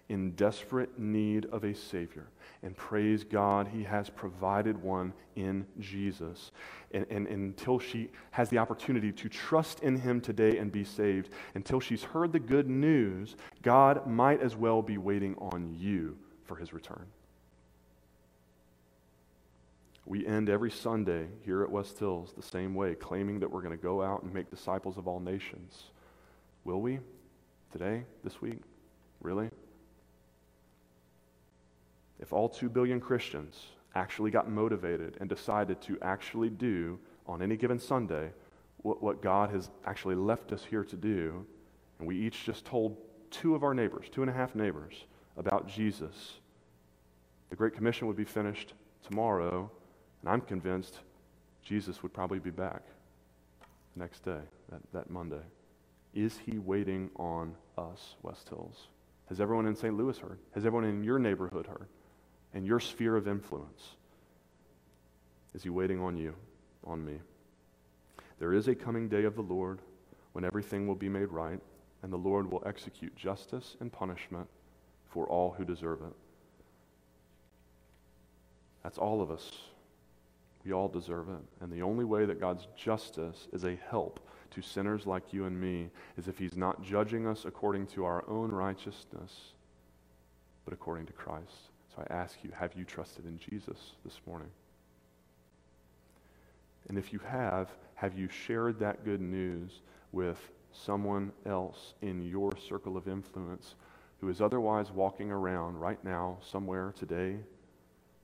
in 0.10 0.32
desperate 0.32 0.98
need 0.98 1.46
of 1.48 1.64
a 1.64 1.74
Savior. 1.74 2.28
And 2.64 2.76
praise 2.76 3.24
God, 3.24 3.68
He 3.68 3.84
has 3.84 4.10
provided 4.10 4.82
one 4.82 5.14
in 5.36 5.66
Jesus. 5.80 6.52
And, 6.92 7.06
and, 7.10 7.28
and, 7.28 7.40
until 7.40 7.80
she 7.80 8.10
has 8.32 8.50
the 8.50 8.58
opportunity 8.58 9.12
to 9.12 9.30
trust 9.30 9.82
in 9.82 9.98
Him 9.98 10.22
today 10.22 10.58
and 10.58 10.72
be 10.72 10.84
saved, 10.84 11.30
until 11.56 11.80
she's 11.80 12.04
heard 12.04 12.32
the 12.32 12.40
good 12.40 12.70
news, 12.70 13.36
God 13.62 14.08
might 14.08 14.42
as 14.42 14.56
well 14.56 14.82
be 14.82 14.98
waiting 14.98 15.36
on 15.40 15.76
you 15.78 16.18
for 16.46 16.56
His 16.56 16.74
return. 16.74 17.06
We 20.06 20.26
end 20.26 20.50
every 20.50 20.72
Sunday 20.72 21.28
here 21.44 21.64
at 21.64 21.70
West 21.70 22.00
Hills 22.00 22.34
the 22.36 22.42
same 22.42 22.74
way, 22.74 22.96
claiming 22.96 23.42
that 23.42 23.52
we're 23.52 23.62
going 23.62 23.78
to 23.78 23.84
go 23.84 24.02
out 24.02 24.24
and 24.24 24.34
make 24.34 24.50
disciples 24.50 24.98
of 24.98 25.06
all 25.06 25.20
nations. 25.20 25.92
Will 26.68 26.82
we? 26.82 27.00
Today? 27.72 28.04
This 28.24 28.42
week? 28.42 28.60
Really? 29.22 29.50
if 32.20 32.34
all 32.34 32.50
2 32.50 32.70
billion 32.70 33.00
Christians 33.00 33.68
actually 33.96 34.32
got 34.32 34.50
motivated 34.50 35.18
and 35.20 35.30
decided 35.30 35.82
to 35.82 35.98
actually 36.02 36.50
do 36.50 37.00
on 37.26 37.42
any 37.42 37.56
given 37.56 37.80
Sunday 37.80 38.32
what, 38.78 39.02
what 39.02 39.22
God 39.22 39.50
has 39.52 39.70
actually 39.86 40.16
left 40.16 40.52
us 40.52 40.64
here 40.64 40.84
to 40.84 40.96
do, 40.96 41.46
and 42.00 42.08
we 42.08 42.18
each 42.18 42.44
just 42.44 42.66
told 42.66 42.98
two 43.32 43.56
of 43.56 43.64
our 43.64 43.74
neighbors, 43.74 44.08
two 44.12 44.22
and 44.22 44.30
a 44.30 44.34
half 44.34 44.56
neighbors, 44.56 45.06
about 45.38 45.68
Jesus, 45.68 46.40
the 47.50 47.56
Great 47.56 47.76
Commission 47.76 48.08
would 48.08 48.18
be 48.18 48.26
finished 48.26 48.74
tomorrow, 49.08 49.70
and 50.22 50.30
I'm 50.30 50.42
convinced 50.42 51.00
Jesus 51.64 52.02
would 52.04 52.14
probably 52.14 52.40
be 52.40 52.50
back 52.50 52.82
the 53.94 54.00
next 54.00 54.26
day, 54.26 54.42
that, 54.70 54.82
that 54.94 55.10
Monday. 55.10 55.44
Is 56.18 56.38
he 56.38 56.58
waiting 56.58 57.12
on 57.16 57.56
us, 57.78 58.16
West 58.24 58.50
Hills? 58.50 58.88
Has 59.30 59.40
everyone 59.40 59.68
in 59.68 59.76
St. 59.76 59.96
Louis 59.96 60.18
heard? 60.18 60.40
Has 60.54 60.66
everyone 60.66 60.90
in 60.90 61.04
your 61.04 61.20
neighborhood 61.20 61.68
heard? 61.68 61.88
and 62.54 62.66
your 62.66 62.80
sphere 62.80 63.16
of 63.16 63.28
influence? 63.28 63.96
Is 65.54 65.64
he 65.64 65.70
waiting 65.70 66.02
on 66.02 66.18
you, 66.18 66.34
on 66.84 67.04
me? 67.06 67.20
There 68.40 68.54
is 68.54 68.68
a 68.68 68.76
coming 68.76 69.10
day 69.10 69.24
of 69.26 69.36
the 69.36 69.42
Lord 69.42 69.80
when 70.34 70.44
everything 70.44 70.88
will 70.88 70.96
be 70.96 71.10
made 71.10 71.30
right, 71.30 71.60
and 72.04 72.12
the 72.12 72.18
Lord 72.18 72.52
will 72.52 72.64
execute 72.66 73.16
justice 73.16 73.76
and 73.80 73.92
punishment 73.92 74.48
for 75.06 75.26
all 75.28 75.52
who 75.52 75.66
deserve 75.66 76.02
it. 76.02 76.14
That's 78.84 78.98
all 78.98 79.22
of 79.22 79.32
us. 79.32 79.52
We 80.68 80.74
all 80.74 80.90
deserve 80.90 81.30
it. 81.30 81.64
And 81.64 81.72
the 81.72 81.82
only 81.82 82.04
way 82.04 82.26
that 82.26 82.42
God's 82.42 82.68
justice 82.76 83.48
is 83.54 83.64
a 83.64 83.78
help 83.90 84.20
to 84.52 84.62
sinners 84.62 85.06
like 85.06 85.32
you 85.32 85.46
and 85.46 85.60
me 85.60 85.90
is 86.18 86.28
if 86.28 86.38
He's 86.38 86.58
not 86.58 86.84
judging 86.84 87.26
us 87.26 87.46
according 87.46 87.88
to 87.88 88.04
our 88.04 88.30
own 88.30 88.52
righteousness, 88.52 89.54
but 90.66 90.74
according 90.74 91.06
to 91.06 91.14
Christ. 91.14 91.70
So 91.96 92.04
I 92.06 92.14
ask 92.14 92.40
you, 92.44 92.52
have 92.52 92.74
you 92.76 92.84
trusted 92.84 93.26
in 93.26 93.40
Jesus 93.40 93.94
this 94.04 94.20
morning? 94.28 94.50
And 96.90 96.98
if 96.98 97.14
you 97.14 97.20
have, 97.20 97.72
have 97.96 98.18
you 98.18 98.28
shared 98.28 98.78
that 98.80 99.06
good 99.06 99.22
news 99.22 99.80
with 100.12 100.52
someone 100.74 101.32
else 101.46 101.94
in 102.02 102.22
your 102.22 102.52
circle 102.58 102.98
of 102.98 103.08
influence 103.08 103.76
who 104.20 104.28
is 104.28 104.42
otherwise 104.42 104.92
walking 104.92 105.32
around 105.32 105.78
right 105.78 106.04
now, 106.04 106.40
somewhere 106.42 106.94
today, 106.98 107.38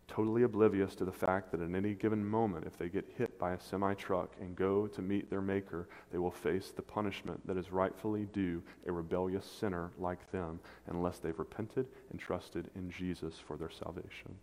totally 0.07 0.43
oblivious 0.43 0.95
to 0.95 1.05
the 1.05 1.11
fact 1.11 1.51
that 1.51 1.61
in 1.61 1.75
any 1.75 1.93
given 1.93 2.25
moment, 2.25 2.65
if 2.65 2.77
they 2.77 2.89
get 2.89 3.05
hit 3.17 3.39
by 3.39 3.53
a 3.53 3.59
semi 3.59 3.93
truck 3.93 4.31
and 4.39 4.55
go 4.55 4.87
to 4.87 5.01
meet 5.01 5.29
their 5.29 5.41
Maker, 5.41 5.87
they 6.11 6.17
will 6.17 6.31
face 6.31 6.71
the 6.75 6.81
punishment 6.81 7.45
that 7.47 7.57
is 7.57 7.71
rightfully 7.71 8.27
due 8.33 8.61
a 8.85 8.91
rebellious 8.91 9.45
sinner 9.45 9.91
like 9.97 10.31
them 10.31 10.59
unless 10.87 11.19
they've 11.19 11.39
repented 11.39 11.87
and 12.11 12.19
trusted 12.19 12.69
in 12.75 12.89
Jesus 12.89 13.35
for 13.45 13.57
their 13.57 13.69
salvation. 13.69 14.35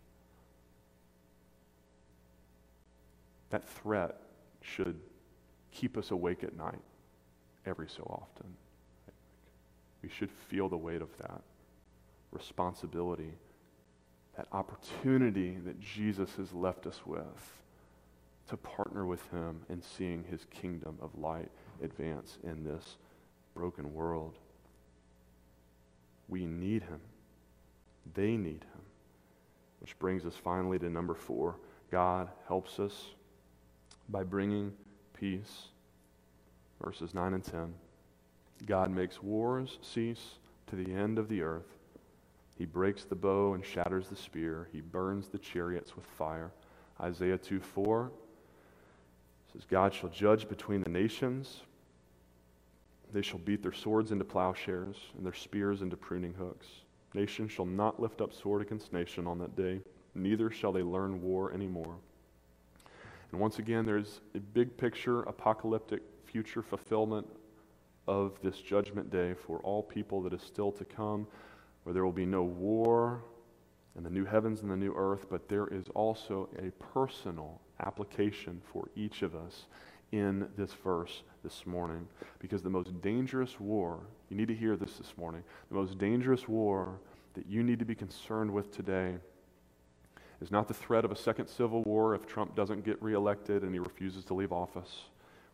That 3.49 3.67
threat 3.67 4.19
should 4.61 4.99
keep 5.71 5.97
us 5.97 6.11
awake 6.11 6.43
at 6.43 6.55
night 6.55 6.81
every 7.65 7.87
so 7.87 8.03
often. 8.03 8.47
We 10.01 10.09
should 10.09 10.31
feel 10.31 10.69
the 10.69 10.77
weight 10.77 11.01
of 11.01 11.15
that 11.17 11.41
responsibility 12.31 13.33
that 14.37 14.47
opportunity 14.51 15.57
that 15.65 15.79
Jesus 15.79 16.29
has 16.37 16.53
left 16.53 16.87
us 16.87 17.01
with 17.05 17.61
to 18.47 18.57
partner 18.57 19.05
with 19.05 19.29
him 19.31 19.61
in 19.69 19.81
seeing 19.81 20.23
his 20.29 20.45
kingdom 20.49 20.97
of 21.01 21.17
light 21.17 21.49
advance 21.83 22.37
in 22.43 22.63
this 22.63 22.97
broken 23.55 23.93
world. 23.93 24.37
We 26.27 26.45
need 26.45 26.83
him. 26.83 26.99
They 28.13 28.37
need 28.37 28.63
him. 28.63 28.81
Which 29.79 29.97
brings 29.99 30.25
us 30.25 30.35
finally 30.35 30.79
to 30.79 30.89
number 30.89 31.13
four 31.13 31.55
God 31.91 32.29
helps 32.47 32.79
us 32.79 32.93
by 34.07 34.23
bringing 34.23 34.71
peace. 35.13 35.67
Verses 36.81 37.13
9 37.13 37.33
and 37.33 37.43
10. 37.43 37.73
God 38.65 38.91
makes 38.91 39.21
wars 39.21 39.77
cease 39.81 40.35
to 40.67 40.75
the 40.75 40.93
end 40.93 41.19
of 41.19 41.27
the 41.27 41.41
earth. 41.41 41.80
He 42.61 42.67
breaks 42.67 43.05
the 43.05 43.15
bow 43.15 43.55
and 43.55 43.65
shatters 43.65 44.07
the 44.07 44.15
spear. 44.15 44.67
He 44.71 44.81
burns 44.81 45.29
the 45.29 45.39
chariots 45.39 45.95
with 45.95 46.05
fire. 46.05 46.51
Isaiah 47.01 47.39
2 47.39 47.59
4 47.59 48.11
says, 49.51 49.65
God 49.67 49.91
shall 49.91 50.09
judge 50.09 50.47
between 50.47 50.83
the 50.83 50.89
nations. 50.91 51.61
They 53.11 53.23
shall 53.23 53.39
beat 53.39 53.63
their 53.63 53.73
swords 53.73 54.11
into 54.11 54.25
plowshares 54.25 54.95
and 55.17 55.25
their 55.25 55.33
spears 55.33 55.81
into 55.81 55.97
pruning 55.97 56.35
hooks. 56.35 56.67
Nation 57.15 57.47
shall 57.47 57.65
not 57.65 57.99
lift 57.99 58.21
up 58.21 58.31
sword 58.31 58.61
against 58.61 58.93
nation 58.93 59.25
on 59.25 59.39
that 59.39 59.55
day, 59.55 59.81
neither 60.13 60.51
shall 60.51 60.71
they 60.71 60.83
learn 60.83 61.19
war 61.19 61.51
anymore. 61.53 61.95
And 63.31 63.41
once 63.41 63.57
again, 63.57 63.87
there's 63.87 64.21
a 64.35 64.39
big 64.39 64.77
picture, 64.77 65.23
apocalyptic 65.23 66.03
future 66.25 66.61
fulfillment 66.61 67.25
of 68.07 68.39
this 68.43 68.61
judgment 68.61 69.09
day 69.09 69.33
for 69.33 69.57
all 69.61 69.81
people 69.81 70.21
that 70.21 70.33
is 70.33 70.43
still 70.43 70.71
to 70.73 70.85
come, 70.85 71.25
where 71.83 71.93
there 71.93 72.05
will 72.05 72.11
be 72.11 72.25
no 72.25 72.43
war 72.43 73.23
and 73.95 74.05
the 74.05 74.09
new 74.09 74.25
heavens 74.25 74.61
and 74.61 74.71
the 74.71 74.77
new 74.77 74.93
earth, 74.95 75.25
but 75.29 75.49
there 75.49 75.67
is 75.67 75.85
also 75.95 76.49
a 76.57 76.71
personal 76.93 77.59
application 77.79 78.61
for 78.71 78.87
each 78.95 79.21
of 79.21 79.35
us 79.35 79.65
in 80.11 80.47
this 80.57 80.73
verse 80.73 81.23
this 81.43 81.65
morning. 81.65 82.07
Because 82.39 82.61
the 82.61 82.69
most 82.69 83.01
dangerous 83.01 83.59
war, 83.59 83.99
you 84.29 84.37
need 84.37 84.47
to 84.47 84.55
hear 84.55 84.75
this 84.75 84.97
this 84.97 85.13
morning, 85.17 85.43
the 85.69 85.75
most 85.75 85.97
dangerous 85.97 86.47
war 86.47 86.99
that 87.33 87.47
you 87.47 87.63
need 87.63 87.79
to 87.79 87.85
be 87.85 87.95
concerned 87.95 88.51
with 88.51 88.75
today 88.75 89.15
is 90.41 90.51
not 90.51 90.67
the 90.67 90.73
threat 90.73 91.05
of 91.05 91.11
a 91.11 91.15
second 91.15 91.47
civil 91.47 91.83
war 91.83 92.15
if 92.15 92.25
Trump 92.25 92.55
doesn't 92.55 92.83
get 92.83 93.01
reelected 93.01 93.63
and 93.63 93.73
he 93.73 93.79
refuses 93.79 94.25
to 94.25 94.33
leave 94.33 94.51
office. 94.51 95.03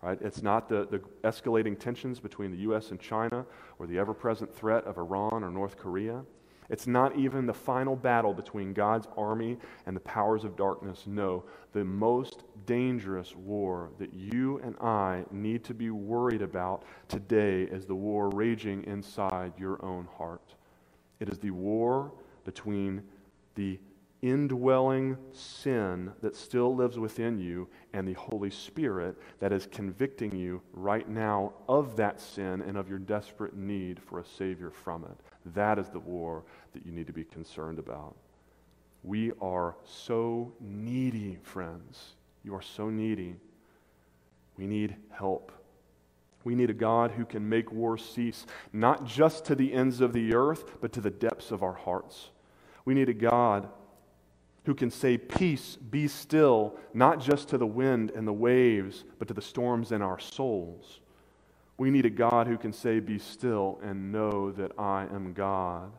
Right? 0.01 0.19
It's 0.21 0.43
not 0.43 0.69
the, 0.69 0.87
the 0.89 0.99
escalating 1.27 1.77
tensions 1.77 2.19
between 2.19 2.51
the 2.51 2.57
U.S. 2.59 2.91
and 2.91 2.99
China 2.99 3.45
or 3.79 3.87
the 3.87 3.97
ever 3.97 4.13
present 4.13 4.53
threat 4.53 4.83
of 4.85 4.97
Iran 4.97 5.43
or 5.43 5.49
North 5.49 5.77
Korea. 5.77 6.23
It's 6.69 6.85
not 6.85 7.15
even 7.15 7.45
the 7.45 7.53
final 7.53 7.95
battle 7.95 8.33
between 8.33 8.73
God's 8.73 9.07
army 9.15 9.57
and 9.85 9.95
the 9.95 10.01
powers 10.01 10.43
of 10.43 10.57
darkness. 10.57 11.03
No, 11.07 11.45
the 11.71 11.83
most 11.83 12.43
dangerous 12.65 13.35
war 13.35 13.89
that 13.99 14.13
you 14.13 14.59
and 14.59 14.75
I 14.81 15.23
need 15.31 15.63
to 15.65 15.73
be 15.73 15.89
worried 15.91 16.41
about 16.41 16.83
today 17.07 17.63
is 17.63 17.85
the 17.85 17.95
war 17.95 18.29
raging 18.29 18.83
inside 18.83 19.53
your 19.57 19.83
own 19.83 20.07
heart. 20.17 20.55
It 21.19 21.29
is 21.29 21.39
the 21.39 21.51
war 21.51 22.11
between 22.43 23.01
the 23.55 23.79
indwelling 24.21 25.17
sin 25.31 26.11
that 26.21 26.35
still 26.35 26.75
lives 26.75 26.97
within 26.97 27.39
you 27.39 27.67
and 27.93 28.07
the 28.07 28.13
Holy 28.13 28.49
Spirit 28.49 29.15
that 29.39 29.51
is 29.51 29.67
convicting 29.67 30.35
you 30.35 30.61
right 30.73 31.07
now 31.07 31.53
of 31.67 31.95
that 31.97 32.19
sin 32.19 32.61
and 32.61 32.77
of 32.77 32.89
your 32.89 32.99
desperate 32.99 33.55
need 33.55 34.01
for 34.01 34.19
a 34.19 34.25
Savior 34.25 34.71
from 34.71 35.03
it. 35.03 35.17
That 35.53 35.77
is 35.77 35.89
the 35.89 35.99
war 35.99 36.43
that 36.73 36.85
you 36.85 36.91
need 36.91 37.07
to 37.07 37.13
be 37.13 37.23
concerned 37.23 37.79
about. 37.79 38.15
We 39.03 39.31
are 39.39 39.75
so 39.85 40.53
needy, 40.59 41.37
friends. 41.43 42.15
You 42.43 42.55
are 42.55 42.61
so 42.61 42.89
needy. 42.89 43.35
We 44.57 44.67
need 44.67 44.95
help. 45.11 45.51
We 46.43 46.55
need 46.55 46.69
a 46.69 46.73
God 46.73 47.11
who 47.11 47.25
can 47.25 47.47
make 47.47 47.71
war 47.71 47.97
cease, 47.97 48.45
not 48.73 49.05
just 49.05 49.45
to 49.45 49.55
the 49.55 49.73
ends 49.73 50.01
of 50.01 50.13
the 50.13 50.33
earth, 50.33 50.81
but 50.81 50.91
to 50.93 51.01
the 51.01 51.09
depths 51.09 51.51
of 51.51 51.61
our 51.61 51.73
hearts. 51.73 52.31
We 52.85 52.93
need 52.93 53.09
a 53.09 53.13
God 53.13 53.69
who 54.67 54.75
can 54.75 54.91
say, 54.91 55.17
Peace, 55.17 55.77
be 55.77 56.09
still, 56.09 56.75
not 56.93 57.21
just 57.21 57.47
to 57.47 57.57
the 57.57 57.65
wind 57.65 58.11
and 58.11 58.27
the 58.27 58.33
waves, 58.33 59.05
but 59.17 59.25
to 59.29 59.33
the 59.33 59.41
storms 59.41 59.93
in 59.93 60.01
our 60.01 60.19
souls. 60.19 60.99
We 61.77 61.89
need 61.89 62.05
a 62.05 62.09
God 62.09 62.47
who 62.47 62.57
can 62.57 62.73
say, 62.73 62.99
Be 62.99 63.17
still, 63.17 63.79
and 63.81 64.11
know 64.11 64.51
that 64.51 64.73
I 64.77 65.03
am 65.03 65.31
God, 65.31 65.93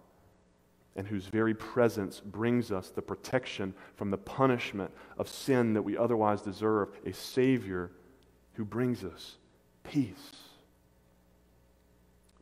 and 0.97 1.07
whose 1.07 1.25
very 1.25 1.55
presence 1.55 2.21
brings 2.21 2.71
us 2.71 2.91
the 2.91 3.01
protection 3.01 3.73
from 3.97 4.11
the 4.11 4.19
punishment 4.19 4.91
of 5.17 5.31
sin 5.31 5.73
that 5.73 5.81
we 5.81 5.97
otherwise 5.97 6.43
deserve. 6.43 6.91
A 7.07 7.15
Savior 7.15 7.91
who 8.53 8.67
brings 8.67 9.03
us 9.03 9.39
peace. 9.83 10.37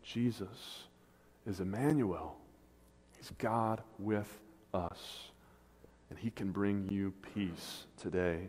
Jesus 0.03 0.89
is 1.47 1.61
Emmanuel, 1.61 2.37
He's 3.17 3.31
God 3.39 3.81
with 4.01 4.41
us. 4.75 5.31
And 6.11 6.19
He 6.19 6.31
can 6.31 6.53
bring 6.53 6.89
you 6.89 7.13
peace 7.35 7.85
today 8.01 8.49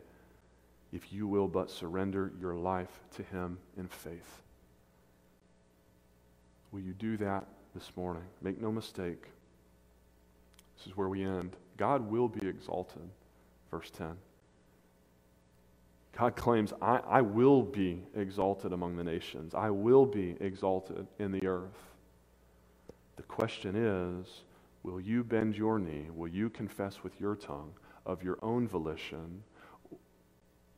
if 0.93 1.11
you 1.11 1.27
will 1.27 1.47
but 1.47 1.69
surrender 1.69 2.31
your 2.39 2.55
life 2.55 2.99
to 3.15 3.23
Him 3.23 3.57
in 3.77 3.87
faith. 3.87 4.41
Will 6.71 6.81
you 6.81 6.93
do 6.93 7.17
that 7.17 7.47
this 7.73 7.91
morning? 7.95 8.23
Make 8.41 8.61
no 8.61 8.71
mistake. 8.71 9.23
This 10.77 10.87
is 10.87 10.97
where 10.97 11.09
we 11.09 11.23
end. 11.23 11.55
God 11.77 12.09
will 12.09 12.27
be 12.27 12.47
exalted. 12.47 13.09
Verse 13.71 13.89
10. 13.91 14.15
God 16.17 16.35
claims, 16.35 16.73
I, 16.81 16.97
I 17.07 17.21
will 17.21 17.61
be 17.61 18.01
exalted 18.15 18.73
among 18.73 18.97
the 18.97 19.03
nations. 19.03 19.53
I 19.53 19.69
will 19.69 20.05
be 20.05 20.35
exalted 20.39 21.05
in 21.19 21.31
the 21.31 21.45
earth. 21.45 21.77
The 23.17 23.23
question 23.23 23.75
is 23.75 24.41
Will 24.87 25.01
you 25.01 25.21
bend 25.21 25.57
your 25.57 25.79
knee? 25.79 26.07
Will 26.15 26.29
you 26.29 26.49
confess 26.49 27.03
with 27.03 27.19
your 27.19 27.35
tongue 27.35 27.73
of 28.05 28.23
your 28.23 28.39
own 28.41 28.69
volition? 28.69 29.43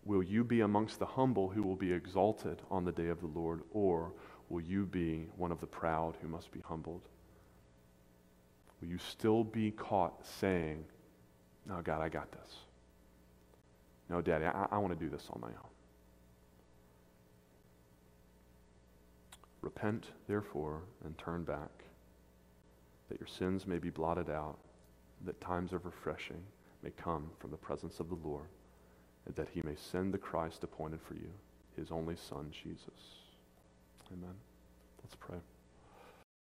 Will 0.03 0.23
you 0.23 0.43
be 0.43 0.61
amongst 0.61 0.97
the 0.97 1.05
humble 1.05 1.47
who 1.47 1.61
will 1.61 1.75
be 1.75 1.93
exalted 1.93 2.59
on 2.71 2.83
the 2.83 2.91
day 2.91 3.09
of 3.09 3.21
the 3.21 3.27
Lord? 3.27 3.61
Or 3.71 4.11
will 4.49 4.61
you 4.61 4.87
be 4.87 5.27
one 5.37 5.51
of 5.51 5.61
the 5.61 5.67
proud 5.67 6.15
who 6.23 6.27
must 6.27 6.51
be 6.51 6.59
humbled? 6.61 7.03
Will 8.81 8.87
you 8.87 8.97
still 8.97 9.43
be 9.43 9.69
caught 9.69 10.25
saying, 10.25 10.85
No, 11.67 11.79
God, 11.83 12.01
I 12.01 12.09
got 12.09 12.31
this? 12.31 12.55
No, 14.09 14.21
Daddy, 14.21 14.45
I, 14.45 14.65
I 14.71 14.79
want 14.79 14.97
to 14.97 15.05
do 15.05 15.11
this 15.11 15.27
on 15.29 15.39
my 15.39 15.49
own. 15.49 15.69
Repent, 19.61 20.07
therefore, 20.27 20.81
and 21.05 21.15
turn 21.19 21.43
back 21.43 21.83
that 23.09 23.19
your 23.19 23.27
sins 23.27 23.67
may 23.67 23.77
be 23.77 23.89
blotted 23.89 24.29
out, 24.29 24.57
that 25.25 25.41
times 25.41 25.73
of 25.73 25.85
refreshing 25.85 26.41
may 26.83 26.91
come 26.91 27.29
from 27.39 27.51
the 27.51 27.57
presence 27.57 27.99
of 27.99 28.09
the 28.09 28.15
Lord, 28.23 28.47
and 29.25 29.35
that 29.35 29.49
he 29.53 29.61
may 29.63 29.75
send 29.75 30.13
the 30.13 30.17
Christ 30.17 30.63
appointed 30.63 31.01
for 31.01 31.15
you, 31.15 31.31
his 31.75 31.91
only 31.91 32.15
Son, 32.15 32.49
Jesus. 32.51 33.17
Amen. 34.11 34.35
Let's 35.03 35.15
pray. 35.15 35.37